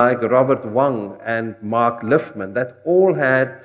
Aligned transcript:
like 0.00 0.22
Robert 0.22 0.64
Huang 0.64 1.18
and 1.26 1.54
Mark 1.60 2.02
Lifman 2.02 2.54
that 2.54 2.80
all 2.86 3.12
had 3.14 3.64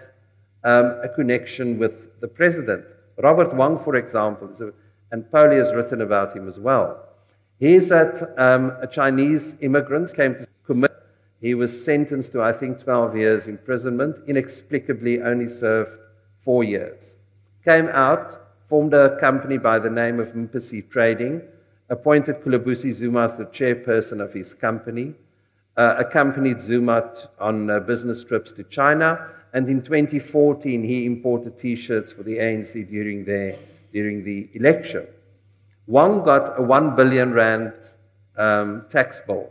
um, 0.65 0.97
a 1.01 1.07
connection 1.07 1.79
with 1.79 2.19
the 2.19 2.27
president. 2.27 2.83
Robert 3.17 3.53
Huang, 3.53 3.79
for 3.79 3.95
example, 3.95 4.49
a, 4.59 4.71
and 5.11 5.31
Pauli 5.31 5.55
has 5.55 5.71
written 5.71 6.01
about 6.01 6.35
him 6.35 6.49
as 6.49 6.59
well. 6.59 6.99
He's 7.57 7.89
at 7.89 8.21
um, 8.37 8.73
a 8.81 8.87
Chinese 8.87 9.55
immigrant, 9.61 10.13
came 10.13 10.35
to 10.35 10.47
commit. 10.65 10.91
He 11.39 11.53
was 11.53 11.85
sentenced 11.85 12.33
to, 12.33 12.41
I 12.41 12.51
think, 12.51 12.83
12 12.83 13.15
years 13.15 13.47
imprisonment, 13.47 14.17
inexplicably 14.27 15.21
only 15.21 15.47
served 15.47 15.97
four 16.43 16.65
years. 16.65 17.01
Came 17.63 17.87
out, 17.87 18.41
formed 18.67 18.93
a 18.93 19.17
company 19.19 19.57
by 19.57 19.79
the 19.79 19.89
name 19.89 20.19
of 20.19 20.33
Mpisi 20.33 20.89
Trading, 20.89 21.41
appointed 21.89 22.41
Khulubuse 22.41 22.91
Zuma 22.91 23.25
as 23.25 23.37
the 23.37 23.45
chairperson 23.45 24.19
of 24.19 24.33
his 24.33 24.53
company, 24.53 25.13
uh, 25.77 25.95
accompanied 25.97 26.61
Zuma 26.61 27.13
on 27.39 27.69
uh, 27.69 27.79
business 27.79 28.23
trips 28.23 28.53
to 28.53 28.63
China, 28.63 29.29
and 29.53 29.69
in 29.69 29.81
2014 29.81 30.83
he 30.83 31.05
imported 31.05 31.57
T-shirts 31.59 32.11
for 32.11 32.23
the 32.23 32.37
ANC 32.37 32.89
during, 32.89 33.25
their, 33.25 33.57
during 33.93 34.23
the 34.23 34.49
election. 34.53 35.07
Wong 35.87 36.23
got 36.23 36.59
a 36.59 36.61
1 36.61 36.95
billion 36.95 37.33
rand 37.33 37.73
um, 38.37 38.85
tax 38.89 39.21
bill 39.25 39.49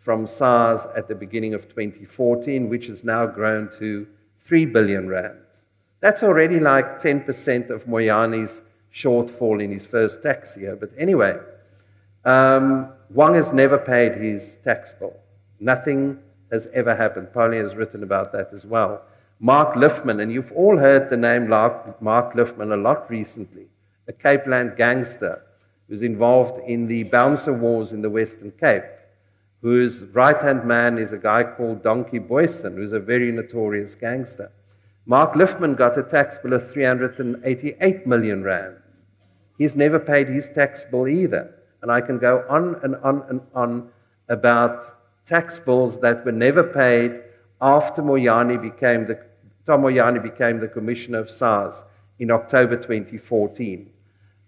from 0.00 0.26
SARS 0.26 0.86
at 0.96 1.08
the 1.08 1.14
beginning 1.14 1.54
of 1.54 1.62
2014, 1.68 2.68
which 2.68 2.86
has 2.86 3.04
now 3.04 3.26
grown 3.26 3.70
to 3.78 4.06
3 4.46 4.66
billion 4.66 5.08
rand. 5.08 5.38
That's 6.00 6.22
already 6.22 6.60
like 6.60 7.00
10% 7.00 7.70
of 7.70 7.86
Moyane's 7.86 8.60
shortfall 8.92 9.62
in 9.62 9.72
his 9.72 9.86
first 9.86 10.22
tax 10.22 10.56
year. 10.56 10.76
But 10.76 10.90
anyway, 10.98 11.38
um, 12.24 12.92
Wong 13.10 13.34
has 13.34 13.52
never 13.52 13.78
paid 13.78 14.14
his 14.14 14.58
tax 14.62 14.92
bill. 14.98 15.14
Nothing 15.60 16.18
has 16.50 16.68
ever 16.74 16.94
happened. 16.94 17.32
Pauli 17.32 17.58
has 17.58 17.74
written 17.74 18.02
about 18.02 18.32
that 18.32 18.50
as 18.54 18.64
well. 18.64 19.02
Mark 19.40 19.74
Lifman, 19.74 20.22
and 20.22 20.32
you've 20.32 20.52
all 20.52 20.78
heard 20.78 21.10
the 21.10 21.16
name 21.16 21.48
Mark 21.48 22.34
Lifman 22.34 22.72
a 22.72 22.76
lot 22.76 23.10
recently, 23.10 23.66
a 24.08 24.12
Cape 24.12 24.46
Land 24.46 24.76
gangster 24.76 25.42
who's 25.88 26.02
involved 26.02 26.62
in 26.68 26.86
the 26.86 27.02
bouncer 27.04 27.52
wars 27.52 27.92
in 27.92 28.00
the 28.00 28.10
Western 28.10 28.52
Cape, 28.52 28.84
whose 29.60 30.04
right 30.12 30.40
hand 30.40 30.64
man 30.64 30.98
is 30.98 31.12
a 31.12 31.18
guy 31.18 31.42
called 31.42 31.82
Donkey 31.82 32.18
Booysen, 32.18 32.74
who's 32.76 32.92
a 32.92 33.00
very 33.00 33.32
notorious 33.32 33.94
gangster. 33.94 34.50
Mark 35.06 35.34
Lifman 35.34 35.76
got 35.76 35.98
a 35.98 36.02
tax 36.02 36.38
bill 36.42 36.54
of 36.54 36.70
388 36.72 38.06
million 38.06 38.42
rand. 38.42 38.76
He's 39.58 39.76
never 39.76 39.98
paid 39.98 40.28
his 40.28 40.48
tax 40.48 40.84
bill 40.84 41.06
either. 41.06 41.54
And 41.82 41.92
I 41.92 42.00
can 42.00 42.18
go 42.18 42.44
on 42.48 42.76
and 42.82 42.96
on 42.96 43.22
and 43.28 43.40
on 43.54 43.90
about 44.28 44.86
tax 45.26 45.60
bills 45.60 45.98
that 46.00 46.24
were 46.24 46.32
never 46.32 46.62
paid 46.62 47.20
after 47.60 48.02
Moyane 48.02 48.60
became 48.60 49.06
the, 49.06 49.18
Tom 49.66 49.82
Moyane 49.82 50.22
became 50.22 50.60
the 50.60 50.68
commissioner 50.68 51.18
of 51.18 51.30
SARS 51.30 51.82
in 52.18 52.30
October 52.30 52.76
2014. 52.76 53.90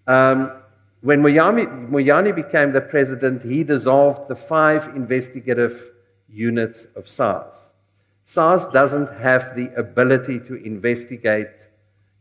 Um, 0.07 0.53
when 1.01 1.23
Moyane 1.23 2.35
became 2.35 2.73
the 2.73 2.81
president, 2.81 3.43
he 3.43 3.65
dissolved 3.65 4.29
the 4.29 4.37
five 4.37 4.95
investigative 4.97 5.91
units 6.29 6.89
of 6.97 7.09
SARS. 7.09 7.71
SARS 8.25 8.67
doesn't 8.67 9.13
have 9.21 9.55
the 9.55 9.73
ability 9.77 10.41
to 10.41 10.57
investigate, 10.57 11.69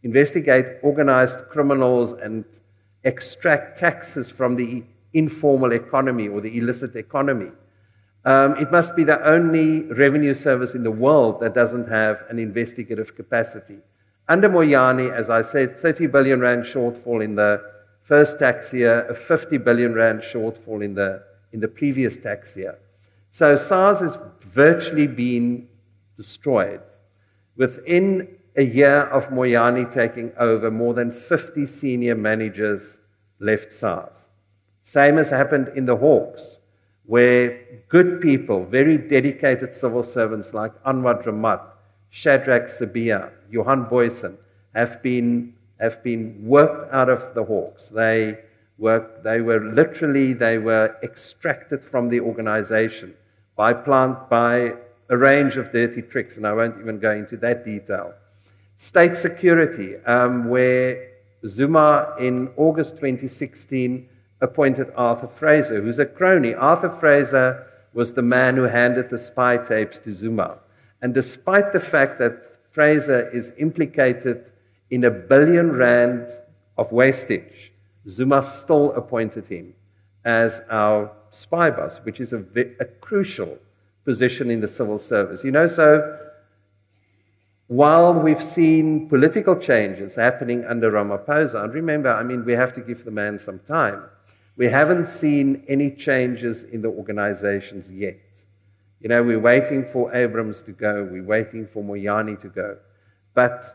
investigate 0.04 0.78
organized 0.84 1.40
criminals 1.50 2.12
and 2.12 2.46
extract 3.04 3.78
taxes 3.80 4.30
from 4.30 4.56
the 4.56 4.84
informal 5.14 5.74
economy 5.74 6.28
or 6.28 6.42
the 6.42 6.58
illicit 6.58 6.96
economy. 6.96 7.52
Um, 8.26 8.58
it 8.58 8.72
must 8.72 8.96
be 8.96 9.04
the 9.04 9.24
only 9.24 9.84
revenue 9.84 10.34
service 10.34 10.74
in 10.74 10.84
the 10.84 10.92
world 10.92 11.40
that 11.42 11.54
doesn't 11.54 11.88
have 11.88 12.24
an 12.30 12.40
investigative 12.40 13.16
capacity. 13.16 13.78
Under 14.28 14.50
Moyane, 14.50 15.14
as 15.14 15.30
I 15.30 15.44
said, 15.44 15.80
30 15.80 16.08
billion 16.08 16.40
rand 16.40 16.64
shortfall 16.64 17.24
in 17.24 17.36
the 17.36 17.62
first 18.02 18.40
tax 18.40 18.74
year, 18.74 19.06
a 19.08 19.14
50 19.14 19.60
billion 19.60 19.94
rand 19.94 20.22
shortfall 20.22 20.84
in 20.84 20.96
the, 20.96 21.22
in 21.54 21.60
the 21.60 21.68
previous 21.68 22.18
tax 22.18 22.56
year. 22.58 22.80
So 23.32 23.56
SARS 23.56 24.00
has 24.00 24.18
virtually 24.42 25.06
been 25.06 25.68
destroyed. 26.18 26.82
Within 27.56 28.28
a 28.56 28.64
year 28.64 29.02
of 29.02 29.28
Moyane 29.28 29.92
taking 29.92 30.32
over, 30.40 30.72
more 30.72 30.96
than 30.96 31.12
50 31.12 31.68
senior 31.68 32.16
managers 32.16 32.98
left 33.40 33.72
SARS. 33.72 34.30
Same 34.82 35.18
has 35.18 35.30
happened 35.30 35.72
in 35.76 35.86
the 35.86 35.98
Hawks, 35.98 36.60
where 37.08 37.60
good 37.90 38.22
people, 38.22 38.66
very 38.66 38.98
dedicated 38.98 39.76
civil 39.76 40.04
servants 40.04 40.54
like 40.54 40.72
Anwar 40.84 41.24
Dramat, 41.24 41.62
Shadrach 42.10 42.68
Sibiya, 42.68 43.32
Johan 43.52 43.86
Booysen, 43.86 44.36
have 44.74 45.02
been 45.04 45.54
have 45.80 46.02
been 46.04 46.36
worked 46.42 46.94
out 46.94 47.10
of 47.10 47.34
the 47.36 47.44
Hawks. 47.44 47.90
They 47.90 48.38
were, 48.78 49.06
they 49.24 49.42
were 49.42 49.60
literally, 49.60 50.34
they 50.34 50.58
were 50.58 50.96
extracted 51.04 51.84
from 51.84 52.10
the 52.10 52.20
organization 52.20 53.14
by 53.56 53.74
plant, 53.74 54.30
by 54.30 54.74
a 55.10 55.18
range 55.18 55.58
of 55.58 55.72
dirty 55.72 56.02
tricks, 56.02 56.38
and 56.38 56.48
I 56.48 56.54
won't 56.54 56.80
even 56.80 57.00
go 57.00 57.12
into 57.12 57.38
that 57.38 57.64
detail. 57.66 58.14
State 58.78 59.16
security, 59.16 59.98
um, 60.06 60.50
where 60.50 61.10
Zuma 61.48 62.16
in 62.20 62.50
August 62.58 62.96
2016 62.96 64.10
appointed 64.42 64.88
Arthur 64.96 65.28
Fraser, 65.28 65.82
who's 65.82 66.00
a 66.00 66.06
crony. 66.06 66.54
Arthur 66.54 66.90
Fraser 66.90 67.66
was 67.94 68.14
the 68.14 68.22
man 68.22 68.56
who 68.56 68.64
handed 68.64 69.10
the 69.10 69.18
spy 69.18 69.58
tapes 69.58 70.00
to 70.00 70.14
Zuma. 70.14 70.58
And 71.02 71.14
despite 71.14 71.72
the 71.72 71.80
fact 71.80 72.20
that 72.20 72.42
Fraser 72.72 73.30
is 73.30 73.54
implicated 73.58 74.52
in 74.90 75.04
a 75.04 75.12
billion 75.12 75.72
rand 75.72 76.30
of 76.78 76.92
wastage, 76.92 77.72
Zuma 78.10 78.44
still 78.44 78.92
appointed 78.94 79.48
him 79.48 79.74
as 80.26 80.62
our 80.70 81.12
spy 81.32 81.70
boss, 81.70 81.98
which 82.04 82.20
is 82.20 82.34
a, 82.34 82.44
a 82.80 82.86
crucial 82.86 83.58
position 84.04 84.52
in 84.52 84.62
the 84.62 84.68
civil 84.68 84.98
service. 84.98 85.44
You 85.44 85.52
know, 85.52 85.68
so 85.68 86.20
while 87.68 88.14
we've 88.14 88.44
seen 88.44 89.10
political 89.10 89.56
changes 89.56 90.16
happening 90.16 90.66
under 90.66 90.92
Ramaphosa, 90.92 91.64
and 91.64 91.74
remember, 91.74 92.12
I 92.12 92.24
mean, 92.24 92.46
we 92.46 92.54
have 92.54 92.74
to 92.76 92.82
give 92.82 93.06
the 93.06 93.12
man 93.12 93.40
some 93.40 93.60
time, 93.60 94.04
we 94.58 94.68
haven't 94.68 95.06
seen 95.06 95.64
any 95.68 95.92
changes 95.92 96.64
in 96.64 96.82
the 96.82 96.88
organizations 96.88 97.92
yet. 97.92 98.20
You 99.02 99.10
know, 99.10 99.22
we're 99.22 99.40
waiting 99.40 99.86
for 99.92 100.14
Abrahams 100.16 100.62
to 100.64 100.72
go, 100.72 101.08
we're 101.12 101.24
waiting 101.24 101.68
for 101.68 101.84
Moyane 101.84 102.40
to 102.42 102.48
go. 102.48 102.78
But 103.34 103.66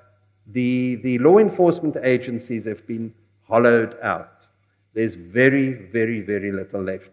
the, 0.47 0.97
the 0.97 1.19
law 1.19 1.39
enforcement 1.39 1.97
agencies 2.03 2.65
have 2.65 2.87
been 2.87 3.15
hollowed 3.47 3.97
out. 4.03 4.47
There's 4.95 5.15
very, 5.15 5.73
very, 5.73 6.21
very 6.21 6.51
little 6.51 6.83
left. 6.83 7.11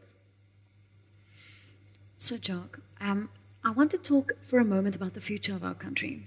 So, 2.17 2.37
Jacques, 2.37 2.79
um, 2.99 3.29
I 3.63 3.71
want 3.71 3.91
to 3.91 3.97
talk 3.97 4.31
for 4.41 4.59
a 4.59 4.65
moment 4.65 4.95
about 4.95 5.13
the 5.13 5.21
future 5.21 5.53
of 5.53 5.63
our 5.63 5.75
country. 5.75 6.25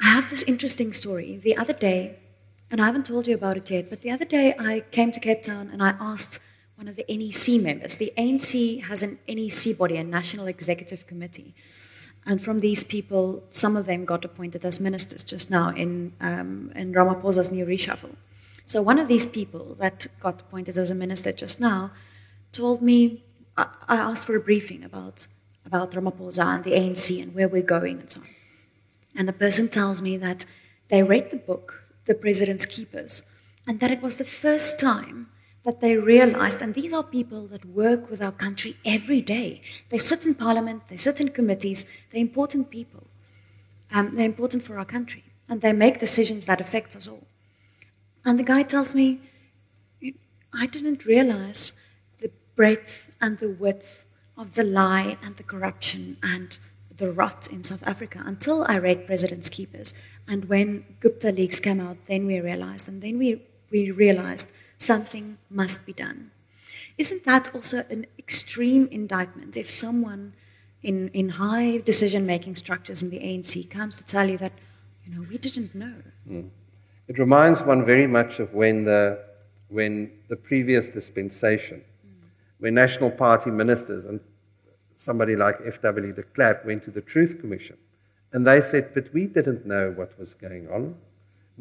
I 0.00 0.06
have 0.06 0.30
this 0.30 0.42
interesting 0.44 0.92
story. 0.92 1.36
The 1.36 1.56
other 1.56 1.74
day, 1.74 2.18
and 2.70 2.80
I 2.80 2.86
haven't 2.86 3.04
told 3.04 3.26
you 3.26 3.34
about 3.34 3.56
it 3.56 3.70
yet, 3.70 3.90
but 3.90 4.00
the 4.00 4.10
other 4.10 4.24
day 4.24 4.54
I 4.58 4.80
came 4.90 5.12
to 5.12 5.20
Cape 5.20 5.42
Town 5.42 5.68
and 5.70 5.82
I 5.82 5.94
asked 6.00 6.38
one 6.82 6.88
of 6.88 6.96
the 6.96 7.06
NEC 7.08 7.62
members. 7.62 7.94
The 7.96 8.12
ANC 8.18 8.82
has 8.82 9.04
an 9.04 9.16
NEC 9.28 9.78
body, 9.78 9.96
a 9.98 10.02
National 10.02 10.48
Executive 10.48 11.06
Committee. 11.06 11.54
And 12.26 12.42
from 12.42 12.58
these 12.58 12.82
people, 12.82 13.44
some 13.50 13.76
of 13.76 13.86
them 13.86 14.04
got 14.04 14.24
appointed 14.24 14.64
as 14.64 14.80
ministers 14.80 15.22
just 15.22 15.48
now 15.48 15.68
in, 15.68 16.12
um, 16.20 16.72
in 16.74 16.92
Ramaphosa's 16.92 17.52
new 17.52 17.64
reshuffle. 17.64 18.16
So 18.66 18.82
one 18.82 18.98
of 18.98 19.06
these 19.06 19.26
people 19.26 19.76
that 19.78 20.08
got 20.18 20.40
appointed 20.40 20.76
as 20.76 20.90
a 20.90 20.96
minister 20.96 21.30
just 21.30 21.60
now 21.60 21.92
told 22.50 22.82
me, 22.82 23.22
I, 23.56 23.66
I 23.88 23.96
asked 23.96 24.26
for 24.26 24.34
a 24.34 24.40
briefing 24.40 24.82
about, 24.82 25.28
about 25.64 25.92
Ramaphosa 25.92 26.44
and 26.44 26.64
the 26.64 26.72
ANC 26.72 27.22
and 27.22 27.32
where 27.32 27.48
we're 27.48 27.62
going 27.62 28.00
and 28.00 28.10
so 28.10 28.20
on. 28.20 28.26
And 29.14 29.28
the 29.28 29.32
person 29.44 29.68
tells 29.68 30.02
me 30.02 30.16
that 30.16 30.46
they 30.88 31.04
read 31.04 31.30
the 31.30 31.36
book, 31.36 31.84
The 32.06 32.14
President's 32.14 32.66
Keepers, 32.66 33.22
and 33.68 33.78
that 33.78 33.92
it 33.92 34.02
was 34.02 34.16
the 34.16 34.24
first 34.24 34.80
time 34.80 35.28
that 35.64 35.80
they 35.80 35.96
realized, 35.96 36.60
and 36.60 36.74
these 36.74 36.92
are 36.92 37.04
people 37.04 37.46
that 37.46 37.64
work 37.64 38.10
with 38.10 38.20
our 38.20 38.32
country 38.32 38.76
every 38.84 39.20
day. 39.20 39.60
They 39.90 39.98
sit 39.98 40.26
in 40.26 40.34
parliament, 40.34 40.82
they 40.88 40.96
sit 40.96 41.20
in 41.20 41.28
committees, 41.28 41.86
they're 42.10 42.20
important 42.20 42.70
people. 42.70 43.06
Um, 43.92 44.14
they're 44.14 44.26
important 44.26 44.64
for 44.64 44.78
our 44.78 44.84
country, 44.84 45.22
and 45.48 45.60
they 45.60 45.72
make 45.72 45.98
decisions 45.98 46.46
that 46.46 46.60
affect 46.60 46.96
us 46.96 47.06
all. 47.06 47.26
And 48.24 48.38
the 48.38 48.44
guy 48.44 48.62
tells 48.62 48.94
me, 48.94 49.20
I 50.52 50.66
didn't 50.66 51.04
realize 51.06 51.72
the 52.20 52.30
breadth 52.56 53.10
and 53.20 53.38
the 53.38 53.50
width 53.50 54.04
of 54.36 54.54
the 54.54 54.64
lie 54.64 55.16
and 55.22 55.36
the 55.36 55.42
corruption 55.42 56.16
and 56.22 56.58
the 56.96 57.10
rot 57.10 57.46
in 57.50 57.62
South 57.62 57.82
Africa 57.86 58.22
until 58.24 58.64
I 58.68 58.78
read 58.78 59.06
President's 59.06 59.48
Keepers. 59.48 59.94
And 60.26 60.46
when 60.46 60.84
Gupta 61.00 61.32
leaks 61.32 61.60
came 61.60 61.80
out, 61.80 61.96
then 62.06 62.26
we 62.26 62.40
realized, 62.40 62.88
and 62.88 63.02
then 63.02 63.18
we, 63.18 63.42
we 63.70 63.90
realized 63.90 64.48
something 64.82 65.38
must 65.50 65.86
be 65.86 65.92
done. 65.92 66.30
Isn't 66.98 67.24
that 67.24 67.54
also 67.54 67.84
an 67.90 68.06
extreme 68.18 68.88
indictment 68.90 69.56
if 69.56 69.70
someone 69.70 70.34
in, 70.82 71.08
in 71.10 71.28
high 71.28 71.78
decision 71.78 72.26
making 72.26 72.56
structures 72.56 73.02
in 73.02 73.10
the 73.10 73.20
ANC 73.20 73.70
comes 73.70 73.96
to 73.96 74.04
tell 74.04 74.28
you 74.28 74.38
that, 74.38 74.52
you 75.06 75.14
know, 75.14 75.26
we 75.28 75.38
didn't 75.38 75.74
know. 75.74 75.94
Mm. 76.28 76.50
It 77.08 77.18
reminds 77.18 77.62
one 77.62 77.84
very 77.84 78.06
much 78.06 78.40
of 78.40 78.52
when 78.52 78.84
the, 78.84 79.18
when 79.68 80.10
the 80.28 80.36
previous 80.36 80.88
dispensation, 80.88 81.82
mm. 82.06 82.28
when 82.58 82.74
National 82.74 83.10
Party 83.10 83.50
ministers 83.50 84.04
and 84.04 84.20
somebody 84.96 85.36
like 85.36 85.58
F.W. 85.66 86.12
de 86.12 86.22
Klerk 86.22 86.64
went 86.64 86.84
to 86.84 86.90
the 86.90 87.00
Truth 87.00 87.40
Commission, 87.40 87.76
and 88.32 88.46
they 88.46 88.60
said, 88.60 88.94
but 88.94 89.12
we 89.12 89.26
didn't 89.26 89.66
know 89.66 89.92
what 89.94 90.18
was 90.18 90.34
going 90.34 90.68
on. 90.68 90.94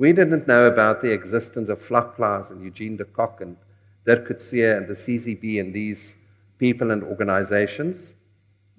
We 0.01 0.13
didn't 0.13 0.47
know 0.47 0.65
about 0.65 1.03
the 1.03 1.11
existence 1.11 1.69
of 1.69 1.79
Vlakplaas 1.87 2.49
and 2.49 2.63
Eugene 2.63 2.97
de 2.97 3.05
Kock 3.05 3.39
and 3.39 3.55
Dirk 4.03 4.27
Coetzee 4.27 4.75
and 4.75 4.87
the 4.87 4.95
CCB 4.95 5.59
and 5.59 5.71
these 5.75 6.15
people 6.57 6.89
and 6.89 7.03
organizations. 7.03 8.15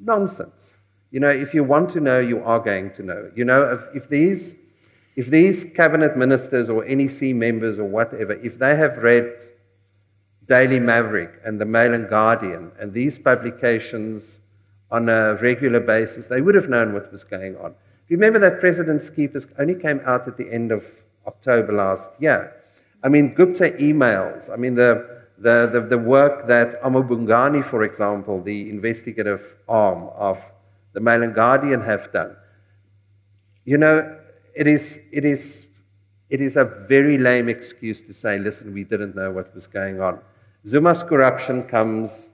Nonsense. 0.00 0.78
You 1.12 1.20
know, 1.20 1.28
if 1.28 1.54
you 1.54 1.62
want 1.62 1.90
to 1.90 2.00
know, 2.00 2.19
you 2.19 2.42
are 2.42 2.58
going 2.58 2.92
to 2.94 3.04
know. 3.04 3.30
You 3.36 3.44
know, 3.44 3.62
if, 3.72 4.02
if 4.02 4.08
these 4.08 4.56
if 5.14 5.28
these 5.28 5.62
cabinet 5.76 6.16
ministers 6.16 6.69
or 6.69 6.84
NEC 6.84 7.36
members 7.36 7.78
or 7.78 7.84
whatever, 7.84 8.32
if 8.32 8.58
they 8.58 8.74
have 8.74 8.98
read 8.98 9.30
Daily 10.48 10.80
Maverick 10.80 11.40
and 11.44 11.60
the 11.60 11.66
Mail 11.66 11.94
and 11.94 12.08
Guardian 12.08 12.72
and 12.80 12.92
these 12.92 13.20
publications 13.20 14.40
on 14.90 15.08
a 15.08 15.36
regular 15.36 15.78
basis, 15.78 16.26
they 16.26 16.40
would 16.40 16.56
have 16.56 16.69
known 16.69 16.92
what 16.92 17.12
was 17.12 17.22
going 17.22 17.56
on. 17.58 17.76
Remember 18.08 18.40
that 18.40 18.58
President's 18.58 19.08
Keepers 19.08 19.46
only 19.56 19.76
came 19.76 20.00
out 20.04 20.26
at 20.26 20.36
the 20.36 20.52
end 20.52 20.72
of 20.72 20.84
October 21.26 21.72
last 21.72 22.10
year. 22.19 22.52
I 23.02 23.08
mean, 23.08 23.34
Gupta 23.34 23.70
emails, 23.80 24.48
I 24.50 24.56
mean, 24.56 24.74
the, 24.74 25.22
the, 25.38 25.69
the, 25.72 25.80
the 25.80 25.98
work 25.98 26.46
that 26.46 26.80
amaBhungane, 26.82 27.64
for 27.64 27.82
example, 27.82 28.40
the 28.40 28.70
investigative 28.70 29.56
arm 29.69 30.08
of 30.16 30.38
the 30.92 31.00
Mail 31.00 31.22
and 31.22 31.34
Guardian 31.34 31.80
have 31.80 32.12
done. 32.12 32.36
You 33.64 33.78
know, 33.78 34.19
it 34.54 34.66
is, 34.66 35.00
it 35.10 35.24
is, 35.24 35.66
it 36.30 36.40
is 36.40 36.56
a 36.56 36.64
very 36.64 37.19
lame 37.19 37.48
excuse 37.48 38.02
to 38.02 38.14
say, 38.14 38.38
listen, 38.38 38.72
we 38.72 38.84
didn't 38.84 39.16
know 39.16 39.30
what 39.30 39.54
was 39.54 39.66
going 39.66 40.00
on. 40.00 40.19
Zuma's 40.66 41.02
corruption 41.02 41.64
comes 41.64 42.30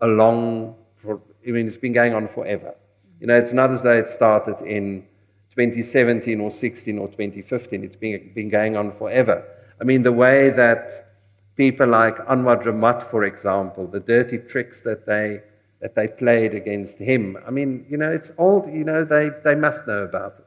along, 0.00 0.76
for, 0.96 1.20
I 1.46 1.50
mean, 1.50 1.66
it's 1.66 1.76
been 1.76 1.92
going 1.92 2.14
on 2.14 2.28
forever. 2.28 2.74
You 3.20 3.26
know, 3.26 3.36
it's 3.36 3.52
not 3.52 3.72
as 3.72 3.82
though 3.82 3.96
it 3.96 4.08
started 4.08 4.60
in 4.66 5.06
2017 5.54 6.40
or 6.40 6.50
16 6.50 6.98
or 6.98 7.08
2015. 7.08 7.84
It's 7.84 7.96
been, 7.96 8.32
been 8.34 8.48
going 8.48 8.76
on 8.76 8.92
forever. 8.96 9.44
I 9.80 9.84
mean, 9.84 10.02
the 10.02 10.12
way 10.12 10.50
that 10.50 11.16
people 11.56 11.88
like 11.88 12.16
Anwar 12.26 12.62
Dramat, 12.62 13.10
for 13.10 13.24
example, 13.24 13.86
the 13.86 14.00
dirty 14.00 14.38
tricks 14.38 14.82
that 14.82 15.06
they, 15.06 15.42
that 15.80 15.94
they 15.94 16.08
played 16.08 16.54
against 16.54 16.98
him, 16.98 17.36
I 17.46 17.50
mean, 17.50 17.84
you 17.90 17.96
know, 17.96 18.10
it's 18.10 18.30
old, 18.38 18.66
you 18.72 18.84
know, 18.84 19.04
they, 19.04 19.30
they 19.44 19.54
must 19.54 19.86
know 19.86 20.04
about 20.04 20.34
it. 20.38 20.46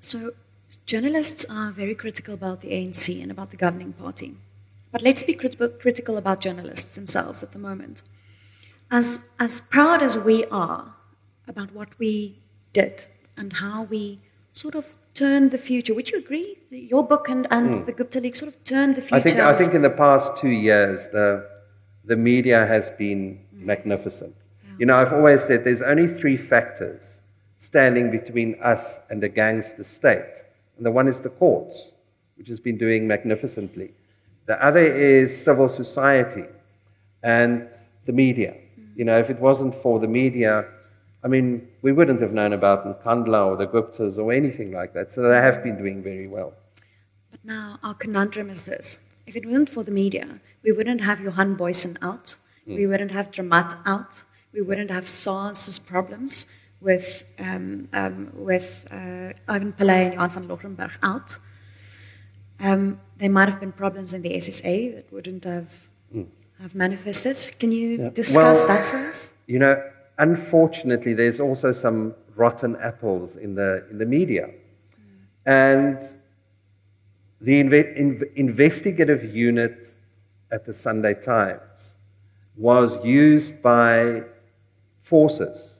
So, 0.00 0.30
journalists 0.86 1.44
are 1.50 1.72
very 1.72 1.94
critical 1.94 2.32
about 2.32 2.60
the 2.60 2.68
ANC 2.68 3.20
and 3.20 3.30
about 3.30 3.50
the 3.50 3.56
governing 3.56 3.92
party. 3.92 4.36
But 4.92 5.02
let's 5.02 5.22
be 5.22 5.34
crit- 5.34 5.80
critical 5.80 6.16
about 6.16 6.40
journalists 6.40 6.94
themselves 6.94 7.42
at 7.42 7.52
the 7.52 7.58
moment. 7.58 8.02
As, 8.90 9.30
as 9.38 9.60
proud 9.60 10.02
as 10.02 10.16
we 10.16 10.44
are 10.46 10.94
about 11.48 11.74
what 11.74 11.88
we 11.98 12.38
did 12.80 12.94
and 13.38 13.48
how 13.64 13.78
we 13.94 14.02
sort 14.52 14.74
of 14.80 14.86
turned 15.14 15.50
the 15.56 15.62
future. 15.70 15.94
Would 15.98 16.10
you 16.12 16.18
agree? 16.18 16.48
Your 16.70 17.04
book 17.12 17.24
and, 17.28 17.42
and 17.50 17.64
mm. 17.66 17.86
the 17.88 17.94
Gupta 17.98 18.20
Leaks 18.20 18.38
sort 18.42 18.50
of 18.52 18.56
turned 18.64 18.96
the 18.96 19.02
future. 19.02 19.16
I 19.16 19.20
think, 19.20 19.38
I 19.38 19.54
think 19.60 19.74
in 19.74 19.82
the 19.82 19.96
past 20.04 20.36
two 20.42 20.54
years, 20.68 21.06
the, 21.16 21.28
the 22.04 22.16
media 22.16 22.66
has 22.66 22.90
been 23.04 23.22
mm. 23.54 23.64
magnificent. 23.72 24.34
Yeah. 24.36 24.74
You 24.80 24.86
know, 24.86 24.96
I've 25.00 25.14
always 25.18 25.42
said 25.46 25.64
there's 25.64 25.86
only 25.94 26.08
three 26.20 26.36
factors 26.36 27.22
standing 27.58 28.10
between 28.10 28.50
us 28.72 28.84
and 29.10 29.24
a 29.24 29.30
gangster 29.40 29.84
state. 29.98 30.34
And 30.76 30.84
the 30.86 30.94
one 31.00 31.08
is 31.08 31.20
the 31.20 31.34
courts, 31.42 31.76
which 32.36 32.48
has 32.48 32.60
been 32.60 32.78
doing 32.86 33.08
magnificently. 33.14 33.90
The 34.50 34.56
other 34.68 34.86
is 34.86 35.26
civil 35.48 35.68
society 35.68 36.44
and 37.22 37.68
the 38.04 38.12
media. 38.12 38.52
Mm. 38.52 38.98
You 38.98 39.04
know, 39.08 39.18
if 39.18 39.28
it 39.30 39.40
wasn't 39.48 39.74
for 39.82 39.98
the 40.04 40.10
media, 40.22 40.54
I 41.26 41.28
mean, 41.28 41.66
we 41.82 41.90
wouldn't 41.90 42.22
have 42.22 42.32
known 42.32 42.52
about 42.52 42.86
Nkandla 42.86 43.46
or 43.48 43.56
the 43.56 43.66
Guptas 43.66 44.16
or 44.16 44.32
anything 44.32 44.70
like 44.70 44.92
that. 44.92 45.10
So 45.10 45.22
they 45.22 45.40
have 45.48 45.60
been 45.60 45.76
doing 45.76 46.00
very 46.00 46.28
well. 46.28 46.52
But 47.32 47.44
now 47.44 47.80
our 47.82 47.94
conundrum 47.94 48.48
is 48.48 48.62
this. 48.62 49.00
If 49.26 49.34
it 49.34 49.44
weren't 49.44 49.68
for 49.68 49.82
the 49.82 49.90
media, 49.90 50.38
we 50.62 50.70
wouldn't 50.70 51.00
have 51.00 51.20
Johan 51.20 51.56
Booysen 51.56 51.96
out. 52.00 52.36
Mm. 52.68 52.76
We 52.76 52.86
wouldn't 52.86 53.10
have 53.10 53.32
Dramat 53.32 53.76
out. 53.86 54.22
We 54.52 54.62
wouldn't 54.62 54.88
have 54.92 55.08
SARS' 55.08 55.80
problems 55.80 56.46
with, 56.80 57.24
um, 57.40 57.88
um, 57.92 58.30
with 58.32 58.86
uh, 58.92 59.32
Ivan 59.48 59.72
Pillay 59.72 60.02
and 60.04 60.14
Johann 60.14 60.30
van 60.30 60.46
Loggerenberg 60.46 60.92
out. 61.02 61.38
Um, 62.60 63.00
there 63.18 63.30
might 63.30 63.48
have 63.48 63.58
been 63.58 63.72
problems 63.72 64.14
in 64.14 64.22
the 64.22 64.30
SSA 64.30 64.94
that 64.94 65.12
wouldn't 65.12 65.42
have, 65.42 65.70
mm. 66.14 66.28
have 66.62 66.76
manifested. 66.76 67.58
Can 67.58 67.72
you 67.72 67.88
yeah. 67.88 68.10
discuss 68.10 68.36
well, 68.36 68.68
that 68.68 68.88
for 68.92 68.98
us? 69.08 69.32
You 69.48 69.58
know, 69.58 69.82
unfortunately, 70.18 71.14
there's 71.14 71.40
also 71.40 71.72
some 71.72 72.14
rotten 72.34 72.76
apples 72.76 73.36
in 73.36 73.54
the, 73.54 73.86
in 73.90 73.98
the 73.98 74.06
media. 74.06 74.50
And 75.44 75.98
the 77.40 77.62
inve- 77.62 77.96
in- 77.96 78.28
investigative 78.36 79.24
unit 79.24 79.88
at 80.50 80.64
the 80.64 80.74
Sunday 80.74 81.14
Times 81.14 81.94
was 82.56 83.02
used 83.04 83.60
by 83.62 84.22
forces 85.02 85.74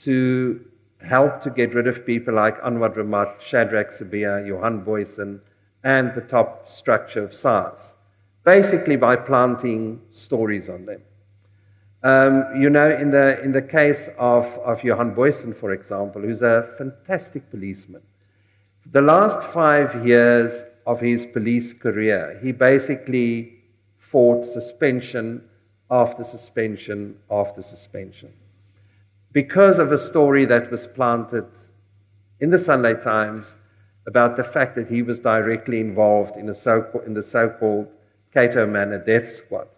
to 0.00 0.64
help 1.00 1.42
to 1.42 1.50
get 1.50 1.74
rid 1.74 1.86
of 1.86 2.06
people 2.06 2.34
like 2.34 2.60
Anwar 2.62 2.94
Dramat, 2.94 3.40
Shadrach 3.40 3.90
Sibiya, 3.90 4.46
Johan 4.46 4.84
Booysen, 4.84 5.40
and 5.84 6.14
the 6.14 6.20
top 6.20 6.68
structure 6.68 7.24
of 7.24 7.34
SARS, 7.34 7.96
basically 8.44 8.96
by 8.96 9.16
planting 9.16 10.00
stories 10.12 10.68
on 10.68 10.86
them. 10.86 11.02
Um, 12.04 12.60
you 12.60 12.68
know, 12.68 12.90
in 12.90 13.12
the, 13.12 13.40
in 13.42 13.52
the 13.52 13.62
case 13.62 14.08
of, 14.18 14.46
of 14.64 14.82
Johan 14.82 15.14
Booysen, 15.14 15.54
for 15.54 15.72
example, 15.72 16.22
who's 16.22 16.42
a 16.42 16.74
fantastic 16.76 17.48
policeman, 17.50 18.02
the 18.90 19.02
last 19.02 19.42
five 19.42 20.04
years 20.04 20.64
of 20.84 20.98
his 20.98 21.24
police 21.24 21.72
career, 21.72 22.40
he 22.42 22.50
basically 22.50 23.52
fought 23.98 24.44
suspension 24.44 25.42
after 25.90 26.24
suspension 26.24 27.16
after 27.30 27.62
suspension. 27.62 28.32
Because 29.30 29.78
of 29.78 29.92
a 29.92 29.98
story 29.98 30.44
that 30.46 30.70
was 30.70 30.86
planted 30.88 31.46
in 32.40 32.50
the 32.50 32.58
Sunday 32.58 32.94
Times 32.94 33.56
about 34.06 34.36
the 34.36 34.42
fact 34.42 34.74
that 34.74 34.88
he 34.88 35.02
was 35.02 35.20
directly 35.20 35.78
involved 35.78 36.36
in, 36.36 36.52
so, 36.54 37.02
in 37.06 37.14
the 37.14 37.22
so 37.22 37.48
called 37.48 37.86
Cato 38.34 38.66
Manor 38.66 38.98
death 38.98 39.36
squad. 39.36 39.68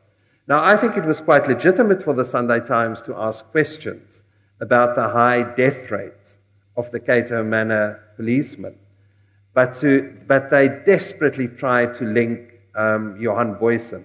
Now, 0.47 0.63
I 0.63 0.77
think 0.77 0.97
it 0.97 1.05
was 1.05 1.21
quite 1.21 1.49
legitimate 1.49 2.03
for 2.03 2.13
the 2.13 2.25
Sunday 2.25 2.61
Times 2.61 3.01
to 3.03 3.15
ask 3.17 3.51
questions 3.51 4.23
about 4.61 4.95
the 4.95 5.09
high 5.09 5.43
death 5.43 5.91
rate 5.91 6.13
of 6.77 6.91
the 6.91 7.01
Cato 7.01 7.43
Manor 7.43 8.01
policemen, 8.17 8.75
but, 9.55 9.75
to, 9.77 10.15
but 10.27 10.51
they 10.51 10.69
desperately 10.69 11.49
tried 11.49 11.95
to 11.95 12.05
link 12.05 12.61
um, 12.77 13.17
Johan 13.19 13.55
Booysen 13.55 14.05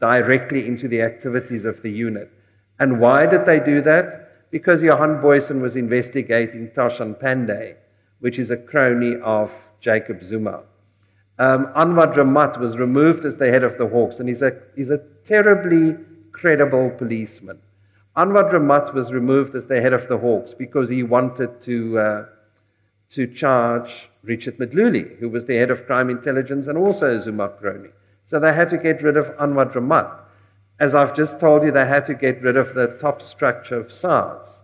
directly 0.00 0.66
into 0.66 0.88
the 0.88 1.02
activities 1.02 1.64
of 1.64 1.82
the 1.82 1.90
unit. 1.90 2.30
And 2.78 2.98
why 3.00 3.26
did 3.26 3.44
they 3.44 3.60
do 3.60 3.82
that? 3.82 4.50
Because 4.50 4.82
Johan 4.82 5.20
Booysen 5.22 5.60
was 5.60 5.76
investigating 5.76 6.68
Thoshan 6.68 7.20
Panday, 7.20 7.74
which 8.20 8.38
is 8.38 8.50
a 8.50 8.56
crony 8.56 9.16
of 9.22 9.52
Jacob 9.80 10.22
Zuma. 10.22 10.62
Um, 11.38 11.66
Anwar 11.76 12.14
Dramat 12.14 12.58
was 12.58 12.76
removed 12.76 13.24
as 13.24 13.36
the 13.36 13.50
head 13.50 13.62
of 13.62 13.76
the 13.76 13.86
Hawks, 13.86 14.20
and 14.20 14.28
he's 14.28 14.42
a, 14.42 14.58
he's 14.74 14.90
a 14.90 15.00
terribly 15.24 15.96
credible 16.32 16.90
policeman. 16.90 17.58
Anwar 18.16 18.50
Dramat 18.50 18.94
was 18.94 19.12
removed 19.12 19.54
as 19.54 19.66
the 19.66 19.80
head 19.80 19.92
of 19.92 20.08
the 20.08 20.16
Hawks 20.16 20.54
because 20.54 20.88
he 20.88 21.02
wanted 21.02 21.60
to, 21.62 21.98
uh, 21.98 22.24
to 23.10 23.26
charge 23.26 24.08
Richard 24.22 24.56
Mdluli, 24.56 25.18
who 25.18 25.28
was 25.28 25.44
the 25.44 25.56
head 25.56 25.70
of 25.70 25.86
crime 25.86 26.08
intelligence 26.08 26.66
and 26.66 26.78
also 26.78 27.18
Zuma 27.20 27.50
crony. 27.50 27.90
So 28.24 28.40
they 28.40 28.54
had 28.54 28.70
to 28.70 28.78
get 28.78 29.02
rid 29.02 29.18
of 29.18 29.36
Anwar 29.36 29.70
Dramat. 29.70 30.10
As 30.80 30.94
I've 30.94 31.14
just 31.14 31.38
told 31.38 31.62
you, 31.62 31.70
they 31.70 31.86
had 31.86 32.06
to 32.06 32.14
get 32.14 32.42
rid 32.42 32.56
of 32.56 32.74
the 32.74 32.96
top 32.98 33.20
structure 33.20 33.78
of 33.78 33.92
SARS. 33.92 34.62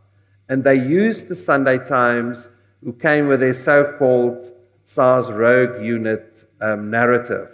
And 0.48 0.64
they 0.64 0.74
used 0.74 1.28
the 1.28 1.36
Sunday 1.36 1.78
Times, 1.78 2.48
who 2.82 2.92
came 2.94 3.28
with 3.28 3.40
their 3.40 3.54
so 3.54 3.94
called 3.98 4.50
SARS 4.84 5.30
rogue 5.30 5.82
unit 5.82 6.44
um, 6.62 6.90
narrative. 6.90 7.48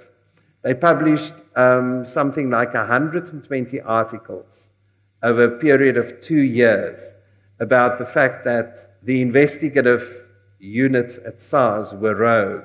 They 0.62 0.74
published 0.74 1.34
um, 1.56 2.04
something 2.04 2.50
like 2.50 2.74
120 2.74 3.80
articles 3.80 4.68
over 5.22 5.44
a 5.44 5.58
period 5.58 5.96
of 5.96 6.20
two 6.20 6.42
years 6.42 7.12
about 7.58 7.98
the 7.98 8.06
fact 8.06 8.44
that 8.44 8.98
the 9.02 9.20
investigative 9.20 10.26
units 10.60 11.18
at 11.26 11.40
SARS 11.40 11.92
were 11.92 12.14
rogue. 12.14 12.64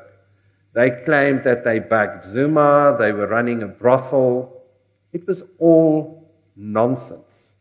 They 0.73 0.89
claimed 1.05 1.43
that 1.43 1.63
they 1.63 1.79
backed 1.79 2.25
Zuma, 2.25 2.95
they 2.99 3.11
were 3.11 3.27
running 3.27 3.63
a 3.63 3.67
brothel. 3.67 4.63
It 5.11 5.27
was 5.27 5.43
all 5.59 6.31
nonsense. 6.55 7.55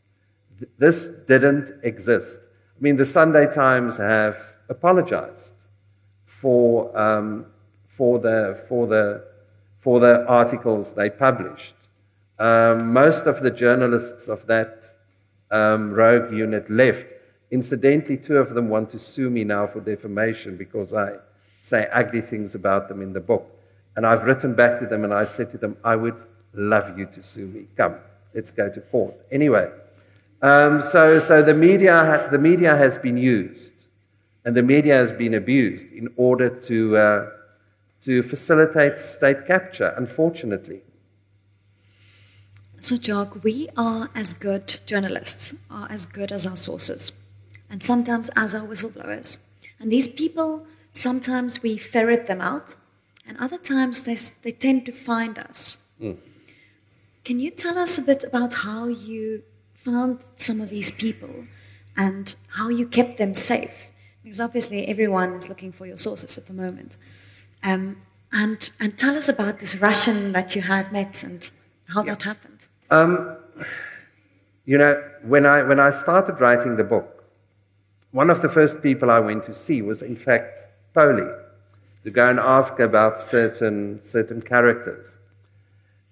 th- 0.59 0.71
this 0.79 1.11
didn't 1.27 1.73
exist. 1.83 2.39
I 2.39 2.81
mean, 2.81 2.97
the 2.97 3.05
Sunday 3.05 3.47
Times 3.53 3.97
have 3.99 4.37
apologized 4.69 5.55
for, 6.25 6.97
um, 6.99 7.47
for, 7.97 8.19
the, 8.19 8.65
for, 8.69 8.87
the, 8.87 9.25
for 9.81 10.01
the 10.01 10.27
articles 10.27 10.93
they 10.93 11.11
published. 11.11 11.75
Um, 12.39 12.93
most 12.93 13.27
of 13.27 13.43
the 13.43 13.51
journalists 13.51 14.29
of 14.29 14.47
that 14.47 14.97
um, 15.51 15.93
rogue 15.93 16.33
unit 16.33 16.69
left. 16.71 17.07
Incidentally, 17.51 18.17
two 18.17 18.39
of 18.39 18.55
them 18.55 18.69
want 18.69 18.91
to 18.91 18.99
sue 18.99 19.29
me 19.31 19.45
now 19.45 19.67
for 19.67 19.81
defamation 19.81 20.57
because 20.57 20.95
I 20.95 21.13
say 21.61 21.89
ugly 21.93 22.23
things 22.23 22.55
about 22.55 22.89
them 22.89 23.03
in 23.03 23.13
the 23.13 23.21
book. 23.21 23.49
And 23.95 24.07
I've 24.07 24.25
written 24.25 24.55
back 24.55 24.81
to 24.81 24.87
them 24.87 25.05
and 25.05 25.13
I 25.13 25.27
said 25.27 25.51
to 25.53 25.59
them, 25.59 25.77
I 25.85 25.97
would 25.97 26.17
love 26.55 26.99
you 26.99 27.07
to 27.07 27.23
sue 27.23 27.47
me. 27.47 27.67
Come, 27.77 27.97
let's 28.35 28.51
go 28.51 28.71
to 28.71 28.81
court. 28.81 29.15
Anyway, 29.31 29.71
um, 30.41 30.83
so, 30.83 31.21
so 31.21 31.43
the, 31.43 31.55
media, 31.55 32.27
the 32.33 32.39
media 32.39 32.75
has 32.77 32.97
been 32.97 33.19
used 33.19 33.75
and 34.45 34.57
the 34.57 34.63
media 34.63 34.95
has 34.95 35.13
been 35.13 35.35
abused 35.35 35.87
in 35.93 36.09
order 36.17 36.49
to, 36.49 36.97
uh, 36.97 37.31
to 38.03 38.23
facilitate 38.23 38.99
state 38.99 39.47
capture, 39.47 39.95
unfortunately. 39.97 40.83
So, 42.81 42.97
Jock, 42.97 43.45
we 43.45 43.69
are 43.77 44.11
as 44.15 44.33
good 44.33 44.81
journalists, 44.87 45.55
are 45.71 45.87
as 45.89 46.05
good 46.05 46.33
as 46.33 46.47
our 46.47 46.57
sources, 46.57 47.13
and 47.71 47.81
sometimes 47.83 48.29
as 48.35 48.55
our 48.57 48.67
whistleblowers. 48.67 49.39
And 49.79 49.91
these 49.91 50.09
people, 50.09 50.67
sometimes 50.91 51.63
we 51.63 51.79
ferret 51.79 52.27
them 52.27 52.41
out, 52.41 52.75
and 53.27 53.39
other 53.39 53.59
times 53.59 54.03
they, 54.03 54.17
they 54.43 54.51
tend 54.51 54.85
to 54.87 54.93
find 54.93 55.39
us. 55.39 55.85
Mm. 56.01 56.19
Can 57.25 57.39
you 57.39 57.53
tell 57.53 57.79
us 57.79 57.99
a 57.99 58.03
bit 58.03 58.25
about 58.25 58.53
how 58.53 58.89
you 58.89 59.45
found 59.75 60.19
some 60.35 60.61
of 60.61 60.71
these 60.71 60.91
people 60.91 61.45
and 61.97 62.35
how 62.49 62.69
you 62.69 62.89
kept 62.89 63.17
them 63.17 63.33
safe? 63.33 63.93
Because 64.25 64.41
obviously 64.41 64.89
everyone 64.89 65.35
is 65.35 65.49
looking 65.49 65.71
for 65.71 65.87
your 65.87 65.99
sources 65.99 66.37
at 66.37 66.47
the 66.49 66.53
moment. 66.53 66.97
Um, 67.63 68.03
and, 68.33 68.71
and 68.81 68.97
tell 68.97 69.17
us 69.17 69.29
about 69.29 69.61
this 69.61 69.77
Russian 69.77 70.33
that 70.33 70.57
you 70.57 70.63
had 70.63 70.93
met 70.93 71.23
and 71.23 71.51
how 71.87 72.03
yeah. 72.03 72.15
that 72.15 72.23
happened. 72.23 72.67
Um, 72.91 73.37
you 74.65 74.79
know, 74.79 75.03
when 75.23 75.45
I, 75.47 75.63
when 75.63 75.81
I 75.81 75.91
started 75.91 76.41
writing 76.41 76.77
the 76.77 76.85
book, 76.85 77.25
one 78.13 78.31
of 78.31 78.43
the 78.43 78.49
first 78.49 78.83
people 78.83 79.11
I 79.11 79.19
went 79.19 79.45
to 79.47 79.55
see 79.55 79.83
was, 79.83 80.03
in 80.03 80.17
fact, 80.17 80.61
Pauli, 80.95 81.31
to 82.05 82.11
go 82.11 82.29
and 82.29 82.39
ask 82.39 82.79
about 82.79 83.21
certain, 83.21 84.01
certain 84.05 84.43
characters. 84.43 85.19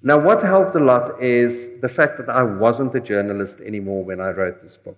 Now, 0.02 0.19
what 0.19 0.42
helped 0.42 0.75
a 0.76 0.80
lot 0.80 1.23
is 1.23 1.69
the 1.83 1.88
fact 1.88 2.16
that 2.19 2.30
I 2.30 2.42
wasn't 2.42 2.95
a 2.95 3.00
journalist 3.00 3.61
anymore 3.61 4.02
when 4.02 4.21
I 4.21 4.30
wrote 4.30 4.62
this 4.62 4.78
book. 4.78 4.97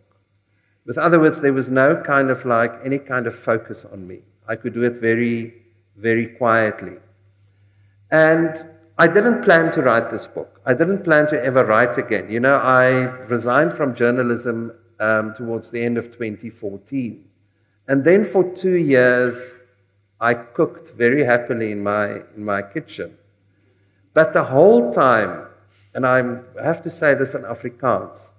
With 0.86 0.98
other 0.98 1.18
words, 1.18 1.40
there 1.40 1.52
was 1.52 1.68
no 1.68 1.96
kind 1.96 2.30
of 2.30 2.44
like 2.44 2.72
any 2.84 2.98
kind 2.98 3.26
of 3.26 3.36
focus 3.36 3.84
on 3.84 4.06
me. 4.06 4.20
I 4.46 4.54
could 4.54 4.74
do 4.74 4.84
it 4.84 5.00
very, 5.00 5.61
very 6.02 6.26
quietly. 6.26 6.96
And 8.10 8.66
I 8.98 9.06
didn't 9.06 9.42
plan 9.42 9.72
to 9.72 9.82
write 9.82 10.10
this 10.10 10.26
book. 10.26 10.60
I 10.66 10.74
didn't 10.74 11.02
plan 11.02 11.26
to 11.28 11.42
ever 11.42 11.64
write 11.64 11.96
again. 11.96 12.30
You 12.30 12.40
know, 12.40 12.56
I 12.56 12.88
resigned 13.36 13.74
from 13.74 13.94
journalism 13.94 14.72
um, 15.00 15.34
towards 15.34 15.70
the 15.70 15.82
end 15.82 15.96
of 15.96 16.06
2014. 16.06 17.24
And 17.88 18.04
then 18.04 18.24
for 18.24 18.44
two 18.54 18.74
years, 18.74 19.54
I 20.20 20.34
cooked 20.34 20.96
very 20.96 21.24
happily 21.24 21.72
in 21.72 21.82
my, 21.82 22.20
in 22.36 22.44
my 22.44 22.62
kitchen. 22.62 23.16
But 24.14 24.32
the 24.32 24.44
whole 24.44 24.92
time, 24.92 25.46
and 25.94 26.06
I'm, 26.06 26.44
I 26.60 26.64
have 26.64 26.82
to 26.84 26.90
say 26.90 27.14
this 27.14 27.34
in 27.34 27.42
Afrikaans, 27.42 28.30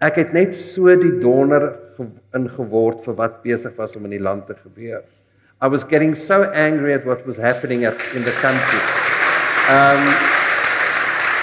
ek 0.00 0.16
het 0.16 0.34
net 0.34 0.54
so 0.56 0.92
die 0.96 1.16
donder 1.20 1.64
ingeword 2.36 3.02
vir 3.04 3.16
wat 3.18 3.42
besig 3.44 3.76
was 3.76 3.96
om 3.98 4.06
in 4.08 4.16
die 4.16 4.22
land 4.22 4.46
te 4.48 4.56
gebeur. 4.56 5.02
I 5.60 5.68
was 5.68 5.84
getting 5.84 6.14
so 6.14 6.50
angry 6.52 6.94
at 6.94 7.04
what 7.04 7.26
was 7.26 7.36
happening 7.36 7.84
at, 7.84 7.94
in 8.14 8.24
the 8.24 8.32
country. 8.32 8.80
Um, 9.68 10.00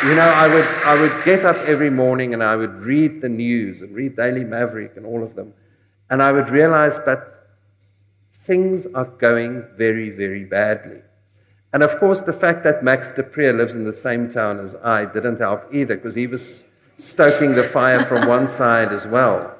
you 0.08 0.16
know, 0.16 0.30
I 0.30 0.48
would, 0.48 0.66
I 0.86 1.00
would 1.00 1.24
get 1.24 1.46
up 1.46 1.56
every 1.68 1.90
morning 1.90 2.34
and 2.34 2.44
I 2.44 2.56
would 2.56 2.74
read 2.82 3.22
the 3.22 3.30
news 3.30 3.82
and 3.82 3.96
read 3.96 4.16
Daily 4.16 4.44
Maverick 4.44 4.94
and 4.96 5.06
all 5.06 5.24
of 5.24 5.36
them. 5.36 5.54
And 6.10 6.22
I 6.22 6.32
would 6.32 6.50
realize 6.50 6.98
that 7.06 7.48
things 8.44 8.88
are 8.94 9.06
going 9.06 9.64
very, 9.76 10.10
very 10.10 10.46
badly. 10.46 11.02
And 11.74 11.84
of 11.84 12.00
course, 12.00 12.22
the 12.22 12.34
fact 12.34 12.64
that 12.64 12.84
Max 12.84 13.12
de 13.12 13.24
lives 13.52 13.76
in 13.76 13.84
the 13.84 13.94
same 13.94 14.30
town 14.30 14.60
as 14.60 14.76
I 14.84 15.06
didn't 15.06 15.40
help 15.40 15.64
either 15.74 15.96
because 15.96 16.16
he 16.16 16.26
was 16.26 16.64
stoking 16.98 17.56
the 17.56 17.64
fire 17.64 18.04
from 18.06 18.28
one 18.28 18.48
side 18.48 18.92
as 18.94 19.06
well. 19.06 19.54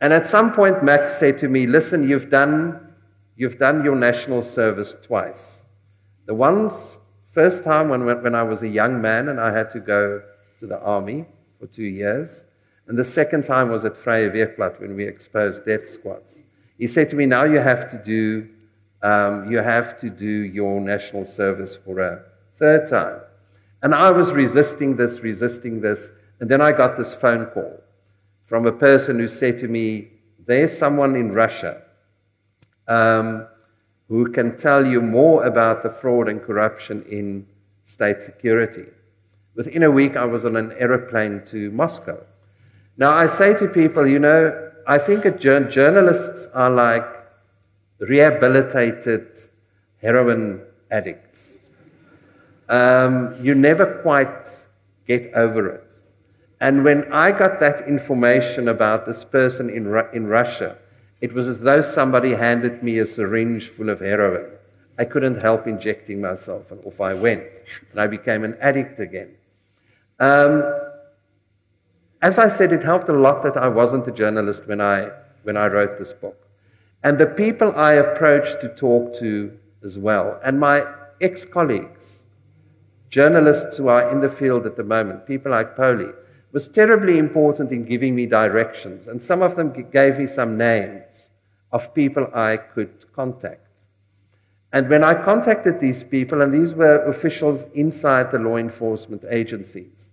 And 0.00 0.12
at 0.12 0.26
some 0.26 0.52
point, 0.52 0.82
Max 0.82 1.16
said 1.16 1.38
to 1.38 1.48
me, 1.48 1.66
Listen, 1.66 2.08
you've 2.08 2.28
done, 2.28 2.91
you've 3.36 3.58
done 3.58 3.84
your 3.84 3.96
national 3.96 4.42
service 4.42 4.96
twice. 5.02 5.60
The 6.26 6.34
once, 6.34 6.96
first 7.32 7.64
time 7.64 7.88
when, 7.88 8.04
when 8.04 8.34
I 8.34 8.42
was 8.42 8.62
a 8.62 8.68
young 8.68 9.00
man 9.00 9.28
and 9.28 9.40
I 9.40 9.52
had 9.52 9.70
to 9.72 9.80
go 9.80 10.22
to 10.60 10.66
the 10.66 10.78
army 10.80 11.26
for 11.58 11.66
two 11.66 11.84
years. 11.84 12.44
And 12.86 12.98
the 12.98 13.04
second 13.04 13.44
time 13.44 13.70
was 13.70 13.84
at 13.84 13.94
Vrye 13.94 14.32
Weekblad 14.32 14.80
when 14.80 14.96
we 14.96 15.06
exposed 15.06 15.64
death 15.64 15.88
squads. 15.88 16.38
He 16.78 16.86
said 16.86 17.08
to 17.10 17.16
me, 17.16 17.26
Now 17.26 17.44
you 17.44 17.58
have 17.58 17.90
to 17.90 18.02
do, 18.04 18.48
um, 19.02 19.50
you 19.50 19.58
have 19.58 19.98
to 20.00 20.10
do 20.10 20.26
your 20.26 20.80
national 20.80 21.24
service 21.24 21.76
for 21.76 22.00
a 22.00 22.22
third 22.58 22.88
time. 22.88 23.20
And 23.82 23.94
I 23.94 24.10
was 24.10 24.30
resisting 24.32 24.96
this, 24.96 25.20
resisting 25.20 25.80
this. 25.80 26.10
And 26.40 26.50
then 26.50 26.60
I 26.60 26.72
got 26.72 26.96
this 26.96 27.14
phone 27.14 27.46
call 27.46 27.80
from 28.46 28.66
a 28.66 28.72
person 28.72 29.18
who 29.18 29.28
said 29.28 29.58
to 29.60 29.68
me, 29.68 30.08
There's 30.46 30.76
someone 30.76 31.16
in 31.16 31.32
Russia 31.32 31.82
um, 32.88 33.46
who 34.08 34.30
can 34.30 34.56
tell 34.56 34.86
you 34.86 35.00
more 35.00 35.44
about 35.44 35.82
the 35.82 35.90
fraud 35.90 36.28
and 36.28 36.42
corruption 36.42 37.04
in 37.08 37.46
state 37.86 38.22
security. 38.22 38.86
Within 39.54 39.82
a 39.82 39.90
week, 39.90 40.16
I 40.16 40.24
was 40.24 40.44
on 40.44 40.56
an 40.56 40.72
aeroplane 40.78 41.42
to 41.50 41.70
Moscow. 41.70 42.18
Now, 42.96 43.12
I 43.12 43.26
say 43.26 43.54
to 43.54 43.68
people, 43.68 44.06
you 44.06 44.18
know, 44.18 44.70
I 44.86 44.98
think 44.98 45.24
journalists 45.38 46.46
are 46.54 46.70
like 46.70 47.06
rehabilitated 47.98 49.28
heroin 50.00 50.60
addicts. 50.90 51.54
Um, 52.68 53.36
you 53.40 53.54
never 53.54 54.00
quite 54.02 54.48
get 55.06 55.32
over 55.34 55.68
it. 55.68 55.92
And 56.60 56.84
when 56.84 57.12
I 57.12 57.32
got 57.32 57.60
that 57.60 57.88
information 57.88 58.68
about 58.68 59.06
this 59.06 59.24
person 59.24 59.68
in, 59.68 59.88
Ru- 59.88 60.10
in 60.12 60.26
Russia, 60.26 60.78
it 61.22 61.32
was 61.32 61.46
as 61.46 61.60
though 61.60 61.80
somebody 61.80 62.34
handed 62.34 62.82
me 62.82 62.98
a 62.98 63.06
syringe 63.06 63.68
full 63.68 63.88
of 63.88 64.00
heroin. 64.00 64.50
I 64.98 65.04
couldn't 65.04 65.40
help 65.40 65.68
injecting 65.68 66.20
myself, 66.20 66.70
and 66.72 66.84
off 66.84 67.00
I 67.00 67.14
went. 67.14 67.46
And 67.92 68.00
I 68.00 68.08
became 68.08 68.42
an 68.42 68.56
addict 68.60 68.98
again. 68.98 69.30
Um, 70.18 70.64
as 72.20 72.38
I 72.38 72.48
said, 72.48 72.72
it 72.72 72.82
helped 72.82 73.08
a 73.08 73.12
lot 73.12 73.44
that 73.44 73.56
I 73.56 73.68
wasn't 73.68 74.06
a 74.08 74.10
journalist 74.10 74.66
when 74.66 74.80
I, 74.80 75.10
when 75.44 75.56
I 75.56 75.66
wrote 75.68 75.96
this 75.96 76.12
book. 76.12 76.36
And 77.04 77.18
the 77.18 77.26
people 77.26 77.72
I 77.76 77.94
approached 77.94 78.60
to 78.60 78.68
talk 78.68 79.16
to 79.20 79.56
as 79.84 79.98
well, 79.98 80.40
and 80.44 80.58
my 80.58 80.84
ex 81.20 81.46
colleagues, 81.46 82.24
journalists 83.10 83.76
who 83.78 83.86
are 83.86 84.10
in 84.10 84.20
the 84.20 84.28
field 84.28 84.66
at 84.66 84.76
the 84.76 84.84
moment, 84.84 85.26
people 85.26 85.52
like 85.52 85.76
Pauli, 85.76 86.10
was 86.52 86.68
terribly 86.68 87.18
important 87.18 87.72
in 87.72 87.84
giving 87.84 88.14
me 88.14 88.26
directions. 88.26 89.08
And 89.08 89.22
some 89.22 89.42
of 89.42 89.56
them 89.56 89.72
gave 89.90 90.18
me 90.18 90.26
some 90.26 90.58
names 90.58 91.30
of 91.72 91.94
people 91.94 92.28
I 92.34 92.58
could 92.58 93.10
contact. 93.14 93.66
And 94.72 94.88
when 94.88 95.02
I 95.02 95.14
contacted 95.14 95.80
these 95.80 96.02
people, 96.02 96.40
and 96.42 96.52
these 96.52 96.74
were 96.74 97.04
officials 97.04 97.64
inside 97.74 98.30
the 98.30 98.38
law 98.38 98.56
enforcement 98.56 99.24
agencies, 99.28 100.10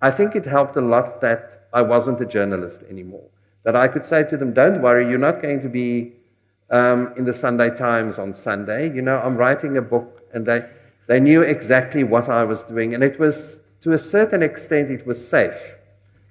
I 0.00 0.10
think 0.10 0.34
it 0.34 0.46
helped 0.46 0.76
a 0.76 0.80
lot 0.80 1.20
that 1.20 1.68
I 1.72 1.82
wasn't 1.82 2.20
a 2.20 2.26
journalist 2.26 2.82
anymore. 2.88 3.28
That 3.64 3.76
I 3.76 3.88
could 3.88 4.06
say 4.06 4.24
to 4.24 4.36
them, 4.36 4.52
don't 4.54 4.80
worry, 4.80 5.08
you're 5.08 5.18
not 5.18 5.42
going 5.42 5.60
to 5.62 5.68
be 5.68 6.12
um, 6.70 7.12
in 7.16 7.24
the 7.24 7.34
Sunday 7.34 7.70
Times 7.70 8.18
on 8.18 8.32
Sunday. 8.32 8.92
You 8.92 9.02
know, 9.02 9.18
I'm 9.18 9.36
writing 9.36 9.76
a 9.76 9.82
book, 9.82 10.22
and 10.32 10.46
they, 10.46 10.64
they 11.06 11.20
knew 11.20 11.42
exactly 11.42 12.02
what 12.02 12.28
I 12.28 12.44
was 12.44 12.62
doing. 12.62 12.94
And 12.94 13.04
it 13.04 13.18
was, 13.18 13.58
to 13.82 13.92
a 13.92 13.98
certain 13.98 14.42
extent, 14.42 14.90
it 14.90 15.06
was 15.06 15.26
safe 15.26 15.76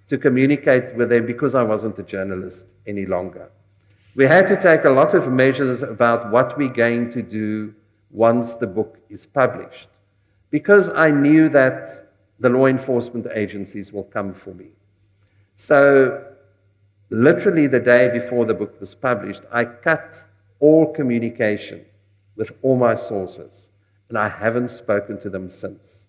to 0.09 0.17
communicate 0.17 0.95
with 0.95 1.09
them 1.09 1.25
because 1.25 1.55
I 1.55 1.63
wasn't 1.63 1.97
a 1.99 2.03
journalist 2.03 2.65
any 2.85 3.05
longer. 3.05 3.49
We 4.15 4.25
had 4.25 4.47
to 4.47 4.59
take 4.59 4.85
a 4.85 4.89
lot 4.89 5.13
of 5.13 5.31
measures 5.31 5.83
about 5.83 6.31
what 6.31 6.57
we're 6.57 6.73
going 6.73 7.11
to 7.11 7.21
do 7.21 7.73
once 8.11 8.55
the 8.55 8.67
book 8.67 8.97
is 9.09 9.27
published 9.27 9.87
because 10.49 10.89
I 10.89 11.11
knew 11.11 11.47
that 11.49 12.09
the 12.39 12.49
law 12.49 12.65
enforcement 12.65 13.27
agencies 13.33 13.93
will 13.93 14.03
come 14.03 14.33
for 14.33 14.53
me. 14.53 14.69
So, 15.57 16.25
literally 17.09 17.67
the 17.67 17.79
day 17.79 18.09
before 18.09 18.45
the 18.45 18.53
book 18.53 18.79
was 18.79 18.95
published, 18.95 19.43
I 19.51 19.65
cut 19.65 20.23
all 20.59 20.91
communication 20.91 21.85
with 22.35 22.51
all 22.61 22.77
my 22.77 22.95
sources, 22.95 23.69
and 24.07 24.17
I 24.17 24.29
haven't 24.29 24.71
spoken 24.71 25.19
to 25.19 25.29
them 25.29 25.49
since. 25.49 26.05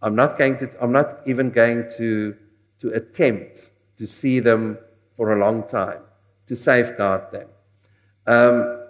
I'm 0.00 0.16
not 0.16 0.38
going 0.38 0.58
to, 0.58 0.70
I'm 0.80 0.92
not 0.92 1.20
even 1.26 1.50
going 1.50 1.90
to 1.98 2.34
to 2.80 2.92
attempt 2.94 3.70
to 3.96 4.06
see 4.06 4.40
them 4.40 4.78
for 5.16 5.36
a 5.36 5.38
long 5.38 5.66
time 5.68 6.00
to 6.46 6.56
safeguard 6.56 7.30
them. 7.30 7.48
Um, 8.26 8.86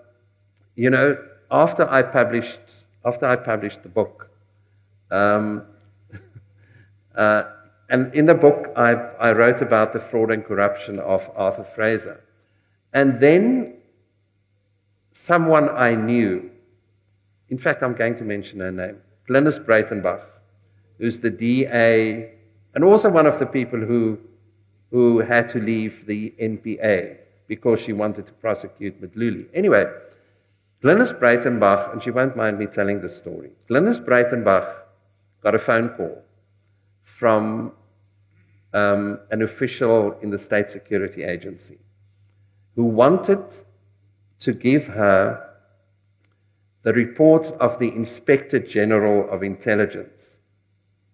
you 0.77 0.91
know, 0.91 1.19
after 1.51 1.89
I 1.91 2.03
published, 2.03 2.61
after 3.05 3.27
I 3.27 3.37
published 3.37 3.83
the 3.83 3.89
book, 3.89 4.31
um, 5.11 5.63
uh, 7.17 7.43
and 7.91 8.15
in 8.15 8.27
the 8.27 8.35
book, 8.35 8.73
I, 8.77 8.93
I 9.19 9.33
wrote 9.33 9.61
about 9.63 9.93
the 9.93 10.01
fraud 10.01 10.31
and 10.31 10.45
corruption 10.45 10.99
of 11.01 11.29
Arthur 11.35 11.65
Fraser. 11.65 12.21
And 12.93 13.19
then 13.19 13.75
someone 15.13 15.69
I 15.71 15.95
knew, 15.95 16.51
in 17.49 17.59
fact, 17.59 17.83
I'm 17.83 17.95
going 17.95 18.17
to 18.19 18.25
mention 18.25 18.61
her 18.61 18.71
name, 18.71 18.99
Glynis 19.29 19.59
Breitenbach, 19.59 20.23
who's 20.99 21.19
the 21.19 21.31
DA, 21.31 22.35
and 22.75 22.85
also 22.85 23.09
one 23.09 23.27
of 23.27 23.39
the 23.39 23.47
people 23.47 23.81
who, 23.81 24.19
who 24.91 25.21
had 25.21 25.49
to 25.51 25.59
leave 25.61 26.07
the 26.07 26.35
NPA 26.41 27.19
because 27.47 27.81
she 27.81 27.93
wanted 27.93 28.27
to 28.27 28.33
prosecute 28.33 29.01
Mdluli. 29.01 29.47
Anyway, 29.55 29.85
Glynis 30.83 31.19
Breitenbach, 31.19 31.93
and 31.93 32.03
she 32.03 32.11
won't 32.11 32.37
mind 32.37 32.59
me 32.59 32.67
telling 32.67 33.01
the 33.01 33.09
story. 33.09 33.51
Glynis 33.69 34.05
Breitenbach 34.05 34.75
got 35.43 35.55
a 35.55 35.59
phone 35.59 35.89
call 35.91 36.23
from 37.03 37.73
um, 38.75 39.19
an 39.31 39.43
official 39.43 40.17
in 40.23 40.31
the 40.31 40.39
State 40.39 40.71
Security 40.71 41.25
Agency 41.25 41.79
who 42.77 42.85
wanted 42.85 43.43
to 44.41 44.53
give 44.53 44.87
her 44.87 45.45
the 46.83 46.93
reports 46.93 47.51
of 47.59 47.79
the 47.81 47.89
Inspector 47.89 48.59
General 48.61 49.29
of 49.31 49.43
Intelligence 49.43 50.39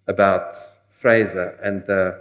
about 0.07 0.59
Fraser 1.05 1.59
and 1.63 1.85
the, 1.87 2.19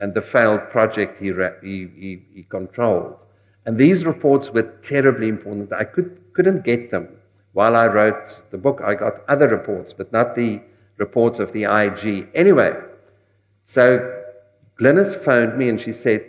and 0.00 0.12
the 0.12 0.20
failed 0.20 0.68
project 0.68 1.18
he, 1.18 1.32
he, 1.62 1.88
he, 1.96 2.22
he 2.34 2.42
controlled. 2.42 3.16
And 3.64 3.78
these 3.78 4.04
reports 4.04 4.50
were 4.50 4.74
terribly 4.82 5.28
important. 5.30 5.72
I 5.72 5.84
could, 5.84 6.20
couldn't 6.34 6.62
get 6.62 6.90
them 6.90 7.08
while 7.54 7.78
I 7.78 7.86
wrote 7.86 8.50
the 8.50 8.58
book. 8.58 8.82
I 8.84 8.94
got 8.94 9.22
other 9.26 9.48
reports, 9.48 9.94
but 9.94 10.12
not 10.12 10.34
the 10.34 10.60
reports 10.98 11.38
of 11.38 11.54
the 11.54 11.62
IG. 11.64 12.28
Anyway, 12.34 12.74
so 13.64 14.22
Glynis 14.78 15.16
phoned 15.24 15.56
me 15.56 15.70
and 15.70 15.80
she 15.80 15.94
said, 15.94 16.26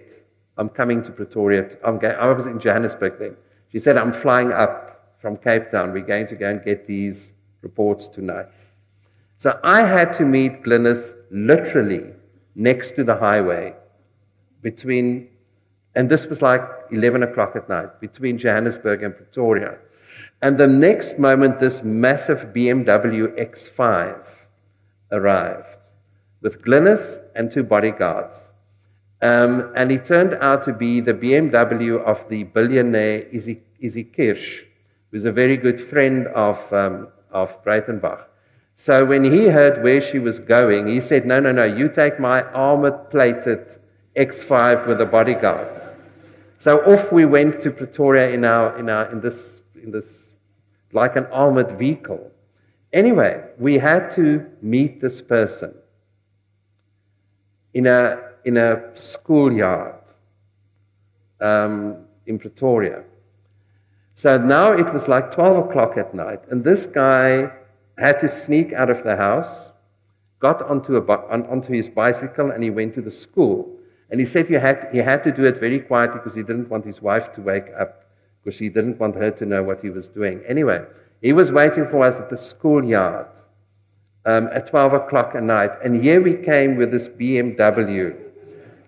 I'm 0.57 0.69
coming 0.69 1.03
to 1.03 1.11
Pretoria. 1.11 1.77
I'm 1.83 1.99
going, 1.99 2.15
I 2.15 2.31
was 2.31 2.45
in 2.45 2.57
Johannesburg 2.57 3.19
then. 3.19 3.35
She 3.69 3.79
said, 3.79 3.97
I'm 3.97 4.13
flying 4.13 4.53
up 4.53 5.17
from 5.19 5.35
Cape 5.35 5.71
Town. 5.71 5.91
We're 5.91 6.05
going 6.05 6.27
to 6.27 6.35
go 6.35 6.49
and 6.49 6.63
get 6.63 6.87
these 6.87 7.33
reports 7.61 8.07
tonight. 8.07 8.45
So 9.39 9.59
I 9.61 9.81
had 9.81 10.13
to 10.13 10.23
meet 10.23 10.63
Glynis 10.63 11.15
literally 11.31 12.03
next 12.55 12.91
to 12.97 13.03
the 13.03 13.15
highway 13.15 13.73
between, 14.61 15.29
and 15.95 16.09
this 16.09 16.25
was 16.25 16.41
like 16.41 16.61
11 16.91 17.23
o'clock 17.23 17.55
at 17.55 17.67
night, 17.69 17.99
between 17.99 18.37
Johannesburg 18.37 19.03
and 19.03 19.15
Pretoria. 19.15 19.77
And 20.41 20.57
the 20.57 20.67
next 20.67 21.17
moment, 21.17 21.59
this 21.59 21.83
massive 21.83 22.53
BMW 22.53 23.27
X5 23.39 24.23
arrived 25.11 25.87
with 26.41 26.61
Glynis 26.61 27.19
and 27.35 27.51
two 27.51 27.63
bodyguards. 27.63 28.35
Um, 29.21 29.71
and 29.75 29.91
he 29.91 29.97
turned 29.97 30.33
out 30.35 30.63
to 30.65 30.73
be 30.73 30.99
the 30.99 31.13
BMW 31.13 32.03
of 32.03 32.27
the 32.27 32.43
billionaire 32.43 33.21
Izzy, 33.31 33.61
Izzy 33.79 34.03
Kirsch, 34.03 34.63
who's 35.11 35.25
a 35.25 35.31
very 35.31 35.57
good 35.57 35.79
friend 35.79 36.27
of, 36.27 36.57
um, 36.73 37.09
of 37.29 37.63
Breitenbach. 37.63 38.23
So 38.81 39.05
when 39.05 39.23
he 39.23 39.45
heard 39.45 39.83
where 39.83 40.01
she 40.01 40.17
was 40.17 40.39
going, 40.39 40.87
he 40.87 41.01
said, 41.01 41.23
No, 41.23 41.39
no, 41.39 41.51
no, 41.51 41.65
you 41.65 41.87
take 41.87 42.19
my 42.19 42.41
armored 42.41 43.11
plated 43.11 43.77
X5 44.15 44.87
with 44.87 44.97
the 44.97 45.05
bodyguards. 45.05 45.95
So 46.57 46.79
off 46.91 47.11
we 47.11 47.25
went 47.25 47.61
to 47.61 47.69
Pretoria 47.69 48.31
in, 48.31 48.43
our, 48.43 48.75
in, 48.79 48.89
our, 48.89 49.11
in, 49.11 49.21
this, 49.21 49.61
in 49.83 49.91
this, 49.91 50.33
like 50.93 51.15
an 51.15 51.27
armored 51.27 51.77
vehicle. 51.77 52.31
Anyway, 52.91 53.43
we 53.59 53.77
had 53.77 54.09
to 54.15 54.47
meet 54.63 54.99
this 54.99 55.21
person 55.21 55.75
in 57.75 57.85
a, 57.85 58.31
in 58.45 58.57
a 58.57 58.81
schoolyard 58.95 60.01
um, 61.39 61.97
in 62.25 62.39
Pretoria. 62.39 63.03
So 64.15 64.39
now 64.39 64.71
it 64.71 64.91
was 64.91 65.07
like 65.07 65.31
12 65.35 65.69
o'clock 65.69 65.99
at 65.99 66.15
night, 66.15 66.39
and 66.49 66.63
this 66.63 66.87
guy 66.87 67.51
had 68.01 68.19
to 68.19 68.27
sneak 68.27 68.73
out 68.73 68.89
of 68.89 69.03
the 69.03 69.15
house, 69.15 69.71
got 70.39 70.61
onto, 70.63 70.97
a, 70.97 71.01
on, 71.29 71.45
onto 71.45 71.71
his 71.71 71.87
bicycle, 71.87 72.49
and 72.49 72.63
he 72.63 72.69
went 72.69 72.95
to 72.95 73.01
the 73.01 73.11
school. 73.11 73.77
And 74.09 74.19
he 74.19 74.25
said 74.25 74.47
he 74.47 74.55
had, 74.55 74.89
he 74.91 74.97
had 74.97 75.23
to 75.23 75.31
do 75.31 75.45
it 75.45 75.59
very 75.59 75.79
quietly 75.79 76.17
because 76.17 76.35
he 76.35 76.41
didn't 76.41 76.67
want 76.67 76.83
his 76.83 77.01
wife 77.01 77.31
to 77.35 77.41
wake 77.41 77.67
up, 77.79 78.05
because 78.43 78.59
he 78.59 78.69
didn't 78.69 78.99
want 78.99 79.15
her 79.15 79.29
to 79.31 79.45
know 79.45 79.61
what 79.63 79.81
he 79.81 79.89
was 79.89 80.09
doing. 80.09 80.41
Anyway, 80.47 80.83
he 81.21 81.31
was 81.31 81.51
waiting 81.51 81.87
for 81.89 82.03
us 82.03 82.19
at 82.19 82.29
the 82.31 82.37
schoolyard 82.37 83.27
um, 84.25 84.47
at 84.47 84.67
12 84.67 84.93
o'clock 84.93 85.35
at 85.35 85.43
night. 85.43 85.71
And 85.83 86.01
here 86.03 86.21
we 86.21 86.35
came 86.35 86.77
with 86.77 86.91
this 86.91 87.07
BMW, 87.07 88.17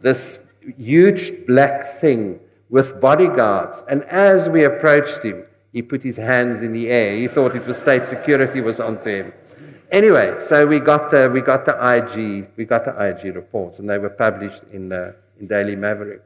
this 0.02 0.40
huge 0.78 1.46
black 1.46 2.02
thing 2.02 2.40
with 2.70 3.00
bodyguards. 3.00 3.84
And 3.88 4.04
as 4.06 4.50
we 4.50 4.64
approached 4.64 5.24
him, 5.24 5.46
he 5.74 5.82
put 5.82 6.02
his 6.04 6.18
hands 6.18 6.62
in 6.62 6.72
the 6.72 6.88
air. 6.88 7.18
He 7.18 7.28
thought 7.28 7.56
it 7.56 7.66
was 7.66 7.78
state 7.78 8.08
security 8.08 8.62
was 8.62 8.80
onto 8.80 9.10
him. 9.10 9.34
Anyway, 9.92 10.38
so 10.48 10.66
we 10.66 10.80
got 10.80 11.12
the, 11.12 11.30
we 11.32 11.42
got 11.42 11.66
the 11.66 11.74
IG, 11.74 12.48
we 12.56 12.66
got 12.66 12.86
the 12.86 12.96
IG 13.10 13.36
reports, 13.36 13.80
and 13.80 13.90
they 13.90 13.98
were 13.98 14.10
published 14.10 14.62
in, 14.72 14.90
the, 14.90 15.16
in 15.40 15.48
Daily 15.48 15.76
Maverick. 15.76 16.24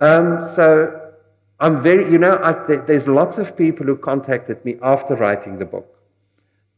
Um, 0.00 0.46
so 0.46 1.12
I'm 1.58 1.82
very, 1.82 2.10
you 2.10 2.18
know, 2.18 2.36
I, 2.36 2.52
there's 2.86 3.08
lots 3.08 3.38
of 3.38 3.56
people 3.56 3.84
who 3.86 3.96
contacted 3.96 4.64
me 4.64 4.76
after 4.82 5.16
writing 5.16 5.58
the 5.58 5.64
book 5.64 5.98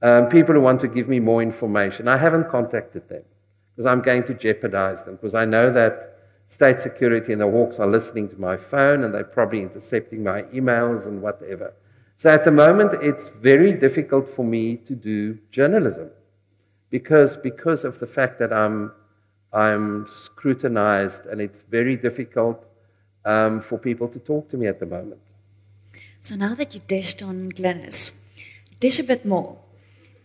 um, 0.02 0.28
people 0.28 0.54
who 0.54 0.60
want 0.60 0.80
to 0.80 0.88
give 0.88 1.08
me 1.08 1.20
more 1.20 1.42
information. 1.42 2.08
I 2.08 2.16
haven't 2.16 2.50
contacted 2.50 3.08
them 3.08 3.22
because 3.70 3.86
I'm 3.86 4.02
going 4.02 4.24
to 4.24 4.34
jeopardize 4.34 5.02
them 5.02 5.16
because 5.16 5.34
I 5.34 5.44
know 5.44 5.72
that 5.72 6.18
state 6.50 6.80
security 6.82 7.32
and 7.32 7.40
the 7.40 7.48
Hawks 7.48 7.78
are 7.78 7.86
listening 7.86 8.28
to 8.28 8.38
my 8.38 8.56
phone 8.56 9.04
and 9.04 9.14
they're 9.14 9.24
probably 9.38 9.62
intercepting 9.62 10.24
my 10.24 10.42
emails 10.58 11.06
and 11.06 11.22
whatever. 11.22 11.72
So 12.16 12.28
at 12.28 12.44
the 12.44 12.50
moment, 12.50 12.92
it's 13.00 13.28
very 13.28 13.72
difficult 13.72 14.28
for 14.28 14.44
me 14.44 14.76
to 14.88 14.94
do 14.94 15.38
journalism 15.52 16.10
because, 16.90 17.36
because 17.36 17.84
of 17.84 18.00
the 18.00 18.06
fact 18.06 18.40
that 18.40 18.52
I'm, 18.52 18.90
I'm 19.52 20.06
scrutinized 20.08 21.24
and 21.26 21.40
it's 21.40 21.62
very 21.70 21.96
difficult 21.96 22.66
um, 23.24 23.60
for 23.60 23.78
people 23.78 24.08
to 24.08 24.18
talk 24.18 24.50
to 24.50 24.56
me 24.56 24.66
at 24.66 24.80
the 24.80 24.86
moment. 24.86 25.20
So 26.20 26.34
now 26.34 26.56
that 26.56 26.74
you 26.74 26.80
dished 26.88 27.22
on 27.22 27.52
Glynis, 27.52 28.10
dish 28.80 28.98
a 28.98 29.04
bit 29.04 29.24
more. 29.24 29.56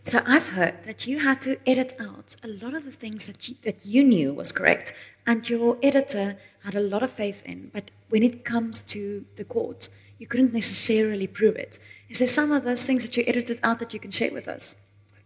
So 0.06 0.22
I've 0.24 0.48
heard 0.50 0.84
that 0.84 1.08
you 1.08 1.18
had 1.18 1.40
to 1.40 1.58
edit 1.68 1.94
out 1.98 2.36
a 2.44 2.46
lot 2.46 2.74
of 2.74 2.84
the 2.84 2.92
things 2.92 3.26
that 3.26 3.48
you, 3.48 3.56
that 3.62 3.84
you 3.84 4.04
knew 4.04 4.32
was 4.32 4.52
correct, 4.52 4.92
and 5.26 5.50
your 5.50 5.78
editor 5.82 6.36
had 6.62 6.76
a 6.76 6.80
lot 6.80 7.02
of 7.02 7.10
faith 7.10 7.42
in. 7.44 7.72
But 7.74 7.90
when 8.10 8.22
it 8.22 8.44
comes 8.44 8.82
to 8.82 9.24
the 9.34 9.44
court, 9.44 9.88
you 10.20 10.28
couldn't 10.28 10.52
necessarily 10.52 11.26
prove 11.26 11.56
it. 11.56 11.80
Is 12.08 12.20
there 12.20 12.28
some 12.28 12.52
of 12.52 12.62
those 12.62 12.84
things 12.84 13.02
that 13.02 13.16
you 13.16 13.24
edited 13.26 13.58
out 13.64 13.80
that 13.80 13.92
you 13.92 13.98
can 13.98 14.12
share 14.12 14.32
with 14.32 14.46
us? 14.46 14.76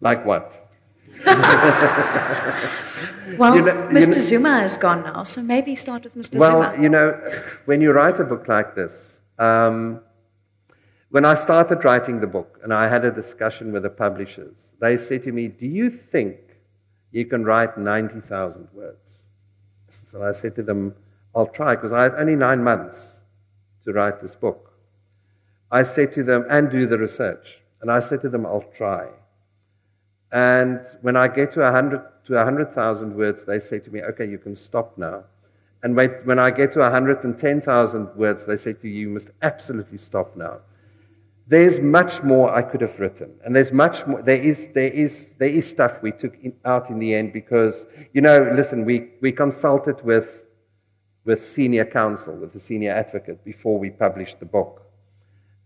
Like 0.01 0.25
what? 0.25 0.73
well, 1.27 1.37
you 3.57 3.63
know, 3.63 3.75
Mr. 3.93 4.07
Know, 4.07 4.13
Zuma 4.13 4.63
is 4.63 4.79
gone 4.79 5.03
now, 5.03 5.25
so 5.25 5.43
maybe 5.43 5.75
start 5.75 6.05
with 6.05 6.17
Mr. 6.17 6.39
Well, 6.39 6.63
Zuma. 6.63 6.83
you 6.83 6.89
know, 6.89 7.21
when 7.67 7.83
you 7.83 7.93
write 7.93 8.19
a 8.19 8.25
book 8.25 8.49
like 8.49 8.75
this, 8.75 9.21
um, 9.39 10.01
when 11.11 11.25
I 11.25 11.35
started 11.35 11.85
writing 11.85 12.21
the 12.21 12.27
book 12.27 12.61
and 12.63 12.73
I 12.73 12.89
had 12.89 13.05
a 13.05 13.11
discussion 13.11 13.73
with 13.73 13.83
the 13.83 13.91
publishers, 13.91 14.75
they 14.81 14.97
said 14.97 15.25
to 15.25 15.33
me, 15.33 15.49
Do 15.49 15.67
you 15.67 15.91
think 15.91 16.39
you 17.11 17.27
can 17.27 17.45
write 17.45 17.77
90,000 17.77 18.69
words? 18.73 19.25
So 20.13 20.23
I 20.23 20.33
said 20.33 20.55
to 20.57 20.63
them, 20.63 20.95
I'll 21.35 21.49
try, 21.49 21.75
because 21.75 21.93
I 21.93 22.05
had 22.05 22.15
only 22.15 22.37
nine 22.37 22.63
months 22.63 23.19
to 23.85 23.93
write 23.93 24.21
this 24.21 24.35
book. 24.35 24.73
I 25.71 25.83
said 25.83 26.13
to 26.13 26.23
them, 26.23 26.47
and 26.49 26.71
do 26.71 26.87
the 26.87 26.99
research. 26.99 27.59
And 27.81 27.91
I 27.91 28.01
said 28.01 28.21
to 28.23 28.29
them, 28.29 28.47
I'll 28.47 28.65
try. 28.77 29.09
And 30.33 30.81
when 31.03 31.17
I 31.17 31.29
get 31.29 31.53
to 31.53 31.61
100 31.61 32.03
to 32.27 32.35
100,000 32.35 33.17
words, 33.17 33.45
they 33.45 33.59
say 33.59 33.81
to 33.81 33.91
me, 33.91 34.03
okay, 34.03 34.29
you 34.29 34.39
can 34.39 34.55
stop 34.55 34.97
now. 34.97 35.25
And 35.83 35.97
when 35.97 36.39
I 36.39 36.51
get 36.51 36.73
to 36.73 36.81
110,000 36.81 38.17
words, 38.17 38.45
they 38.45 38.57
say 38.57 38.75
to 38.75 38.89
you, 38.89 38.95
you 38.95 39.09
must 39.09 39.29
absolutely 39.43 39.99
stop 39.99 40.37
now. 40.37 40.59
There's 41.51 41.81
much 41.81 42.23
more 42.23 42.55
I 42.55 42.63
could 42.63 42.81
have 42.81 43.01
written. 43.01 43.33
And 43.45 43.57
there's 43.57 43.73
much 43.73 44.07
more, 44.07 44.23
there 44.23 44.41
is, 44.41 44.69
there 44.73 44.93
is, 44.93 45.33
there 45.39 45.49
is 45.49 45.69
stuff 45.69 46.01
we 46.01 46.13
took 46.13 46.39
in, 46.41 46.53
out 46.65 46.91
in 46.91 47.01
the 47.01 47.13
end 47.13 47.33
because, 47.33 47.87
you 48.13 48.21
know, 48.21 48.53
listen, 48.55 48.85
we, 48.85 49.09
we 49.21 49.33
consulted 49.33 50.01
with, 50.05 50.29
with 51.25 51.45
senior 51.45 51.85
counsel, 51.85 52.37
with 52.37 52.53
the 52.53 52.61
senior 52.61 52.93
advocate 52.93 53.45
before 53.45 53.81
we 53.81 53.91
published 53.91 54.39
the 54.39 54.47
book 54.47 54.83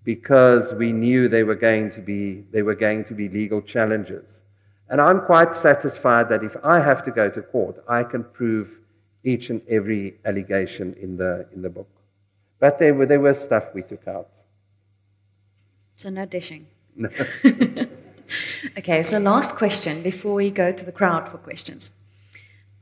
because 0.05 0.73
we 0.73 0.91
knew 0.91 1.29
they 1.29 1.43
were 1.43 1.55
going 1.55 1.91
to 1.91 2.01
be, 2.01 2.45
they 2.51 2.63
were 2.63 2.75
going 2.75 3.05
to 3.05 3.13
be 3.13 3.29
legal 3.29 3.61
challenges. 3.61 4.41
And 4.89 5.03
I'm 5.03 5.21
quite 5.21 5.53
satisfied 5.53 6.31
that 6.31 6.43
if 6.43 6.57
I 6.65 6.81
have 6.81 7.05
to 7.05 7.11
go 7.11 7.29
to 7.29 7.43
court, 7.43 7.85
I 7.87 8.05
can 8.05 8.25
prove 8.25 8.71
each 9.23 9.51
and 9.51 9.61
every 9.69 10.19
allegation 10.25 10.95
in 10.99 11.19
the, 11.19 11.47
in 11.53 11.61
the 11.61 11.69
book. 11.69 11.91
But 12.59 12.79
there 12.79 12.95
were, 12.95 13.05
there 13.05 13.21
were 13.21 13.35
stuff 13.35 13.75
we 13.75 13.83
took 13.83 14.09
out. 14.09 14.31
So 15.97 16.11
no 16.11 16.27
dishing. 16.27 16.67
okay, 18.79 19.03
so 19.03 19.19
last 19.19 19.51
question 19.53 20.03
before 20.03 20.35
we 20.35 20.51
go 20.51 20.73
to 20.73 20.85
the 20.85 20.93
crowd 20.93 21.29
for 21.29 21.39
questions. 21.39 21.91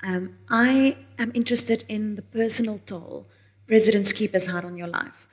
Um, 0.02 0.36
I 0.48 0.96
am 1.18 1.30
interested 1.34 1.84
in 1.88 2.16
the 2.16 2.22
personal 2.22 2.78
toll 2.86 3.26
President 3.66 4.06
Skip 4.06 4.32
has 4.32 4.46
had 4.46 4.64
on 4.64 4.76
your 4.76 4.88
life. 4.88 5.28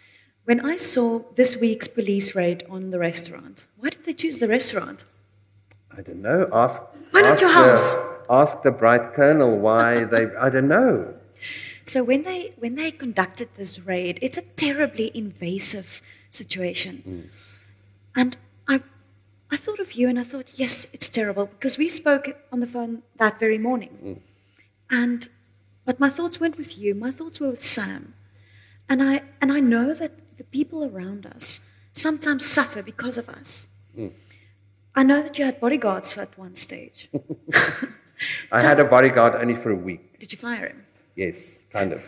When 0.45 0.59
I 0.65 0.77
saw 0.77 1.21
this 1.35 1.57
week's 1.57 1.87
police 1.87 2.35
raid 2.35 2.63
on 2.69 2.91
the 2.91 2.99
restaurant, 2.99 3.65
why 3.77 3.89
did 3.89 4.05
they 4.05 4.13
choose 4.13 4.39
the 4.39 4.47
restaurant? 4.47 5.03
I 5.95 6.01
don't 6.01 6.21
know. 6.21 6.49
Ask. 6.53 6.81
Why 7.11 7.21
not 7.21 7.33
ask 7.33 7.41
your 7.41 7.49
the- 7.49 7.55
house? 7.55 7.97
ask 8.29 8.61
the 8.63 8.71
bright 8.71 9.13
colonel 9.13 9.57
why 9.57 10.03
they. 10.11 10.27
I 10.35 10.49
don't 10.49 10.67
know. 10.67 11.13
So 11.85 12.03
when 12.03 12.23
they 12.23 12.53
when 12.57 12.75
they 12.75 12.91
conducted 12.91 13.49
this 13.57 13.79
raid, 13.79 14.19
it's 14.21 14.37
a 14.37 14.43
terribly 14.55 15.11
invasive 15.13 16.01
situation. 16.31 17.29
And 18.15 18.37
I 18.67 18.81
I 19.51 19.57
thought 19.57 19.79
of 19.79 19.93
you 19.93 20.07
and 20.09 20.19
I 20.19 20.23
thought, 20.23 20.47
yes, 20.55 20.87
it's 20.93 21.09
terrible 21.09 21.45
because 21.47 21.77
we 21.77 21.87
spoke 21.87 22.35
on 22.51 22.59
the 22.59 22.67
phone 22.67 23.01
that 23.17 23.39
very 23.39 23.57
morning. 23.57 23.97
Mm. 24.03 24.19
And 24.91 25.29
but 25.85 25.99
my 25.99 26.09
thoughts 26.09 26.39
weren't 26.39 26.57
with 26.57 26.77
you, 26.77 26.93
my 26.93 27.11
thoughts 27.11 27.39
were 27.39 27.49
with 27.49 27.63
Sam. 27.63 28.13
And 28.87 29.01
I 29.01 29.21
and 29.41 29.51
I 29.51 29.59
know 29.59 29.93
that 29.93 30.11
the 30.37 30.43
people 30.43 30.83
around 30.83 31.25
us 31.25 31.61
sometimes 31.93 32.45
suffer 32.45 32.81
because 32.81 33.17
of 33.17 33.29
us. 33.29 33.67
Mm. 33.97 34.11
I 34.95 35.03
know 35.03 35.21
that 35.21 35.37
you 35.37 35.45
had 35.45 35.59
bodyguards 35.59 36.17
at 36.17 36.37
one 36.37 36.55
stage. 36.55 37.09
I 38.51 38.61
had 38.61 38.79
a 38.79 38.85
bodyguard 38.85 39.35
only 39.35 39.55
for 39.55 39.71
a 39.71 39.75
week. 39.75 40.19
Did 40.19 40.31
you 40.31 40.37
fire 40.37 40.67
him? 40.67 40.85
Yes, 41.15 41.59
kind 41.71 41.93
of. 41.93 42.01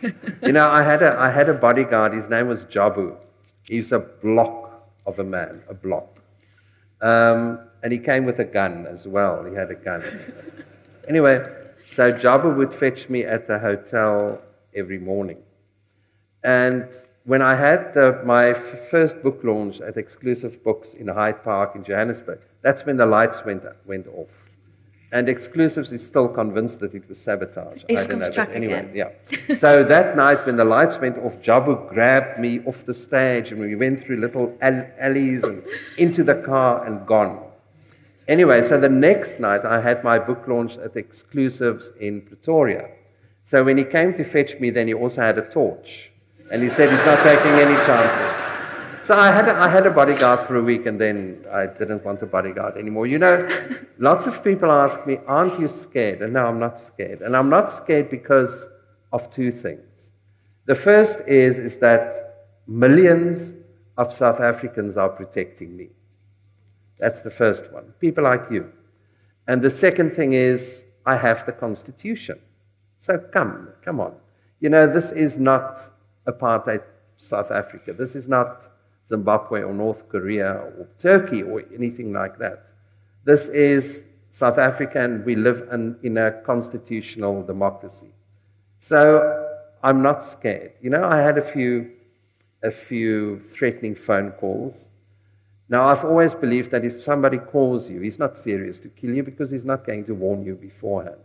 you 0.44 0.52
know, 0.52 0.68
I 0.68 0.84
had 0.84 1.02
a 1.02 1.18
I 1.20 1.30
had 1.30 1.50
a 1.50 1.54
bodyguard. 1.54 2.14
His 2.14 2.30
name 2.30 2.48
was 2.48 2.66
Jabu. 2.66 3.16
He's 3.64 3.92
a 3.92 4.00
block 4.00 4.71
of 5.06 5.20
a 5.20 5.24
man, 5.24 5.62
a 5.70 5.74
block. 5.74 6.20
Um, 7.02 7.60
and 7.84 7.92
he 7.92 8.00
came 8.00 8.26
with 8.26 8.40
a 8.40 8.46
gun 8.46 8.86
as 8.86 9.08
well. 9.08 9.44
He 9.44 9.56
had 9.56 9.72
a 9.72 9.76
gun. 9.76 10.04
anyway, 11.08 11.46
so 11.88 12.12
Jabu 12.12 12.56
would 12.56 12.74
fetch 12.74 13.10
me 13.10 13.24
at 13.24 13.48
the 13.48 13.58
hotel 13.58 14.42
every 14.76 15.00
morning. 15.00 15.38
And 16.44 16.88
when 17.26 17.42
I 17.42 17.56
had 17.56 17.94
the, 17.94 18.22
my 18.26 18.54
first 18.54 19.22
book 19.22 19.42
launch 19.44 19.82
at 19.82 19.98
Exclusive 19.98 20.64
Books 20.64 20.94
in 20.94 21.08
Hyde 21.08 21.44
Park 21.44 21.76
in 21.76 21.84
Johannesburg, 21.84 22.40
that's 22.62 22.86
when 22.86 22.98
the 22.98 23.06
lights 23.06 23.44
went, 23.46 23.64
went 23.86 24.08
off. 24.08 24.41
And 25.14 25.28
Exclusives 25.28 25.92
is 25.92 26.06
still 26.06 26.30
convinced 26.30 26.80
that 26.80 26.96
it 26.96 27.08
was 27.10 27.20
sabotage. 27.20 27.84
I 27.90 27.94
Eskom's 27.94 28.06
don't 28.06 28.20
know. 28.20 28.30
But 28.46 28.52
anyway, 28.54 28.80
again. 28.80 28.92
yeah. 28.96 29.58
so 29.58 29.84
that 29.84 30.16
night 30.16 30.46
when 30.46 30.56
the 30.56 30.64
lights 30.64 30.98
went 31.00 31.18
off, 31.18 31.34
Jabu 31.42 31.90
grabbed 31.90 32.40
me 32.40 32.62
off 32.66 32.86
the 32.86 32.94
stage 32.94 33.52
and 33.52 33.60
we 33.60 33.76
went 33.76 34.02
through 34.02 34.18
little 34.18 34.58
alleys 34.62 35.44
and 35.44 35.64
into 35.98 36.24
the 36.24 36.36
car 36.36 36.86
and 36.86 37.06
gone. 37.06 37.44
Anyway, 38.30 38.66
so 38.66 38.80
the 38.80 38.88
next 38.88 39.40
night 39.40 39.66
I 39.66 39.82
had 39.82 40.02
my 40.04 40.18
book 40.18 40.48
launch 40.48 40.78
at 40.78 40.94
the 40.94 41.00
Exclusives 41.00 41.92
in 42.00 42.22
Pretoria. 42.22 42.90
So 43.44 43.66
when 43.66 43.78
he 43.78 43.84
came 43.84 44.14
to 44.14 44.24
fetch 44.24 44.60
me, 44.62 44.70
then 44.70 44.88
he 44.88 44.94
also 44.94 45.22
had 45.22 45.38
a 45.38 45.42
torch. 45.42 46.12
And 46.52 46.64
he 46.64 46.70
said 46.70 46.90
he's 46.90 47.06
not 47.06 47.22
taking 47.24 47.52
any 47.52 47.76
chances. 47.86 48.51
So 49.04 49.16
I 49.16 49.32
had, 49.32 49.48
a, 49.48 49.56
I 49.56 49.68
had 49.68 49.88
a 49.88 49.90
bodyguard 49.90 50.48
for 50.48 50.58
a 50.58 50.64
week 50.64 50.86
and 50.86 51.02
then 51.02 51.44
I 51.52 51.66
didn't 51.66 52.06
want 52.06 52.22
a 52.22 52.28
bodyguard 52.28 52.78
anymore. 52.78 53.08
You 53.08 53.18
know, 53.18 53.50
lots 53.98 54.28
of 54.28 54.44
people 54.44 54.72
ask 54.72 55.06
me, 55.08 55.18
Aren't 55.28 55.60
you 55.60 55.68
scared? 55.68 56.22
And 56.22 56.34
no, 56.34 56.46
I'm 56.46 56.60
not 56.60 56.80
scared. 56.80 57.22
And 57.22 57.36
I'm 57.36 57.50
not 57.50 57.72
scared 57.72 58.12
because 58.12 58.68
of 59.12 59.32
two 59.32 59.52
things. 59.52 59.82
The 60.66 60.76
first 60.76 61.20
is, 61.28 61.58
is 61.58 61.80
that 61.80 62.48
millions 62.68 63.54
of 63.98 64.14
South 64.14 64.40
Africans 64.40 64.98
are 64.98 65.10
protecting 65.10 65.76
me. 65.76 65.90
That's 67.00 67.22
the 67.22 67.32
first 67.32 67.72
one. 67.72 67.94
People 68.00 68.26
like 68.26 68.52
you. 68.52 68.72
And 69.48 69.64
the 69.64 69.72
second 69.72 70.12
thing 70.12 70.34
is, 70.34 70.84
I 71.06 71.18
have 71.18 71.46
the 71.48 71.52
Constitution. 71.52 72.40
So 73.00 73.18
come, 73.18 73.70
come 73.84 74.00
on. 74.00 74.14
You 74.60 74.70
know, 74.70 74.86
this 74.86 75.10
is 75.10 75.36
not 75.38 75.80
apartheid 76.28 76.84
South 77.18 77.50
Africa. 77.50 77.94
This 77.94 78.16
is 78.16 78.28
not 78.28 78.70
Zimbabwe 79.12 79.62
or 79.62 79.74
North 79.74 80.08
Korea 80.08 80.52
or 80.54 80.88
Turkey 80.98 81.44
or 81.44 81.64
anything 81.76 82.14
like 82.14 82.38
that. 82.40 82.64
This 83.26 83.50
is 83.50 84.04
South 84.32 84.58
Africa, 84.58 85.04
and 85.04 85.26
we 85.26 85.36
live 85.36 85.68
in, 85.72 85.98
in 86.02 86.18
a 86.18 86.32
constitutional 86.32 87.44
democracy. 87.44 88.12
So 88.80 89.02
I'm 89.84 90.02
not 90.02 90.24
scared. 90.24 90.72
You 90.82 90.92
know, 90.92 91.04
I 91.04 91.18
had 91.18 91.38
a 91.38 91.42
few, 91.42 91.92
a 92.64 92.72
few 92.72 93.42
threatening 93.54 93.96
phone 93.96 94.32
calls. 94.32 94.76
Now, 95.68 95.88
I've 95.90 96.06
always 96.06 96.34
believed 96.34 96.72
that 96.72 96.86
if 96.86 97.04
somebody 97.04 97.38
calls 97.38 97.90
you, 97.90 98.00
he's 98.00 98.20
not 98.20 98.38
serious 98.38 98.80
to 98.80 98.90
kill 98.90 99.14
you 99.14 99.24
because 99.24 99.52
he's 99.52 99.66
not 99.66 99.86
going 99.86 100.06
to 100.06 100.14
warn 100.14 100.46
you 100.46 100.56
beforehand. 100.56 101.22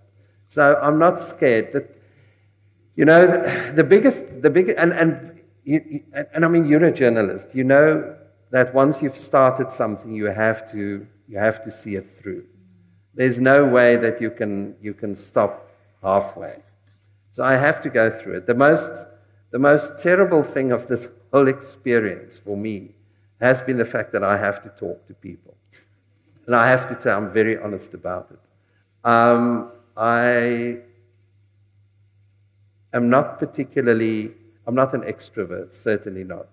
So 0.48 0.78
I'm 0.82 0.98
not 0.98 1.20
scared 1.20 1.72
that, 1.72 1.96
you 2.96 3.04
know, 3.04 3.26
the, 3.26 3.72
the 3.76 3.84
biggest, 3.84 4.24
the 4.42 4.50
biggest, 4.50 4.76
and, 4.78 4.92
and, 4.92 5.35
you, 5.66 6.02
and 6.32 6.44
I 6.44 6.48
mean, 6.48 6.64
you're 6.66 6.84
a 6.84 6.92
journalist. 6.92 7.48
You 7.52 7.64
know 7.64 8.16
that 8.50 8.72
once 8.72 9.02
you've 9.02 9.18
started 9.18 9.70
something, 9.70 10.14
you 10.14 10.26
have 10.26 10.70
to, 10.70 11.06
you 11.28 11.38
have 11.38 11.62
to 11.64 11.70
see 11.70 11.96
it 11.96 12.06
through. 12.18 12.44
There's 13.14 13.38
no 13.38 13.66
way 13.66 13.96
that 13.96 14.20
you 14.20 14.30
can, 14.30 14.76
you 14.80 14.94
can 14.94 15.16
stop 15.16 15.70
halfway. 16.02 16.62
So 17.32 17.44
I 17.44 17.56
have 17.56 17.82
to 17.82 17.90
go 17.90 18.10
through 18.10 18.36
it. 18.38 18.46
The 18.46 18.54
most, 18.54 18.92
the 19.50 19.58
most 19.58 19.98
terrible 19.98 20.42
thing 20.42 20.70
of 20.70 20.86
this 20.86 21.08
whole 21.32 21.48
experience 21.48 22.38
for 22.38 22.56
me 22.56 22.92
has 23.40 23.60
been 23.60 23.76
the 23.76 23.84
fact 23.84 24.12
that 24.12 24.22
I 24.22 24.38
have 24.38 24.62
to 24.62 24.68
talk 24.70 25.06
to 25.08 25.14
people. 25.14 25.54
And 26.46 26.54
I 26.54 26.68
have 26.68 26.88
to 26.88 26.94
tell, 26.94 27.18
I'm 27.18 27.32
very 27.32 27.58
honest 27.58 27.92
about 27.92 28.28
it. 28.30 28.38
Um, 29.04 29.72
I 29.96 30.78
am 32.92 33.10
not 33.10 33.38
particularly, 33.38 34.32
I'm 34.66 34.74
not 34.74 34.94
an 34.94 35.02
extrovert, 35.02 35.74
certainly 35.74 36.24
not. 36.24 36.46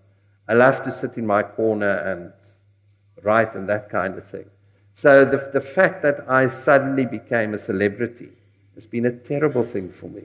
I 0.48 0.54
love 0.54 0.84
to 0.84 0.92
sit 0.92 1.18
in 1.18 1.26
my 1.26 1.44
corner 1.44 1.90
and 1.90 2.34
write 3.24 3.56
and 3.56 3.68
that 3.70 3.90
kind 3.90 4.18
of 4.18 4.28
thing. 4.28 4.46
So 4.94 5.26
the, 5.26 5.50
the 5.54 5.62
fact 5.62 6.04
that 6.04 6.30
I 6.30 6.48
suddenly 6.48 7.06
became 7.06 7.54
a 7.54 7.58
celebrity 7.58 8.30
has 8.76 8.86
been 8.86 9.06
a 9.06 9.12
terrible 9.12 9.64
thing 9.64 9.92
for 9.92 10.08
me. 10.08 10.24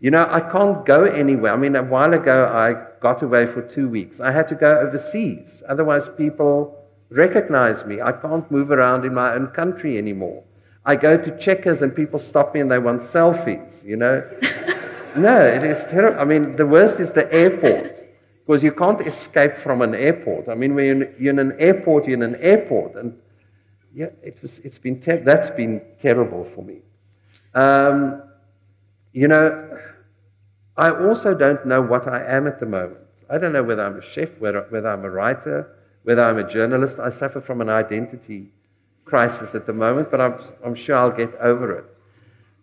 You 0.00 0.10
know, 0.10 0.26
I 0.28 0.40
can't 0.40 0.84
go 0.84 1.04
anywhere. 1.04 1.52
I 1.52 1.56
mean, 1.56 1.74
a 1.74 1.82
while 1.82 2.12
ago, 2.12 2.44
I 2.52 2.74
got 3.00 3.22
away 3.22 3.46
for 3.46 3.62
two 3.62 3.88
weeks. 3.88 4.20
I 4.20 4.30
had 4.30 4.46
to 4.48 4.54
go 4.54 4.78
overseas. 4.78 5.62
Otherwise, 5.66 6.08
people 6.18 6.84
recognize 7.08 7.84
me. 7.86 8.02
I 8.02 8.12
can't 8.12 8.50
move 8.50 8.70
around 8.70 9.06
in 9.06 9.14
my 9.14 9.32
own 9.32 9.46
country 9.48 9.96
anymore. 9.96 10.42
I 10.84 10.96
go 10.96 11.16
to 11.16 11.38
checkers 11.38 11.80
and 11.80 11.96
people 11.96 12.18
stop 12.18 12.54
me 12.54 12.60
and 12.60 12.70
they 12.70 12.78
want 12.78 13.02
selfies, 13.02 13.82
you 13.84 13.96
know? 13.96 14.22
no, 15.16 15.40
it 15.44 15.64
is 15.64 15.84
terrible. 15.86 16.20
I 16.20 16.24
mean, 16.24 16.56
the 16.56 16.66
worst 16.66 17.00
is 17.00 17.12
the 17.12 17.32
airport 17.32 18.06
because 18.46 18.62
you 18.62 18.72
can't 18.72 19.00
escape 19.00 19.56
from 19.56 19.82
an 19.82 19.94
airport. 19.94 20.48
I 20.48 20.54
mean, 20.54 20.74
when 20.74 21.14
you're 21.18 21.32
in, 21.32 21.38
an 21.38 21.56
airport, 21.58 22.06
you're 22.06 22.14
in 22.14 22.22
an 22.22 22.36
airport. 22.36 22.94
And 22.94 23.18
yeah, 23.94 24.10
it 24.22 24.40
was, 24.40 24.60
it's 24.60 24.78
been 24.78 25.00
ter- 25.00 25.22
that's 25.24 25.50
been 25.50 25.82
terrible 25.98 26.44
for 26.44 26.62
me. 26.62 26.78
Um, 27.54 28.22
you 29.12 29.26
know, 29.26 29.78
I 30.76 30.90
also 30.90 31.34
don't 31.34 31.66
know 31.66 31.80
what 31.82 32.06
I 32.06 32.24
am 32.24 32.46
at 32.46 32.60
the 32.60 32.66
moment. 32.66 33.00
I 33.28 33.38
don't 33.38 33.52
know 33.52 33.62
whether 33.62 33.84
I'm 33.84 33.98
a 33.98 34.02
chef, 34.02 34.28
whether, 34.38 34.66
whether 34.68 34.88
I'm 34.88 35.04
a 35.04 35.10
writer, 35.10 35.74
whether 36.04 36.22
I'm 36.22 36.38
a 36.38 36.48
journalist. 36.48 37.00
I 37.00 37.10
suffer 37.10 37.40
from 37.40 37.60
an 37.60 37.68
identity 37.68 38.50
crisis 39.04 39.54
at 39.54 39.66
the 39.66 39.72
moment, 39.72 40.10
but 40.10 40.20
I'm, 40.20 40.38
I'm 40.64 40.74
sure 40.74 40.96
I'll 40.96 41.10
get 41.10 41.34
over 41.36 41.78
it. 41.78 41.84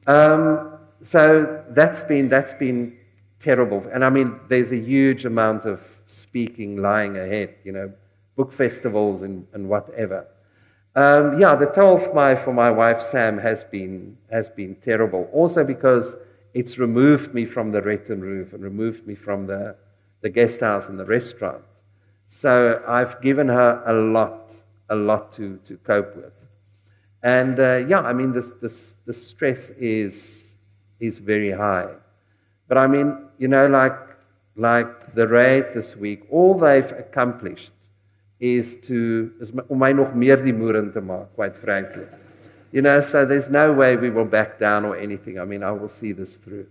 Um, 0.08 0.73
so 1.04 1.64
that's 1.70 2.04
been, 2.04 2.30
that's 2.30 2.54
been 2.54 2.98
terrible. 3.40 3.86
And 3.94 4.04
I 4.04 4.10
mean, 4.10 4.40
there's 4.50 4.72
a 4.72 4.78
huge 4.78 5.26
amount 5.26 5.66
of 5.66 5.82
speaking 6.08 6.82
lying 6.82 7.18
ahead, 7.18 7.56
you 7.64 7.72
know, 7.72 7.92
book 8.36 8.52
festivals 8.52 9.22
and, 9.22 9.46
and 9.54 9.70
whatever. 9.70 10.28
Um, 10.96 11.40
yeah, 11.40 11.56
the 11.56 11.66
toll 11.66 11.98
for 11.98 12.14
my, 12.14 12.36
for 12.36 12.54
my 12.54 12.72
wife 12.72 13.02
Sam 13.02 13.38
has 13.40 13.64
been, 13.64 14.18
has 14.32 14.50
been 14.50 14.76
terrible. 14.76 15.30
Also 15.34 15.64
because 15.64 16.16
it's 16.54 16.78
removed 16.78 17.34
me 17.34 17.46
from 17.46 17.72
the 17.72 17.82
Red 17.82 18.06
Tin 18.06 18.22
Roof 18.22 18.54
and 18.54 18.64
removed 18.64 19.06
me 19.08 19.16
from 19.16 19.48
the, 19.48 19.76
the 20.22 20.30
guest 20.30 20.62
house 20.62 20.88
and 20.88 21.00
the 21.00 21.06
restaurant. 21.06 21.64
So 22.28 22.82
I've 22.88 23.22
given 23.22 23.48
her 23.48 23.84
a 23.86 23.94
lot, 23.94 24.54
a 24.90 24.96
lot 24.96 25.34
to, 25.34 25.60
to 25.66 25.78
cope 25.78 26.16
with. 26.16 26.34
And 27.24 27.60
uh, 27.60 27.78
yeah, 27.88 28.02
I 28.02 28.14
mean, 28.14 28.32
this, 28.34 28.52
this, 28.62 28.96
the 29.06 29.14
stress 29.14 29.70
is, 29.72 30.43
is 31.04 31.20
very 31.20 31.52
high. 31.52 31.90
But 32.68 32.78
I 32.78 32.88
mean, 32.88 33.28
you 33.38 33.48
know, 33.48 33.68
like, 33.68 33.98
like 34.56 35.14
the 35.16 35.28
raid 35.28 35.66
this 35.76 35.96
week, 35.96 36.26
all 36.32 36.58
they've 36.58 36.92
accomplished 36.92 37.72
is 38.40 38.78
to, 38.84 39.32
quite 41.36 41.56
frankly. 41.56 42.06
You 42.72 42.82
know, 42.82 43.02
so 43.02 43.26
there's 43.26 43.50
no 43.50 43.72
way 43.74 43.96
we 43.98 44.10
will 44.10 44.26
back 44.26 44.60
down 44.60 44.86
or 44.86 44.98
anything. 44.98 45.40
I 45.40 45.46
mean, 45.46 45.62
I 45.62 45.72
will 45.72 45.90
see 45.90 46.12
this 46.12 46.38
through. 46.38 46.68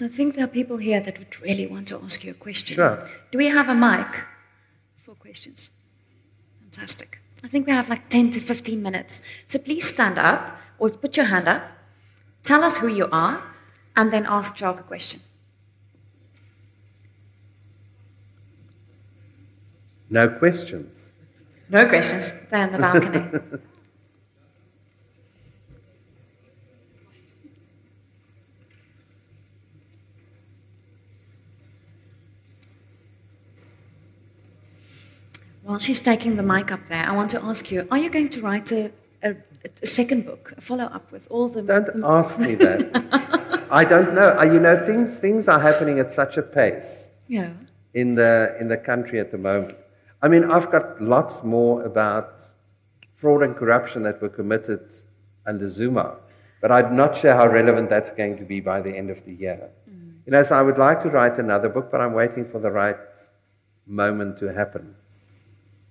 So 0.00 0.06
I 0.06 0.08
think 0.08 0.34
there 0.34 0.44
are 0.44 0.48
people 0.60 0.78
here 0.78 0.98
that 0.98 1.18
would 1.18 1.38
really 1.42 1.66
want 1.66 1.88
to 1.88 2.00
ask 2.02 2.24
you 2.24 2.30
a 2.30 2.34
question. 2.34 2.74
Sure. 2.76 3.06
Do 3.30 3.36
we 3.36 3.48
have 3.48 3.68
a 3.68 3.74
mic 3.74 4.24
for 5.04 5.14
questions? 5.14 5.68
Fantastic. 6.62 7.18
I 7.44 7.48
think 7.48 7.66
we 7.66 7.72
have 7.72 7.90
like 7.90 8.08
10 8.08 8.30
to 8.30 8.40
15 8.40 8.82
minutes. 8.82 9.20
So 9.46 9.58
please 9.58 9.86
stand 9.86 10.16
up 10.16 10.56
or 10.78 10.88
put 10.88 11.18
your 11.18 11.26
hand 11.26 11.48
up, 11.48 11.70
tell 12.42 12.64
us 12.64 12.78
who 12.78 12.88
you 12.88 13.10
are, 13.12 13.44
and 13.94 14.10
then 14.10 14.24
ask 14.26 14.56
Jacques 14.56 14.80
a 14.80 14.84
question. 14.84 15.20
No 20.08 20.30
questions. 20.30 20.90
No 21.68 21.84
questions. 21.84 22.32
They're 22.50 22.64
in 22.64 22.72
the 22.72 22.78
balcony. 22.78 23.60
While 35.70 35.78
she's 35.78 36.00
taking 36.00 36.34
the 36.34 36.42
mic 36.42 36.72
up 36.72 36.80
there, 36.88 37.04
I 37.08 37.12
want 37.12 37.30
to 37.30 37.40
ask 37.44 37.70
you: 37.70 37.86
Are 37.92 37.98
you 37.98 38.10
going 38.10 38.28
to 38.30 38.40
write 38.40 38.72
a, 38.72 38.90
a, 39.22 39.36
a 39.80 39.86
second 39.86 40.26
book, 40.26 40.52
a 40.56 40.60
follow-up 40.60 41.12
with 41.12 41.28
all 41.30 41.48
the? 41.48 41.62
Don't 41.62 42.02
ask 42.02 42.36
me 42.40 42.56
that. 42.56 42.80
I 43.70 43.84
don't 43.84 44.12
know. 44.12 44.36
Uh, 44.36 44.42
You 44.52 44.58
know, 44.58 44.84
things 44.84 45.18
things 45.18 45.46
are 45.46 45.60
happening 45.60 46.00
at 46.00 46.10
such 46.10 46.36
a 46.38 46.42
pace 46.42 47.06
Yeah. 47.28 47.52
in 47.94 48.16
the 48.16 48.56
in 48.60 48.66
the 48.66 48.78
country 48.90 49.20
at 49.20 49.30
the 49.30 49.38
moment. 49.38 49.76
I 50.20 50.26
mean, 50.26 50.50
I've 50.50 50.72
got 50.72 51.00
lots 51.00 51.44
more 51.44 51.84
about 51.84 52.26
fraud 53.20 53.44
and 53.44 53.54
corruption 53.54 54.02
that 54.02 54.20
were 54.20 54.34
committed 54.40 54.82
under 55.46 55.70
Zuma, 55.70 56.16
but 56.60 56.72
I'm 56.72 56.96
not 56.96 57.16
sure 57.16 57.34
how 57.40 57.46
relevant 57.46 57.90
that's 57.90 58.10
going 58.10 58.36
to 58.38 58.44
be 58.44 58.58
by 58.58 58.80
the 58.80 58.90
end 59.00 59.08
of 59.10 59.24
the 59.24 59.34
year. 59.44 59.70
You 60.26 60.32
know, 60.32 60.42
so 60.42 60.56
I 60.56 60.62
would 60.62 60.78
like 60.78 61.00
to 61.04 61.10
write 61.10 61.38
another 61.38 61.68
book, 61.68 61.92
but 61.92 62.00
I'm 62.00 62.12
waiting 62.22 62.44
for 62.52 62.58
the 62.58 62.72
right 62.72 62.98
moment 63.86 64.36
to 64.40 64.46
happen. 64.52 64.96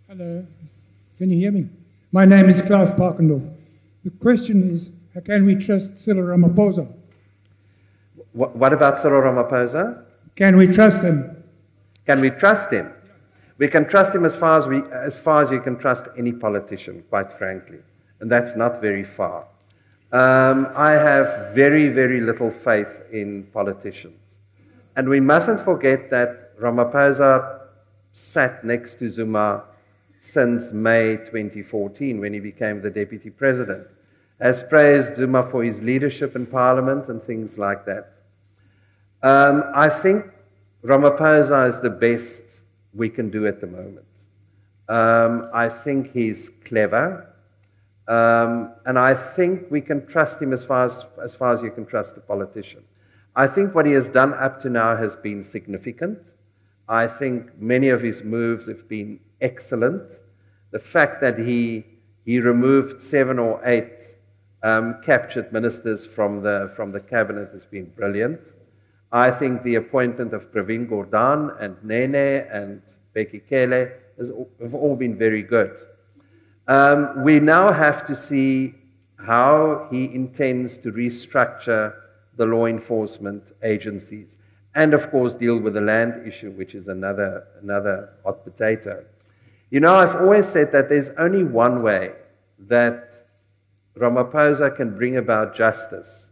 Hello, 0.10 0.44
can 1.20 1.30
you 1.30 1.38
hear 1.38 1.52
me? 1.52 1.70
My 2.12 2.26
name 2.26 2.50
is 2.50 2.64
Klaus 2.64 2.90
Parkendorf. 2.90 3.48
The 4.04 4.10
question 4.10 4.72
is, 4.72 4.90
how 5.14 5.22
can 5.22 5.46
we 5.46 5.54
trust 5.54 6.00
Cyril 6.00 6.36
Ramaphosa? 6.36 6.92
What, 8.34 8.56
what 8.56 8.74
about 8.74 8.98
Cyril 8.98 9.22
Ramaphosa? 9.22 10.04
Can 10.36 10.58
we 10.58 10.66
trust 10.66 11.04
him? 11.04 11.44
Can 12.08 12.22
we 12.22 12.32
trust 12.32 12.72
him? 12.72 12.92
We 13.60 13.68
can 13.68 13.88
trust 13.88 14.16
him 14.16 14.26
as 14.26 14.36
far 14.36 14.58
as, 14.58 14.66
we, 14.66 14.82
as 14.92 15.20
far 15.20 15.44
as 15.44 15.52
you 15.52 15.62
can 15.62 15.78
trust 15.78 16.06
any 16.18 16.32
politician, 16.32 17.04
quite 17.08 17.32
frankly. 17.38 17.78
And 18.20 18.32
that's 18.32 18.56
not 18.56 18.82
very 18.82 19.04
far. 19.04 19.46
Um, 20.12 20.70
I 20.76 20.94
have 20.94 21.54
very, 21.54 21.88
very 21.90 22.20
little 22.20 22.50
faith 22.50 23.04
in 23.12 23.44
politicians. 23.54 24.18
And 24.96 25.08
we 25.08 25.20
mustn't 25.20 25.60
forget 25.60 26.10
that 26.10 26.60
Ramaphosa 26.60 27.60
sat 28.14 28.64
next 28.64 28.96
to 28.96 29.10
Zuma 29.12 29.66
since 30.22 30.72
May 30.72 31.18
2014 31.18 32.20
when 32.20 32.34
he 32.34 32.40
became 32.40 32.82
the 32.82 32.90
deputy 32.90 33.30
president, 33.30 33.88
has 34.40 34.64
praised 34.64 35.16
Zuma 35.16 35.44
for 35.44 35.64
his 35.64 35.82
leadership 35.82 36.36
in 36.36 36.46
parliament 36.46 37.10
and 37.10 37.22
things 37.24 37.58
like 37.58 37.86
that. 37.86 38.14
Um, 39.22 39.64
I 39.76 39.90
think 39.90 40.26
Ramaphosa 40.84 41.70
is 41.70 41.80
the 41.80 41.90
best 41.90 42.42
we 42.94 43.10
can 43.10 43.30
do 43.30 43.48
at 43.48 43.60
the 43.60 43.68
moment. 43.68 44.06
Um, 44.88 45.50
I 45.54 45.70
think 45.70 46.12
he's 46.14 46.50
clever. 46.66 47.26
Um, 48.08 48.74
and 48.86 48.98
I 48.98 49.14
think 49.14 49.70
we 49.70 49.82
can 49.82 50.08
trust 50.08 50.42
him 50.42 50.52
as 50.52 50.64
far 50.64 50.86
as, 50.86 51.06
as 51.24 51.36
far 51.36 51.54
as 51.54 51.62
you 51.62 51.70
can 51.70 51.86
trust 51.86 52.18
a 52.18 52.22
politician. 52.22 52.84
I 53.36 53.46
think 53.46 53.76
what 53.76 53.86
he 53.86 53.92
has 53.92 54.10
done 54.10 54.34
up 54.34 54.60
to 54.62 54.70
now 54.70 54.96
has 54.96 55.16
been 55.16 55.44
significant. 55.44 56.18
I 56.88 57.08
think 57.08 57.62
many 57.62 57.90
of 57.90 58.02
his 58.02 58.24
moves 58.24 58.68
have 58.68 58.90
been 58.90 59.20
excellent. 59.42 60.12
The 60.72 60.80
fact 60.80 61.22
that 61.22 61.40
he, 61.40 61.86
he 62.26 62.40
removed 62.40 63.02
seven 63.02 63.40
or 63.40 63.62
eight 63.66 64.04
um, 64.64 64.98
captured 65.06 65.52
ministers 65.52 66.06
from 66.06 66.42
the, 66.42 66.72
from 66.76 66.92
the 66.92 67.00
cabinet 67.00 67.50
has 67.54 67.66
been 67.66 67.86
brilliant. 67.96 68.40
I 69.12 69.32
think 69.32 69.64
the 69.64 69.76
appointment 69.76 70.34
of 70.34 70.52
Pravin 70.52 70.88
Gordhan 70.88 71.60
and 71.62 71.76
Nene 71.84 72.46
and 72.52 72.82
Bheki 73.16 73.42
Cele 73.50 73.90
has, 74.18 74.32
have 74.62 74.76
all 74.76 74.96
been 74.96 75.18
very 75.18 75.42
good. 75.42 75.76
Um, 76.68 77.24
we 77.24 77.40
now 77.40 77.72
have 77.72 78.06
to 78.06 78.16
see 78.16 78.76
how 79.18 79.88
he 79.90 80.06
intends 80.06 80.78
to 80.80 80.92
restructure 80.92 81.96
the 82.38 82.46
law 82.46 82.68
enforcement 82.68 83.44
agencies 83.64 84.38
and, 84.76 84.94
of 84.94 85.10
course, 85.10 85.34
deal 85.34 85.58
with 85.58 85.74
the 85.74 85.82
land 85.82 86.28
issue, 86.28 86.52
which 86.52 86.76
is 86.76 86.88
another, 86.88 87.48
another 87.62 88.10
hot 88.24 88.44
potato. 88.44 89.04
You 89.72 89.80
know, 89.80 89.96
I've 89.96 90.16
always 90.16 90.48
said 90.48 90.72
that 90.72 90.90
there's 90.90 91.12
only 91.12 91.44
one 91.44 91.84
way 91.84 92.14
that 92.68 93.14
Ramaphosa 93.98 94.76
can 94.76 94.98
bring 94.98 95.18
about 95.18 95.56
justice, 95.56 96.28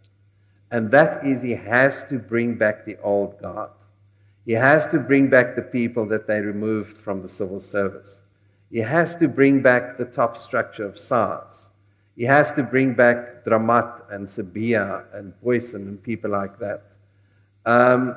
and 0.72 0.90
that 0.92 1.26
is 1.26 1.42
he 1.42 1.52
has 1.52 2.04
to 2.06 2.18
bring 2.18 2.56
back 2.56 2.86
the 2.86 2.98
old 3.04 3.40
guard. 3.40 3.70
He 4.46 4.54
has 4.54 4.88
to 4.88 5.00
bring 5.00 5.30
back 5.30 5.56
the 5.56 5.62
people 5.62 6.06
that 6.08 6.26
they 6.26 6.40
removed 6.40 6.98
from 6.98 7.22
the 7.22 7.30
civil 7.30 7.60
service. 7.60 8.22
He 8.72 8.80
has 8.80 9.16
to 9.18 9.28
bring 9.28 9.62
back 9.62 9.98
the 9.98 10.06
top 10.06 10.38
structure 10.38 10.86
of 10.86 10.98
SARS. 10.98 11.70
He 12.16 12.24
has 12.24 12.52
to 12.54 12.64
bring 12.64 12.94
back 12.94 13.46
Dramat 13.46 14.12
and 14.12 14.28
Sibiya 14.28 15.04
and 15.14 15.34
Booysen 15.44 15.76
and 15.76 16.02
people 16.02 16.32
like 16.32 16.58
that. 16.60 16.84
Um, 17.66 18.16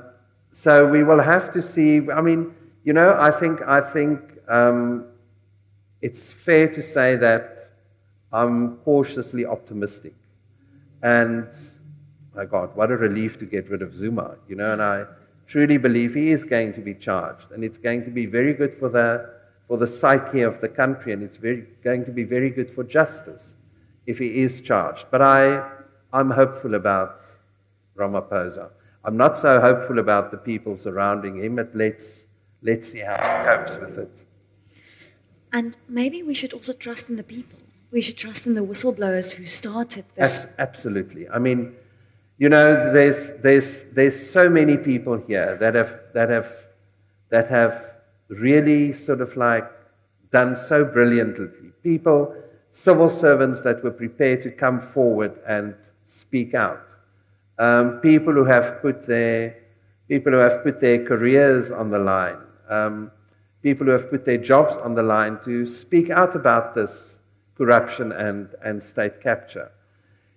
so 0.52 0.88
we 0.88 1.04
will 1.04 1.20
have 1.20 1.52
to 1.52 1.60
see. 1.60 2.00
I 2.10 2.20
mean, 2.20 2.54
you 2.84 2.92
know, 2.92 3.16
I 3.18 3.30
think 3.30 3.60
I 3.62 3.80
think 3.80 4.20
um, 4.48 5.06
it's 6.02 6.32
fair 6.32 6.68
to 6.68 6.82
say 6.82 7.16
that 7.16 7.70
I'm 8.32 8.76
cautiously 8.78 9.44
optimistic. 9.44 10.14
And 11.02 11.48
my 12.34 12.44
God, 12.44 12.74
what 12.76 12.90
a 12.90 12.96
relief 12.96 13.38
to 13.38 13.46
get 13.46 13.68
rid 13.70 13.82
of 13.82 13.94
Zuma, 13.94 14.36
you 14.48 14.56
know. 14.56 14.72
And 14.72 14.82
I 14.82 15.04
truly 15.46 15.78
believe 15.78 16.14
he 16.14 16.30
is 16.30 16.44
going 16.44 16.72
to 16.74 16.80
be 16.80 16.94
charged, 16.94 17.50
and 17.52 17.64
it's 17.64 17.78
going 17.78 18.04
to 18.04 18.10
be 18.10 18.26
very 18.26 18.54
good 18.54 18.78
for 18.78 18.88
the 18.88 19.40
for 19.70 19.76
the 19.76 19.86
psyche 19.86 20.40
of 20.40 20.60
the 20.60 20.68
country, 20.68 21.12
and 21.12 21.22
it's 21.22 21.36
very, 21.36 21.64
going 21.84 22.04
to 22.04 22.10
be 22.10 22.24
very 22.24 22.50
good 22.50 22.74
for 22.74 22.82
justice 22.82 23.54
if 24.04 24.18
he 24.18 24.42
is 24.42 24.60
charged. 24.60 25.04
But 25.12 25.22
I, 25.22 25.64
I'm 26.12 26.28
hopeful 26.28 26.74
about 26.74 27.20
Ramaphosa. 27.96 28.70
I'm 29.04 29.16
not 29.16 29.38
so 29.38 29.60
hopeful 29.60 30.00
about 30.00 30.32
the 30.32 30.38
people 30.38 30.76
surrounding 30.76 31.40
him, 31.44 31.54
but 31.54 31.70
let's, 31.72 32.26
let's 32.62 32.90
see 32.90 32.98
how 32.98 33.14
he 33.14 33.46
copes 33.46 33.76
with 33.76 33.96
it. 33.96 34.26
And 35.52 35.76
maybe 35.88 36.22
we 36.22 36.34
should 36.34 36.52
also 36.52 36.72
trust 36.72 37.10
in 37.10 37.16
the 37.16 37.22
people. 37.22 37.58
We 37.90 38.00
should 38.02 38.16
trust 38.16 38.46
in 38.46 38.54
the 38.54 38.60
whistleblowers 38.60 39.32
who 39.32 39.44
started 39.44 40.04
this. 40.14 40.38
Abs- 40.38 40.52
absolutely. 40.58 41.28
I 41.28 41.38
mean, 41.38 41.74
you 42.38 42.48
know, 42.48 42.92
there's, 42.92 43.32
there's, 43.42 43.84
there's 43.92 44.30
so 44.30 44.48
many 44.48 44.76
people 44.76 45.22
here 45.26 45.56
that 45.60 45.74
have, 45.74 46.00
that, 46.14 46.30
have, 46.30 46.54
that 47.30 47.48
have 47.48 47.84
really 48.28 48.92
sort 48.92 49.20
of 49.20 49.36
like 49.36 49.70
done 50.32 50.56
so 50.56 50.84
brilliantly. 50.84 51.48
People, 51.82 52.34
civil 52.72 53.10
servants 53.10 53.60
that 53.62 53.82
were 53.82 53.90
prepared 53.90 54.42
to 54.42 54.50
come 54.50 54.80
forward 54.80 55.32
and 55.46 55.74
speak 56.06 56.54
out. 56.54 56.86
Um, 57.58 57.98
people 58.00 58.32
who 58.32 58.44
have 58.44 58.80
put 58.80 59.06
their 59.06 59.56
people 60.10 60.32
who 60.32 60.38
have 60.38 60.64
put 60.64 60.80
their 60.80 61.04
careers 61.06 61.70
on 61.70 61.90
the 61.90 61.98
line. 61.98 62.38
Um, 62.68 63.12
people 63.62 63.86
who 63.86 63.92
have 63.92 64.10
put 64.10 64.24
their 64.24 64.38
jobs 64.38 64.76
on 64.76 64.94
the 64.94 65.02
line 65.02 65.38
to 65.44 65.66
speak 65.66 66.10
out 66.10 66.34
about 66.34 66.74
this 66.74 67.18
corruption 67.56 68.12
and, 68.12 68.48
and 68.64 68.82
state 68.82 69.20
capture. 69.22 69.70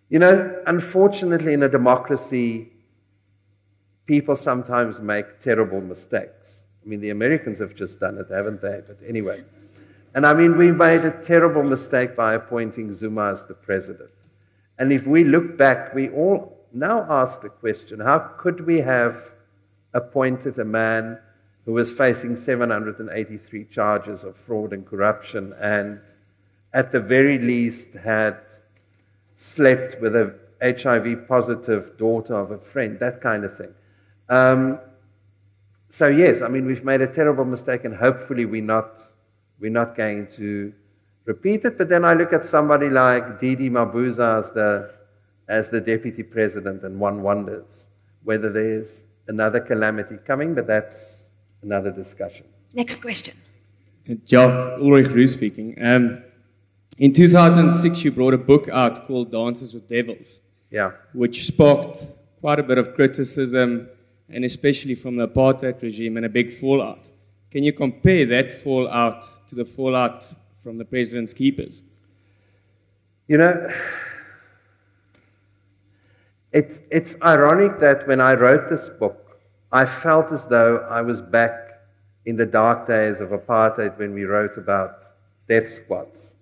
You 0.09 0.19
know, 0.19 0.61
unfortunately, 0.67 1.53
in 1.53 1.63
a 1.63 1.69
democracy, 1.69 2.69
people 4.05 4.35
sometimes 4.35 4.99
make 4.99 5.39
terrible 5.39 5.81
mistakes. 5.81 6.65
I 6.83 6.89
mean, 6.89 6.99
the 6.99 7.11
Americans 7.11 7.59
have 7.59 7.75
just 7.75 7.99
done 7.99 8.17
it, 8.17 8.27
haven't 8.29 8.61
they? 8.61 8.81
But 8.85 8.97
anyway. 9.07 9.43
And 10.13 10.25
I 10.25 10.33
mean, 10.33 10.57
we 10.57 10.71
made 10.71 11.05
a 11.05 11.11
terrible 11.23 11.63
mistake 11.63 12.15
by 12.15 12.33
appointing 12.35 12.93
Zuma 12.93 13.31
as 13.31 13.45
the 13.45 13.53
president. 13.53 14.11
And 14.77 14.91
if 14.91 15.07
we 15.07 15.23
look 15.23 15.57
back, 15.57 15.95
we 15.95 16.09
all 16.09 16.57
now 16.73 17.05
ask 17.09 17.41
the 17.41 17.49
question 17.49 17.99
how 17.99 18.19
could 18.37 18.65
we 18.65 18.79
have 18.79 19.31
appointed 19.93 20.59
a 20.59 20.65
man 20.65 21.19
who 21.65 21.73
was 21.73 21.91
facing 21.91 22.35
783 22.35 23.65
charges 23.65 24.23
of 24.23 24.35
fraud 24.35 24.73
and 24.73 24.85
corruption 24.85 25.53
and 25.59 25.99
at 26.73 26.91
the 26.91 26.99
very 26.99 27.37
least 27.37 27.91
had 27.93 28.37
slept 29.37 30.01
with 30.01 30.15
a 30.15 30.33
HIV 30.61 31.27
positive 31.27 31.97
daughter 31.97 32.35
of 32.35 32.51
a 32.51 32.57
friend, 32.57 32.99
that 32.99 33.21
kind 33.21 33.43
of 33.43 33.57
thing. 33.57 33.73
Um, 34.29 34.79
so 35.89 36.07
yes, 36.07 36.41
I 36.41 36.47
mean 36.47 36.65
we've 36.65 36.83
made 36.83 37.01
a 37.01 37.07
terrible 37.07 37.45
mistake, 37.45 37.85
and 37.85 37.95
hopefully 37.95 38.45
we're 38.45 38.63
not 38.63 38.99
we're 39.59 39.71
not 39.71 39.95
going 39.95 40.27
to 40.37 40.73
repeat 41.25 41.65
it. 41.65 41.77
But 41.77 41.89
then 41.89 42.03
I 42.03 42.13
look 42.13 42.33
at 42.33 42.43
somebody 42.43 42.89
like 42.89 43.39
DD 43.39 43.69
Mabuza 43.69 44.39
as 44.39 44.49
the 44.51 44.91
as 45.47 45.69
the 45.69 45.79
deputy 45.79 46.23
president, 46.23 46.83
and 46.83 46.99
one 46.99 47.21
wonders 47.21 47.87
whether 48.23 48.49
there's 48.49 49.03
another 49.27 49.59
calamity 49.59 50.15
coming, 50.25 50.55
but 50.55 50.65
that's 50.65 51.22
another 51.63 51.91
discussion. 51.91 52.45
Next 52.73 53.01
question. 53.01 53.35
Jock 54.25 54.79
Ulrich 54.79 55.07
Roos 55.07 55.31
speaking. 55.31 55.75
Um, 55.81 56.23
in 56.97 57.13
2006, 57.13 58.03
you 58.03 58.11
brought 58.11 58.33
a 58.33 58.37
book 58.37 58.67
out 58.69 59.07
called 59.07 59.31
Dances 59.31 59.73
with 59.73 59.87
Devils, 59.89 60.39
Yeah. 60.69 60.91
which 61.13 61.45
sparked 61.47 62.07
quite 62.41 62.59
a 62.59 62.63
bit 62.63 62.77
of 62.77 62.93
criticism, 62.95 63.87
and 64.29 64.43
especially 64.43 64.95
from 64.95 65.15
the 65.15 65.27
apartheid 65.27 65.81
regime, 65.81 66.17
and 66.17 66.25
a 66.25 66.29
big 66.29 66.51
fallout. 66.51 67.09
Can 67.51 67.63
you 67.63 67.71
compare 67.73 68.25
that 68.25 68.51
fallout 68.51 69.47
to 69.47 69.55
the 69.55 69.65
fallout 69.65 70.33
from 70.61 70.77
the 70.77 70.85
president's 70.85 71.33
keepers? 71.33 71.81
You 73.27 73.37
know, 73.37 73.71
it's, 76.51 76.79
it's 76.91 77.15
ironic 77.23 77.79
that 77.79 78.07
when 78.07 78.19
I 78.21 78.33
wrote 78.33 78.69
this 78.69 78.89
book, 78.89 79.22
I 79.73 79.87
felt 79.87 80.31
as 80.31 80.45
though 80.45 80.87
I 80.87 81.01
was 81.01 81.19
back 81.19 81.81
in 82.27 82.37
the 82.37 82.45
dark 82.45 82.87
days 82.87 83.19
of 83.19 83.29
apartheid 83.29 83.97
when 83.97 84.13
we 84.13 84.23
wrote 84.23 84.55
about 84.55 84.99
death 85.49 85.67
squads. 85.67 86.35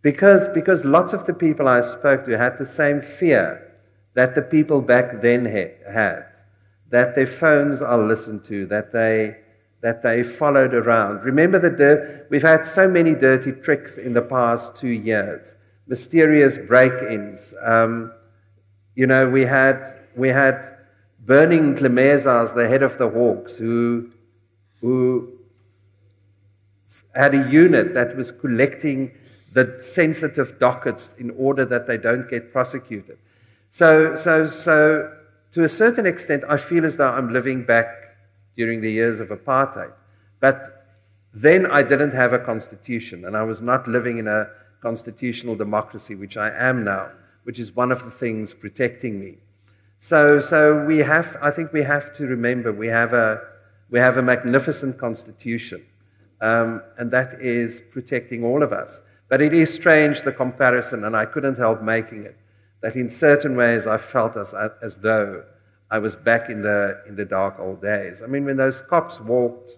Because, 0.00 0.46
because 0.54 0.84
lots 0.84 1.12
of 1.12 1.26
the 1.26 1.34
people 1.34 1.66
I 1.66 1.80
spoke 1.80 2.24
to 2.26 2.38
had 2.38 2.58
the 2.58 2.66
same 2.66 3.02
fear 3.02 3.72
that 4.14 4.36
the 4.36 4.42
people 4.42 4.80
back 4.80 5.20
then 5.20 5.44
ha- 5.44 5.92
had, 5.92 6.24
that 6.90 7.16
their 7.16 7.26
phones 7.26 7.82
are 7.82 7.98
listened 7.98 8.44
to, 8.44 8.66
that 8.66 8.92
they, 8.92 9.38
that 9.80 10.04
they 10.04 10.22
followed 10.22 10.72
around. 10.72 11.24
Remember 11.24 11.58
the 11.58 11.70
dirt, 11.70 12.28
we've 12.30 12.42
had 12.42 12.64
so 12.64 12.88
many 12.88 13.14
dirty 13.14 13.50
tricks 13.50 13.98
in 13.98 14.12
the 14.12 14.22
past 14.22 14.76
two 14.76 14.88
years, 14.88 15.56
mysterious 15.88 16.58
break-ins. 16.58 17.54
Um, 17.60 18.12
you 18.94 19.08
know, 19.08 19.28
we 19.28 19.42
had, 19.42 19.96
we 20.14 20.28
had 20.28 20.71
Berning 21.24 21.74
Ntlemeza 21.76 22.42
as 22.42 22.52
the 22.52 22.68
head 22.68 22.82
of 22.82 22.98
the 22.98 23.08
Hawks, 23.08 23.56
who, 23.56 24.10
who 24.80 25.32
had 27.14 27.34
a 27.34 27.48
unit 27.48 27.94
that 27.94 28.16
was 28.16 28.32
collecting 28.32 29.12
the 29.52 29.76
sensitive 29.80 30.58
dockets 30.58 31.14
in 31.18 31.30
order 31.30 31.64
that 31.64 31.86
they 31.86 31.96
don't 31.96 32.28
get 32.28 32.52
prosecuted. 32.52 33.18
So, 33.70 34.16
so, 34.16 34.46
so 34.46 35.12
to 35.52 35.64
a 35.64 35.68
certain 35.68 36.06
extent, 36.06 36.42
I 36.48 36.56
feel 36.56 36.84
as 36.84 36.96
though 36.96 37.10
I'm 37.10 37.32
living 37.32 37.64
back 37.64 37.86
during 38.56 38.80
the 38.80 38.90
years 38.90 39.20
of 39.20 39.28
apartheid. 39.28 39.92
But 40.40 40.86
then 41.34 41.66
I 41.66 41.82
didn't 41.82 42.12
have 42.12 42.32
a 42.32 42.38
constitution, 42.38 43.24
and 43.26 43.36
I 43.36 43.42
was 43.42 43.62
not 43.62 43.86
living 43.86 44.18
in 44.18 44.28
a 44.28 44.48
constitutional 44.80 45.54
democracy, 45.54 46.14
which 46.14 46.36
I 46.36 46.50
am 46.50 46.84
now, 46.84 47.10
which 47.44 47.58
is 47.58 47.76
one 47.76 47.92
of 47.92 48.04
the 48.04 48.10
things 48.10 48.54
protecting 48.54 49.20
me. 49.20 49.36
So, 50.04 50.40
so 50.40 50.84
we 50.84 50.98
have, 50.98 51.36
I 51.40 51.52
think 51.52 51.72
we 51.72 51.84
have 51.84 52.12
to 52.16 52.26
remember 52.26 52.72
we 52.72 52.88
have 52.88 53.12
a, 53.12 53.40
we 53.88 54.00
have 54.00 54.16
a 54.16 54.22
magnificent 54.22 54.98
constitution, 54.98 55.86
um, 56.40 56.82
and 56.98 57.08
that 57.12 57.40
is 57.40 57.80
protecting 57.92 58.42
all 58.42 58.64
of 58.64 58.72
us. 58.72 59.00
But 59.28 59.40
it 59.40 59.54
is 59.54 59.72
strange, 59.72 60.22
the 60.22 60.32
comparison, 60.32 61.04
and 61.04 61.16
I 61.16 61.24
couldn't 61.24 61.56
help 61.56 61.82
making 61.82 62.24
it, 62.24 62.36
that 62.80 62.96
in 62.96 63.08
certain 63.08 63.54
ways 63.54 63.86
I 63.86 63.96
felt 63.96 64.36
as, 64.36 64.52
as 64.82 64.96
though 64.96 65.44
I 65.88 66.00
was 66.00 66.16
back 66.16 66.50
in 66.50 66.62
the, 66.62 67.00
in 67.06 67.14
the 67.14 67.24
dark 67.24 67.60
old 67.60 67.80
days. 67.80 68.22
I 68.24 68.26
mean, 68.26 68.44
when 68.44 68.56
those 68.56 68.80
cops 68.80 69.20
walked 69.20 69.70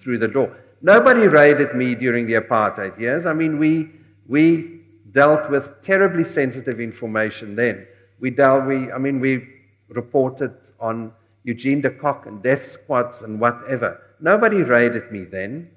through 0.00 0.18
the 0.18 0.28
door, 0.28 0.56
nobody 0.82 1.26
raided 1.26 1.74
me 1.74 1.96
during 1.96 2.28
the 2.28 2.34
apartheid 2.34 2.96
years. 2.96 3.26
I 3.26 3.32
mean, 3.32 3.58
we, 3.58 3.90
we 4.28 4.82
dealt 5.10 5.50
with 5.50 5.82
terribly 5.82 6.22
sensitive 6.22 6.78
information 6.78 7.56
then. 7.56 7.88
We 8.20 8.30
dealt, 8.30 8.66
we, 8.66 8.92
I 8.92 8.98
mean, 8.98 9.18
we 9.18 9.48
reported 9.88 10.54
on 10.80 11.12
Eugene 11.44 11.80
de 11.80 11.90
Kock 11.90 12.26
and 12.26 12.42
death 12.42 12.66
squads 12.66 13.22
and 13.22 13.38
whatever. 13.38 14.00
Nobody 14.20 14.62
raided 14.62 15.12
me 15.12 15.24
then. 15.24 15.70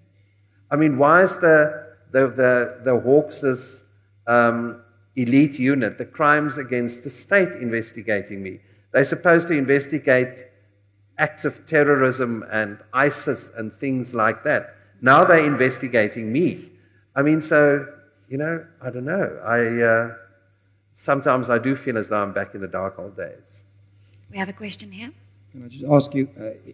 I 0.72 0.76
mean, 0.76 0.98
why 0.98 1.24
is 1.24 1.38
the, 1.38 1.96
the, 2.12 2.28
the, 2.28 2.80
the 2.84 3.00
Hawks' 3.00 3.82
um, 4.26 4.82
elite 5.15 5.60
unit, 5.60 5.98
the 5.98 6.06
crimes 6.06 6.58
against 6.58 7.04
the 7.04 7.10
state, 7.10 7.52
investigating 7.62 8.41
me? 8.41 8.60
They're 8.91 9.06
supposed 9.06 9.48
to 9.50 9.54
investigate 9.54 10.48
acts 11.17 11.46
of 11.46 11.65
terrorism 11.65 12.46
and 12.52 12.80
ISIS 12.93 13.52
and 13.58 13.74
things 13.74 14.13
like 14.13 14.43
that. 14.43 14.76
Now 15.02 15.24
they're 15.24 15.46
investigating 15.46 16.32
me. 16.32 16.70
I 17.15 17.22
mean, 17.22 17.41
so, 17.41 17.86
you 18.30 18.38
know, 18.38 18.65
I 18.82 18.89
don't 18.89 19.06
know. 19.06 19.39
I, 19.43 19.84
uh, 19.84 20.15
sometimes 20.96 21.50
I 21.50 21.58
do 21.58 21.76
feel 21.76 21.98
as 21.98 22.10
though 22.10 22.22
I'm 22.22 22.34
back 22.34 22.56
in 22.56 22.62
the 22.62 22.67
dark 22.67 23.00
old 23.00 23.17
days. 23.17 23.57
We 24.30 24.38
have 24.38 24.50
a 24.50 24.54
question 24.54 24.92
here. 24.92 25.12
Can 25.52 25.66
I 25.66 25.68
just 25.70 25.86
ask 25.86 26.13
you, 26.13 26.30
uh, 26.40 26.72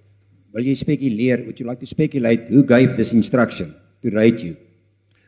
will 0.51 0.63
you 0.63 0.75
speculate, 0.75 1.45
would 1.45 1.59
you 1.59 1.65
like 1.65 1.79
to 1.79 1.85
speculate 1.85 2.41
who 2.41 2.63
gave 2.63 2.97
this 2.97 3.13
instruction 3.13 3.75
to 4.01 4.09
raid 4.09 4.39
you? 4.39 4.57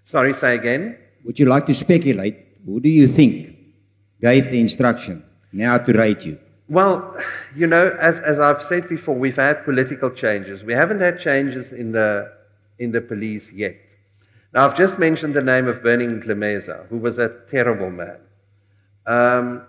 Sorry, 0.03 0.33
say 0.33 0.55
again. 0.55 0.97
Would 1.23 1.39
you 1.39 1.45
like 1.45 1.65
to 1.67 1.73
speculate, 1.73 2.37
who 2.65 2.79
do 2.79 2.89
you 2.89 3.07
think 3.07 3.55
gave 4.21 4.51
the 4.51 4.59
instruction 4.59 5.23
now 5.51 5.77
to 5.77 5.93
raid 5.93 6.23
you? 6.23 6.39
Well, 6.67 7.15
you 7.55 7.67
know, 7.67 7.95
as, 8.01 8.19
as 8.21 8.39
I've 8.39 8.63
said 8.63 8.89
before, 8.89 9.15
we've 9.15 9.35
had 9.35 9.63
political 9.63 10.09
changes. 10.09 10.63
We 10.63 10.73
haven't 10.73 10.99
had 10.99 11.19
changes 11.19 11.71
in 11.71 11.91
the, 11.91 12.31
in 12.79 12.91
the 12.91 13.01
police 13.01 13.51
yet. 13.51 13.75
Now, 14.51 14.65
I've 14.65 14.75
just 14.75 14.97
mentioned 14.97 15.35
the 15.35 15.43
name 15.43 15.67
of 15.67 15.83
Berning 15.83 16.23
Ntlemeza, 16.23 16.87
who 16.87 16.97
was 16.97 17.19
a 17.19 17.29
terrible 17.47 17.91
man. 17.91 18.17
Um, 19.05 19.67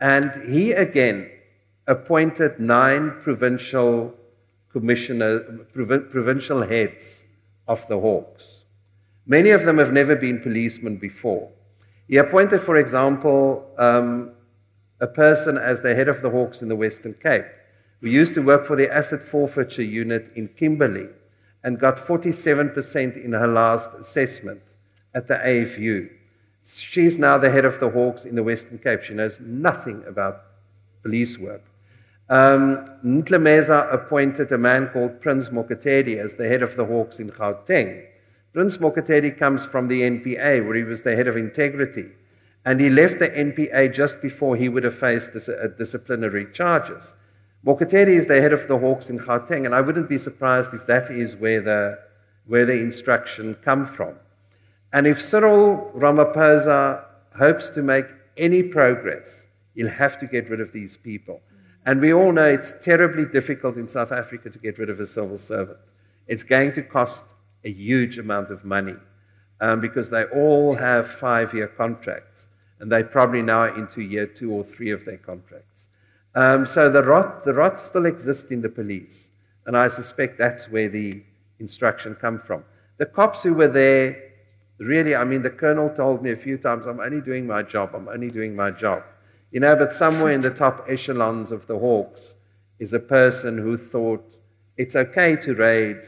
and 0.00 0.30
he 0.50 0.72
again 0.72 1.30
appointed 1.92 2.58
nine 2.58 3.04
provincial 3.22 4.12
commissioner, 4.72 5.40
provi- 5.74 6.06
provincial 6.16 6.62
heads 6.62 7.24
of 7.68 7.86
the 7.88 7.98
Hawks. 7.98 8.64
Many 9.26 9.50
of 9.50 9.64
them 9.64 9.78
have 9.78 9.92
never 9.92 10.16
been 10.16 10.40
policemen 10.40 10.96
before. 10.96 11.50
He 12.08 12.16
appointed, 12.16 12.60
for 12.62 12.76
example, 12.76 13.64
um, 13.78 14.32
a 15.00 15.06
person 15.06 15.56
as 15.56 15.80
the 15.80 15.94
head 15.94 16.08
of 16.08 16.22
the 16.22 16.30
Hawks 16.30 16.62
in 16.62 16.68
the 16.68 16.76
Western 16.76 17.14
Cape, 17.14 17.46
who 18.00 18.08
used 18.08 18.34
to 18.34 18.42
work 18.42 18.66
for 18.66 18.76
the 18.76 18.92
asset 18.92 19.22
forfeiture 19.22 19.82
unit 19.82 20.30
in 20.34 20.48
Kimberley 20.48 21.08
and 21.62 21.78
got 21.78 21.96
47% 21.96 23.24
in 23.24 23.32
her 23.32 23.46
last 23.46 23.90
assessment 24.00 24.62
at 25.14 25.28
the 25.28 25.34
AFU. 25.34 26.08
She's 26.64 27.18
now 27.18 27.38
the 27.38 27.50
head 27.50 27.64
of 27.64 27.78
the 27.80 27.90
Hawks 27.90 28.24
in 28.24 28.34
the 28.34 28.42
Western 28.42 28.78
Cape. 28.78 29.02
She 29.02 29.14
knows 29.14 29.38
nothing 29.40 30.02
about 30.06 30.42
police 31.02 31.38
work. 31.38 31.62
Um, 32.32 32.88
Ntlemeza 33.04 33.92
appointed 33.92 34.50
a 34.52 34.56
man 34.56 34.88
called 34.88 35.20
Prince 35.20 35.50
Mokotedi 35.50 36.16
as 36.16 36.34
the 36.34 36.48
head 36.48 36.62
of 36.62 36.76
the 36.76 36.84
Hawks 36.86 37.20
in 37.20 37.28
Gauteng. 37.28 38.06
Prince 38.54 38.78
Mokotedi 38.78 39.38
comes 39.38 39.66
from 39.66 39.86
the 39.86 40.00
NPA, 40.00 40.66
where 40.66 40.74
he 40.74 40.82
was 40.82 41.02
the 41.02 41.14
head 41.14 41.28
of 41.28 41.36
integrity. 41.36 42.06
And 42.64 42.80
he 42.80 42.88
left 42.88 43.18
the 43.18 43.28
NPA 43.28 43.94
just 43.94 44.22
before 44.22 44.56
he 44.56 44.70
would 44.70 44.82
have 44.82 44.98
faced 44.98 45.34
dis- 45.34 45.50
uh, 45.50 45.68
disciplinary 45.76 46.46
charges. 46.54 47.12
Mokotedi 47.66 48.16
is 48.16 48.26
the 48.26 48.40
head 48.40 48.54
of 48.54 48.66
the 48.66 48.78
Hawks 48.78 49.10
in 49.10 49.18
Gauteng, 49.18 49.66
and 49.66 49.74
I 49.74 49.82
wouldn't 49.82 50.08
be 50.08 50.16
surprised 50.16 50.72
if 50.72 50.86
that 50.86 51.10
is 51.10 51.36
where 51.36 51.60
the, 51.60 51.98
where 52.46 52.64
the 52.64 52.80
instruction 52.80 53.58
come 53.62 53.84
from. 53.84 54.14
And 54.94 55.06
if 55.06 55.20
Cyril 55.20 55.92
Ramaphosa 55.94 57.04
hopes 57.36 57.68
to 57.68 57.82
make 57.82 58.06
any 58.38 58.62
progress, 58.62 59.48
he'll 59.74 59.90
have 59.90 60.18
to 60.20 60.26
get 60.26 60.48
rid 60.48 60.62
of 60.62 60.72
these 60.72 60.96
people. 60.96 61.42
And 61.84 62.00
we 62.00 62.12
all 62.12 62.32
know 62.32 62.44
it's 62.44 62.74
terribly 62.80 63.24
difficult 63.24 63.76
in 63.76 63.88
South 63.88 64.12
Africa 64.12 64.50
to 64.50 64.58
get 64.58 64.78
rid 64.78 64.88
of 64.88 65.00
a 65.00 65.06
civil 65.06 65.38
servant. 65.38 65.78
It's 66.28 66.44
going 66.44 66.72
to 66.74 66.82
cost 66.82 67.24
a 67.64 67.70
huge 67.70 68.18
amount 68.18 68.50
of 68.50 68.64
money 68.64 68.94
um, 69.60 69.80
because 69.80 70.10
they 70.10 70.24
all 70.24 70.74
have 70.74 71.10
five 71.10 71.52
year 71.54 71.68
contracts, 71.68 72.48
and 72.80 72.90
they 72.90 73.02
probably 73.02 73.42
now 73.42 73.60
are 73.60 73.78
into 73.78 74.02
year 74.02 74.26
two 74.26 74.52
or 74.52 74.64
three 74.64 74.90
of 74.90 75.04
their 75.04 75.18
contracts. 75.18 75.88
Um, 76.34 76.66
so 76.66 76.90
the 76.90 77.02
rot, 77.02 77.44
the 77.44 77.52
rot 77.52 77.78
still 77.78 78.06
exists 78.06 78.50
in 78.50 78.62
the 78.62 78.68
police, 78.68 79.30
and 79.66 79.76
I 79.76 79.88
suspect 79.88 80.38
that's 80.38 80.68
where 80.68 80.88
the 80.88 81.22
instruction 81.58 82.14
come 82.14 82.40
from. 82.40 82.64
The 82.98 83.06
cops 83.06 83.42
who 83.42 83.54
were 83.54 83.68
there, 83.68 84.30
really, 84.78 85.14
I 85.14 85.24
mean, 85.24 85.42
the 85.42 85.50
colonel 85.50 85.90
told 85.90 86.22
me 86.22 86.32
a 86.32 86.36
few 86.36 86.58
times, 86.58 86.86
I'm 86.86 87.00
only 87.00 87.20
doing 87.20 87.46
my 87.46 87.62
job, 87.62 87.90
I'm 87.94 88.08
only 88.08 88.30
doing 88.30 88.56
my 88.56 88.70
job. 88.70 89.02
You 89.52 89.60
know, 89.60 89.76
but 89.76 89.92
somewhere 89.92 90.32
in 90.32 90.40
the 90.40 90.50
top 90.50 90.86
echelons 90.88 91.52
of 91.52 91.66
the 91.66 91.78
Hawks 91.78 92.34
is 92.78 92.94
a 92.94 92.98
person 92.98 93.58
who 93.58 93.76
thought 93.76 94.24
it's 94.78 94.96
okay 94.96 95.36
to 95.36 95.54
raid 95.54 95.98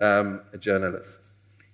um, 0.00 0.40
a 0.52 0.58
journalist. 0.58 1.20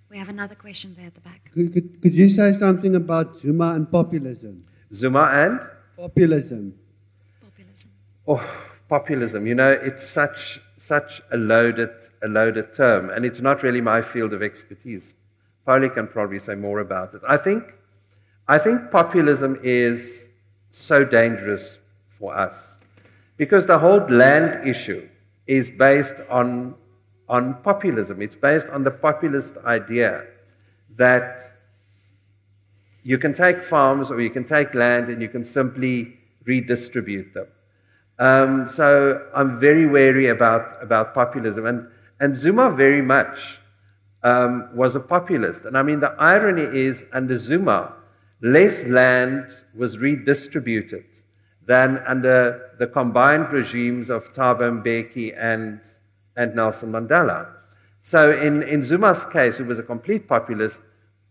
We 0.09 0.19
have 0.19 0.29
another 0.29 0.53
question 0.53 0.93
there 0.95 1.07
at 1.07 1.15
the 1.15 1.21
back. 1.21 1.51
Could, 1.51 1.73
could, 1.73 2.01
could 2.01 2.13
you 2.13 2.29
say 2.29 2.53
something 2.53 2.95
about 2.95 3.37
Zuma 3.37 3.71
and 3.71 3.91
populism? 3.91 4.63
Zuma 4.93 5.23
and? 5.33 5.59
Populism. 5.97 6.75
Populism. 7.41 7.89
Oh, 8.27 8.65
populism. 8.87 9.47
You 9.47 9.55
know, 9.55 9.71
it's 9.71 10.07
such, 10.07 10.61
such 10.77 11.23
a, 11.31 11.37
loaded, 11.37 11.89
a 12.21 12.27
loaded 12.27 12.75
term, 12.75 13.09
and 13.09 13.25
it's 13.25 13.39
not 13.39 13.63
really 13.63 13.81
my 13.81 14.03
field 14.03 14.33
of 14.33 14.43
expertise. 14.43 15.15
Pauli 15.65 15.89
can 15.89 16.07
probably 16.07 16.39
say 16.39 16.53
more 16.53 16.79
about 16.79 17.15
it. 17.15 17.21
I 17.27 17.37
think, 17.37 17.63
I 18.47 18.59
think 18.59 18.91
populism 18.91 19.59
is 19.63 20.27
so 20.73 21.05
dangerous 21.05 21.77
for 22.19 22.35
us 22.35 22.77
Because 23.37 23.65
the 23.65 23.77
whole 23.77 23.99
land 24.09 24.67
issue 24.67 25.07
is 25.47 25.71
based 25.71 26.15
on, 26.29 26.75
on 27.27 27.55
populism. 27.63 28.21
It's 28.21 28.35
based 28.35 28.67
on 28.67 28.83
the 28.83 28.91
populist 28.91 29.57
idea 29.65 30.25
that 30.95 31.57
you 33.03 33.17
can 33.17 33.33
take 33.33 33.63
farms 33.63 34.11
or 34.11 34.21
you 34.21 34.29
can 34.29 34.45
take 34.45 34.73
land 34.73 35.09
and 35.09 35.21
you 35.21 35.27
can 35.27 35.43
simply 35.43 36.17
redistribute 36.45 37.33
them. 37.33 37.47
Um, 38.19 38.67
so 38.67 39.27
I'm 39.35 39.59
very 39.59 39.87
wary 39.87 40.27
about, 40.27 40.81
about 40.81 41.13
populism. 41.13 41.65
And, 41.65 41.87
and 42.19 42.35
Zuma 42.35 42.71
very 42.71 43.01
much 43.01 43.59
um, 44.23 44.69
was 44.73 44.95
a 44.95 44.99
populist. 44.99 45.65
And 45.65 45.77
I 45.77 45.83
mean, 45.83 45.99
the 45.99 46.15
irony 46.19 46.63
is, 46.63 47.03
under 47.11 47.37
Zuma, 47.37 47.93
less 48.43 48.83
land 48.83 49.47
was 49.73 49.97
redistributed 49.97 51.05
than 51.65 51.97
under 52.05 52.71
the 52.77 52.85
combined 52.85 53.51
regimes 53.53 54.09
of 54.09 54.33
Thabo 54.33 54.83
Mbeki 54.83 55.33
and, 55.39 55.79
and 56.35 56.53
Nelson 56.53 56.91
Mandela. 56.91 57.47
So 58.01 58.37
in, 58.37 58.61
in 58.63 58.83
Zuma's 58.83 59.25
case, 59.31 59.57
who 59.57 59.63
was 59.63 59.79
a 59.79 59.83
complete 59.83 60.27
populist, 60.27 60.81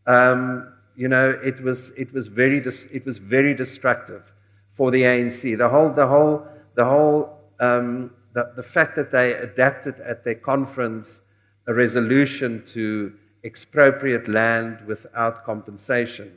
um, 0.06 0.72
you 0.96 1.06
know, 1.06 1.38
it 1.44 1.62
was, 1.62 1.90
it 1.98 2.10
was, 2.14 2.28
very, 2.28 2.60
dis- 2.60 2.86
it 2.90 3.04
was 3.04 3.18
very 3.18 3.52
destructive 3.52 4.32
for 4.74 4.90
the 4.90 5.02
ANC. 5.02 5.58
The 5.58 5.68
whole, 5.68 5.90
the 5.90 6.06
whole, 6.06 6.46
the 6.76 6.84
whole, 6.86 7.38
um, 7.60 8.10
the, 8.32 8.52
the 8.56 8.62
fact 8.62 8.96
that 8.96 9.12
they 9.12 9.34
adapted 9.34 10.00
at 10.00 10.24
their 10.24 10.36
conference 10.36 11.20
a 11.66 11.74
resolution 11.74 12.64
to 12.68 13.12
expropriate 13.44 14.28
land 14.28 14.78
without 14.86 15.44
compensation 15.44 16.32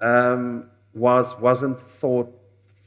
um, 0.00 0.70
was, 0.94 1.38
wasn't 1.38 1.80
thought 1.80 2.32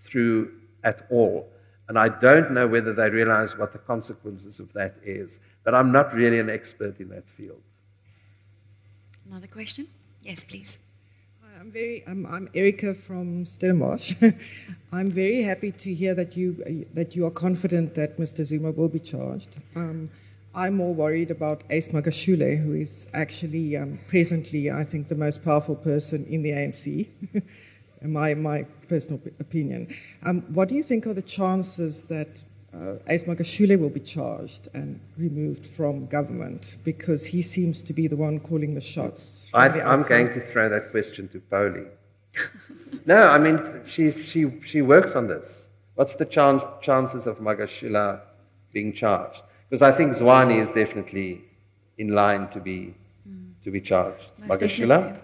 through 0.01 0.51
at 0.84 1.07
all. 1.10 1.49
And 1.88 1.97
I 1.97 2.10
don't 2.10 2.51
know 2.51 2.68
whether 2.68 2.93
they 2.93 3.10
realize 3.10 3.57
what 3.57 3.72
the 3.72 3.80
consequences 3.80 4.60
of 4.60 4.72
that 4.74 4.95
is. 5.03 5.39
But 5.64 5.74
I'm 5.74 5.91
not 5.91 6.14
really 6.14 6.39
an 6.39 6.49
expert 6.49 6.99
in 6.99 7.10
that 7.10 7.28
field. 7.28 7.62
Another 9.28 9.47
question? 9.47 9.88
Yes, 10.22 10.43
please. 10.43 10.80
Hi, 11.41 11.60
I'm 11.60 11.72
very. 11.72 12.03
I'm, 12.07 12.26
I'm 12.26 12.49
Erica 12.53 12.93
from 12.93 13.45
Stellenbosch. 13.45 14.14
I'm 14.91 15.12
very 15.12 15.41
happy 15.43 15.72
to 15.72 15.93
hear 15.93 16.14
that 16.16 16.36
you 16.36 16.86
that 16.93 17.16
you 17.16 17.26
are 17.26 17.32
confident 17.32 17.95
that 17.95 18.18
Mr. 18.18 18.43
Zuma 18.43 18.72
will 18.72 18.88
be 18.88 18.99
charged. 18.99 19.62
Um, 19.76 20.10
I'm 20.56 20.76
more 20.76 20.93
worried 20.93 21.32
about 21.32 21.64
Ace 21.70 21.89
Magashule, 21.89 22.58
who 22.58 22.74
is 22.74 23.08
actually 23.14 23.78
um, 23.78 24.00
presently, 24.08 24.72
I 24.72 24.84
think, 24.84 25.08
the 25.08 25.16
most 25.16 25.43
powerful 25.43 25.76
person 25.76 26.26
in 26.26 26.41
the 26.41 26.52
ANC. 26.52 27.08
in 28.02 28.14
my, 28.14 28.34
my 28.34 28.64
personal 28.88 29.22
opinion. 29.39 29.93
Um, 30.24 30.41
what 30.54 30.70
do 30.70 30.76
you 30.76 30.84
think 30.84 31.06
are 31.08 31.14
the 31.14 31.22
chances 31.22 32.08
that 32.08 32.43
uh, 32.74 32.95
Ace 33.08 33.24
Magashule 33.24 33.80
will 33.80 33.89
be 33.89 34.00
charged 34.00 34.70
and 34.74 35.00
removed 35.18 35.66
from 35.66 36.06
government 36.06 36.78
because 36.84 37.26
he 37.26 37.41
seems 37.41 37.82
to 37.82 37.93
be 37.93 38.08
the 38.08 38.16
one 38.16 38.39
calling 38.39 38.76
the 38.76 38.82
shots? 38.82 39.50
I, 39.54 39.68
am 39.68 40.04
going 40.04 40.32
to 40.34 40.41
throw 40.52 40.70
that 40.70 40.91
question 40.91 41.28
to 41.30 41.39
Pauli. 41.39 41.86
no, 43.06 43.22
I 43.22 43.38
mean, 43.38 43.82
she's, 43.86 44.24
she, 44.24 44.62
she 44.64 44.82
works 44.82 45.16
on 45.16 45.28
this. 45.28 45.68
What's 45.95 46.16
the 46.16 46.26
chance, 46.26 46.64
chances 46.82 47.28
of 47.28 47.39
Magashule 47.39 48.22
being 48.72 48.93
charged? 48.93 49.41
Because 49.70 49.82
I 49.82 49.91
think 49.91 50.13
Zwane 50.13 50.61
is 50.61 50.72
definitely 50.72 51.41
in 51.97 52.09
line 52.09 52.49
to 52.49 52.59
be, 52.59 52.95
to 53.63 53.70
be 53.70 53.80
charged. 53.80 54.24
Magashule? 54.41 55.17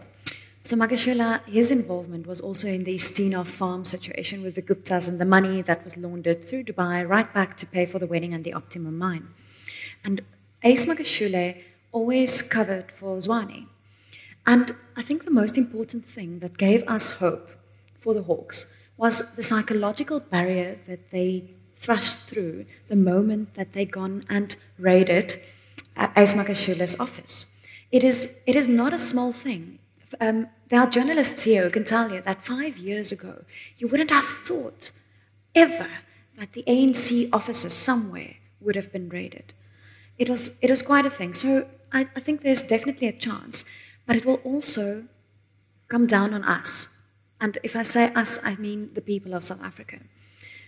So 0.62 0.76
Magashule, 0.76 1.44
his 1.46 1.72
involvement 1.72 2.28
was 2.28 2.42
also 2.42 2.68
in 2.68 2.84
the 2.84 2.96
Steenhof 2.96 3.48
farm 3.48 3.86
situation 3.86 4.44
with 4.44 4.56
the 4.56 4.62
Guptas 4.62 5.08
and 5.08 5.20
the 5.20 5.26
money 5.26 5.62
that 5.62 5.84
was 5.84 5.96
laundered 5.98 6.48
through 6.48 6.64
Dubai 6.66 7.08
right 7.08 7.32
back 7.34 7.58
to 7.58 7.66
pay 7.66 7.86
for 7.86 8.00
the 8.00 8.08
wedding 8.08 8.34
and 8.34 8.44
the 8.44 8.54
Optimum 8.54 8.98
mine. 8.98 9.28
And 10.04 10.22
Ace 10.64 10.86
Magashule 10.86 11.62
always 11.92 12.42
covered 12.42 12.92
for 12.92 13.18
Zwane. 13.18 13.68
And 14.46 14.76
I 14.96 15.02
think 15.02 15.26
the 15.26 15.32
most 15.32 15.58
important 15.58 16.06
thing 16.06 16.40
that 16.40 16.58
gave 16.58 16.88
us 16.88 17.10
hope 17.10 17.50
for 18.00 18.14
the 18.14 18.24
Hawks 18.24 18.66
was 18.98 19.36
the 19.36 19.44
psychological 19.44 20.20
barrier 20.20 20.80
that 20.88 21.12
they 21.12 21.56
thrust 21.86 22.18
through 22.30 22.66
the 22.88 22.96
moment 22.96 23.54
that 23.54 23.74
they 23.74 23.86
gone 23.86 24.24
and 24.28 24.56
raided 24.80 25.40
uh, 25.96 26.08
Ace 26.18 26.36
office. 27.00 27.56
It 27.92 28.04
is, 28.04 28.34
it 28.48 28.56
is 28.56 28.68
not 28.68 28.92
a 28.92 28.98
small 28.98 29.32
thing. 29.32 29.78
Um, 30.20 30.48
there 30.70 30.82
are 30.82 30.90
journalists 30.90 31.44
here 31.44 31.64
who 31.64 31.70
can 31.70 31.84
tell 31.84 32.12
you 32.12 32.22
that 32.22 32.44
five 32.44 32.78
years 32.78 33.12
ago, 33.12 33.44
you 33.78 33.88
wouldn't 33.88 34.10
have 34.10 34.26
thought 34.26 34.92
ever 35.54 35.90
that 36.38 36.54
the 36.54 36.64
ANC 36.64 37.30
offices 37.32 37.74
somewhere 37.74 38.34
would 38.60 38.76
have 38.76 38.92
been 38.92 39.10
raided. 39.10 39.54
It 40.18 40.28
was, 40.28 40.58
it 40.62 40.70
was 40.72 40.82
quite 40.82 41.06
a 41.06 41.10
thing. 41.10 41.34
So 41.34 41.68
I, 41.94 42.08
I 42.16 42.20
think 42.20 42.42
there's 42.42 42.64
definitely 42.64 43.08
a 43.08 43.14
chance, 43.14 43.64
but 44.08 44.16
it 44.16 44.26
will 44.26 44.42
also 44.44 45.06
come 45.88 46.08
down 46.08 46.34
on 46.34 46.44
us. 46.44 46.98
And 47.40 47.60
if 47.64 47.76
I 47.76 47.84
say 47.84 48.12
us, 48.14 48.40
I 48.44 48.56
mean 48.56 48.90
the 48.96 49.02
people 49.02 49.36
of 49.36 49.44
South 49.44 49.62
Africa. 49.62 50.00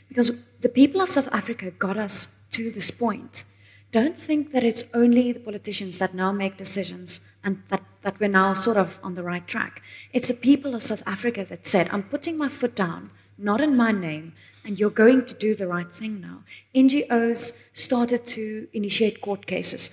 Because 0.08 0.32
the 0.62 0.70
people 0.70 1.02
of 1.02 1.10
South 1.10 1.28
Africa 1.32 1.72
got 1.72 1.98
us 1.98 2.30
to 2.52 2.72
this 2.72 2.92
point. 2.92 3.44
Don't 3.92 4.18
think 4.18 4.52
that 4.52 4.64
it's 4.64 4.84
only 4.94 5.32
the 5.32 5.40
politicians 5.40 5.98
that 5.98 6.14
now 6.14 6.32
make 6.32 6.58
decisions 6.58 7.22
and 7.44 7.64
that, 7.70 7.84
that 8.02 8.20
we're 8.20 8.28
now 8.28 8.54
sort 8.54 8.78
of 8.78 9.00
on 9.02 9.16
the 9.16 9.24
right 9.24 9.48
track. 9.48 9.82
It's 10.12 10.28
the 10.28 10.34
people 10.34 10.76
of 10.76 10.84
South 10.84 11.04
Africa 11.06 11.46
that 11.50 11.66
said, 11.66 11.90
I'm 11.92 12.04
putting 12.04 12.38
my 12.38 12.50
foot 12.50 12.76
down, 12.76 13.12
not 13.38 13.62
in 13.62 13.78
my 13.78 13.92
name, 13.92 14.34
and 14.66 14.78
you're 14.78 14.90
going 14.90 15.26
to 15.26 15.34
do 15.34 15.56
the 15.56 15.68
right 15.68 15.92
thing 15.92 16.20
now. 16.20 16.44
NGOs 16.76 17.54
started 17.74 18.26
to 18.28 18.68
initiate 18.74 19.22
court 19.22 19.46
cases. 19.46 19.90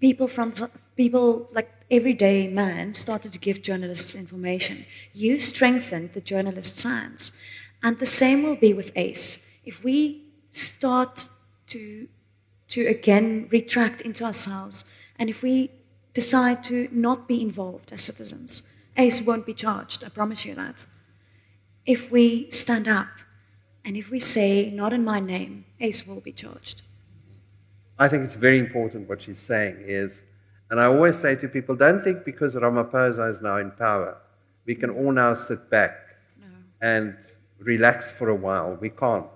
People 0.00 0.28
from 0.28 0.52
people 0.96 1.48
like 1.52 1.70
everyday 1.90 2.46
man 2.46 2.92
started 2.92 3.32
to 3.32 3.38
give 3.38 3.62
journalists 3.62 4.14
information. 4.14 4.84
You 5.14 5.38
strengthened 5.38 6.12
the 6.12 6.20
journalist's 6.20 6.82
hands. 6.82 7.32
And 7.82 7.98
the 7.98 8.06
same 8.06 8.42
will 8.42 8.56
be 8.56 8.74
with 8.74 8.92
ACE 8.94 9.38
if 9.64 9.84
we 9.84 10.24
start 10.50 11.28
to, 11.68 12.08
to 12.68 12.86
again 12.86 13.48
retract 13.50 14.00
into 14.00 14.24
ourselves, 14.24 14.84
and 15.18 15.28
if 15.30 15.42
we 15.42 15.70
decide 16.14 16.64
to 16.64 16.88
not 16.90 17.28
be 17.28 17.40
involved 17.42 17.92
as 17.92 18.00
citizens, 18.00 18.62
ACE 18.96 19.22
won't 19.22 19.46
be 19.46 19.54
charged, 19.54 20.02
I 20.04 20.08
promise 20.08 20.44
you 20.44 20.54
that. 20.54 20.84
If 21.86 22.10
we 22.10 22.50
stand 22.50 22.88
up 22.88 23.08
and 23.84 23.96
if 23.96 24.10
we 24.10 24.20
say, 24.20 24.70
not 24.70 24.92
in 24.92 25.04
my 25.04 25.20
name, 25.20 25.64
ACE 25.80 26.06
will 26.06 26.20
be 26.20 26.32
charged. 26.32 26.82
I 27.98 28.08
think 28.08 28.24
it's 28.24 28.34
very 28.34 28.58
important 28.58 29.08
what 29.08 29.22
she's 29.22 29.38
saying 29.38 29.76
is, 29.86 30.24
and 30.70 30.80
I 30.80 30.86
always 30.86 31.18
say 31.18 31.34
to 31.36 31.48
people, 31.48 31.74
don't 31.74 32.02
think 32.02 32.24
because 32.24 32.54
Ramaphosa 32.54 33.30
is 33.30 33.42
now 33.42 33.56
in 33.58 33.70
power, 33.72 34.16
we 34.66 34.74
can 34.74 34.90
all 34.90 35.12
now 35.12 35.34
sit 35.34 35.68
back 35.70 36.16
no. 36.40 36.46
and 36.80 37.16
relax 37.60 38.10
for 38.10 38.28
a 38.28 38.34
while. 38.34 38.76
We 38.80 38.90
can't. 38.90 39.26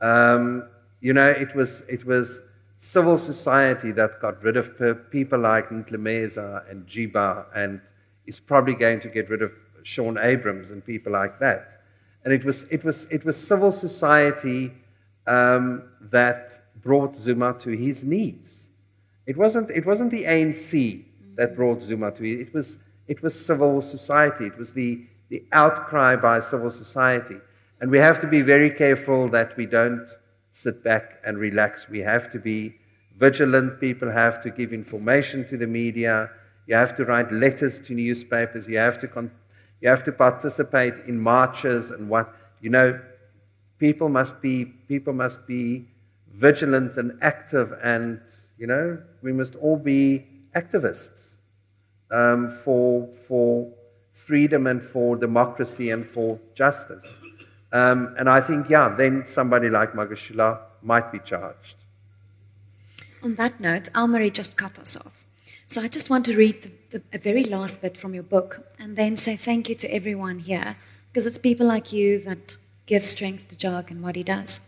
Um, 0.00 0.68
you 1.00 1.12
know, 1.12 1.28
it 1.28 1.54
was, 1.54 1.82
it 1.88 2.04
was 2.04 2.40
civil 2.78 3.18
society 3.18 3.92
that 3.92 4.20
got 4.20 4.42
rid 4.42 4.56
of 4.56 5.10
people 5.10 5.38
like 5.38 5.68
Ntlemeza 5.70 6.70
and 6.70 6.86
Jiba 6.86 7.46
and 7.54 7.80
is 8.26 8.40
probably 8.40 8.74
going 8.74 9.00
to 9.00 9.08
get 9.08 9.30
rid 9.30 9.42
of 9.42 9.52
Shaun 9.82 10.18
Abrahams 10.18 10.70
and 10.70 10.84
people 10.84 11.12
like 11.12 11.38
that. 11.38 11.82
And 12.24 12.32
it 12.32 12.44
was, 12.44 12.64
it 12.70 12.84
was, 12.84 13.06
it 13.10 13.24
was 13.24 13.36
civil 13.36 13.70
society 13.70 14.72
um, 15.26 15.84
that 16.10 16.60
brought 16.82 17.16
Zuma 17.16 17.54
to 17.60 17.70
his 17.70 18.02
knees. 18.02 18.68
It 19.26 19.36
wasn't, 19.36 19.70
it 19.70 19.86
wasn't 19.86 20.10
the 20.10 20.24
ANC 20.24 21.04
that 21.36 21.54
brought 21.54 21.82
Zuma 21.82 22.10
to 22.12 22.22
his 22.22 22.48
It 22.48 22.54
was, 22.54 22.78
it 23.06 23.22
was 23.22 23.38
civil 23.38 23.80
society. 23.80 24.46
It 24.46 24.58
was 24.58 24.72
the, 24.72 25.04
the 25.28 25.44
outcry 25.52 26.16
by 26.16 26.40
civil 26.40 26.70
society. 26.70 27.36
And 27.80 27.90
we 27.90 27.98
have 27.98 28.20
to 28.20 28.26
be 28.26 28.42
very 28.42 28.70
careful 28.70 29.28
that 29.30 29.56
we 29.56 29.66
don't 29.66 30.06
sit 30.52 30.82
back 30.82 31.20
and 31.24 31.38
relax. 31.38 31.88
We 31.88 31.98
have 32.00 32.30
to 32.32 32.38
be 32.38 32.76
vigilant. 33.18 33.80
People 33.80 34.10
have 34.10 34.42
to 34.42 34.50
give 34.50 34.72
information 34.72 35.46
to 35.48 35.56
the 35.56 35.66
media. 35.66 36.30
You 36.66 36.76
have 36.76 36.96
to 36.96 37.04
write 37.04 37.30
letters 37.32 37.80
to 37.82 37.94
newspapers. 37.94 38.66
You 38.66 38.78
have 38.78 38.98
to, 39.00 39.08
con- 39.08 39.30
you 39.80 39.88
have 39.88 40.04
to 40.04 40.12
participate 40.12 40.94
in 41.06 41.20
marches 41.20 41.90
and 41.90 42.08
what, 42.08 42.34
you 42.60 42.70
know, 42.70 42.98
people 43.78 44.08
must 44.08 44.40
be, 44.40 44.64
people 44.64 45.12
must 45.12 45.46
be 45.46 45.86
vigilant 46.34 46.96
and 46.96 47.18
active 47.22 47.72
and, 47.82 48.20
you 48.58 48.66
know, 48.66 48.98
we 49.22 49.32
must 49.32 49.54
all 49.56 49.76
be 49.76 50.26
activists 50.54 51.36
um, 52.10 52.58
for, 52.64 53.08
for 53.28 53.70
freedom 54.26 54.66
and 54.66 54.82
for 54.82 55.16
democracy 55.16 55.90
and 55.90 56.08
for 56.10 56.38
justice. 56.54 57.06
Um, 57.72 58.14
and 58.18 58.28
I 58.28 58.40
think, 58.40 58.68
yeah, 58.68 58.88
then 58.88 59.24
somebody 59.26 59.68
like 59.68 59.92
Magashule 59.92 60.58
might 60.82 61.12
be 61.12 61.18
charged. 61.20 61.76
On 63.22 63.34
that 63.36 63.60
note, 63.60 63.88
Almarie 63.94 64.32
just 64.32 64.56
cut 64.56 64.78
us 64.78 64.96
off. 64.96 65.12
So 65.68 65.82
I 65.82 65.88
just 65.88 66.10
want 66.10 66.24
to 66.26 66.36
read 66.36 66.62
the, 66.62 66.98
the, 66.98 67.02
a 67.12 67.18
very 67.18 67.44
last 67.44 67.80
bit 67.80 67.96
from 67.96 68.14
your 68.14 68.22
book 68.22 68.60
and 68.78 68.96
then 68.96 69.16
say 69.16 69.36
thank 69.36 69.68
you 69.68 69.74
to 69.76 69.92
everyone 69.92 70.38
here 70.38 70.76
because 71.08 71.26
it's 71.26 71.38
people 71.38 71.66
like 71.66 71.92
you 71.92 72.20
that 72.20 72.56
give 72.86 73.04
strength 73.04 73.48
to 73.48 73.56
Jacques 73.56 73.90
and 73.90 74.02
what 74.02 74.16
he 74.16 74.22
does. 74.22 74.60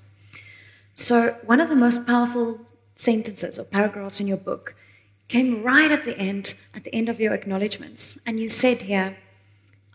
So, 0.95 1.37
one 1.47 1.61
of 1.61 1.69
the 1.69 1.77
most 1.77 2.05
powerful 2.05 2.59
sentences 2.97 3.59
or 3.59 3.65
paragraphs 3.65 4.21
in 4.21 4.27
your 4.27 4.39
book 4.39 4.75
came 5.29 5.63
right 5.63 5.93
at 5.93 6.05
the 6.05 6.19
end, 6.19 6.55
at 6.75 6.83
the 6.83 6.95
end 6.95 7.09
of 7.09 7.21
your 7.21 7.33
acknowledgements. 7.33 8.19
And 8.27 8.41
you 8.41 8.49
said 8.49 8.83
here, 8.83 9.17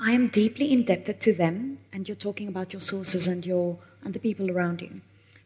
I 0.05 0.11
am 0.11 0.27
deeply 0.27 0.73
indebted 0.73 1.21
to 1.21 1.33
them, 1.33 1.77
and 1.93 2.09
you're 2.09 2.17
talking 2.17 2.49
about 2.49 2.73
your 2.73 2.81
sources 2.81 3.25
and, 3.25 3.45
your, 3.45 3.77
and 4.03 4.13
the 4.13 4.19
people 4.19 4.51
around 4.51 4.81
you. 4.81 4.99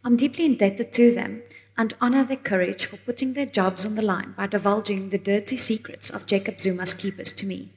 I'm 0.04 0.18
deeply 0.18 0.46
indebted 0.46 0.92
to 0.94 1.14
them 1.14 1.44
and 1.78 1.94
honor 2.02 2.24
their 2.24 2.38
courage 2.38 2.86
for 2.86 2.98
putting 2.98 3.34
their 3.34 3.46
jobs 3.46 3.86
on 3.86 3.94
the 3.94 4.02
line 4.02 4.34
by 4.36 4.48
divulging 4.48 5.12
the 5.12 5.20
dirty 5.20 5.58
secrets 5.58 6.10
of 6.10 6.26
Jacob 6.26 6.60
Zuma's 6.60 6.96
keepers 6.96 7.32
to 7.34 7.46
me. 7.46 7.70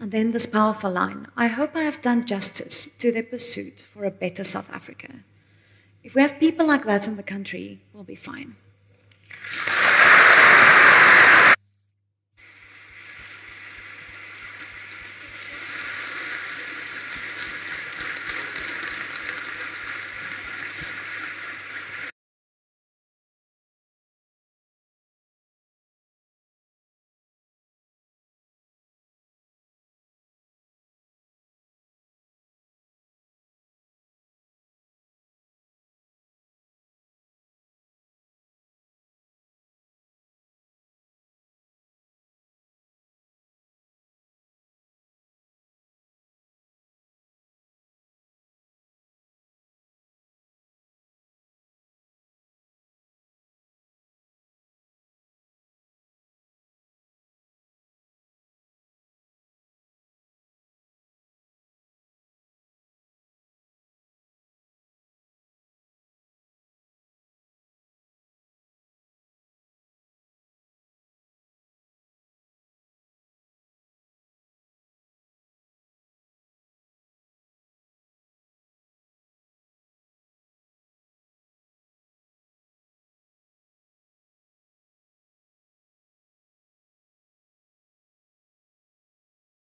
And 0.00 0.10
then 0.10 0.32
this 0.32 0.44
powerful 0.44 0.90
line 0.90 1.28
I 1.36 1.46
hope 1.46 1.76
I 1.76 1.82
have 1.82 2.02
done 2.02 2.26
justice 2.26 2.96
to 2.96 3.12
their 3.12 3.22
pursuit 3.22 3.86
for 3.94 4.04
a 4.04 4.10
better 4.10 4.42
South 4.42 4.72
Africa. 4.72 5.20
If 6.02 6.16
we 6.16 6.22
have 6.22 6.40
people 6.40 6.66
like 6.66 6.84
that 6.84 7.06
in 7.06 7.16
the 7.16 7.22
country, 7.22 7.80
we'll 7.94 8.02
be 8.02 8.16
fine. 8.16 8.56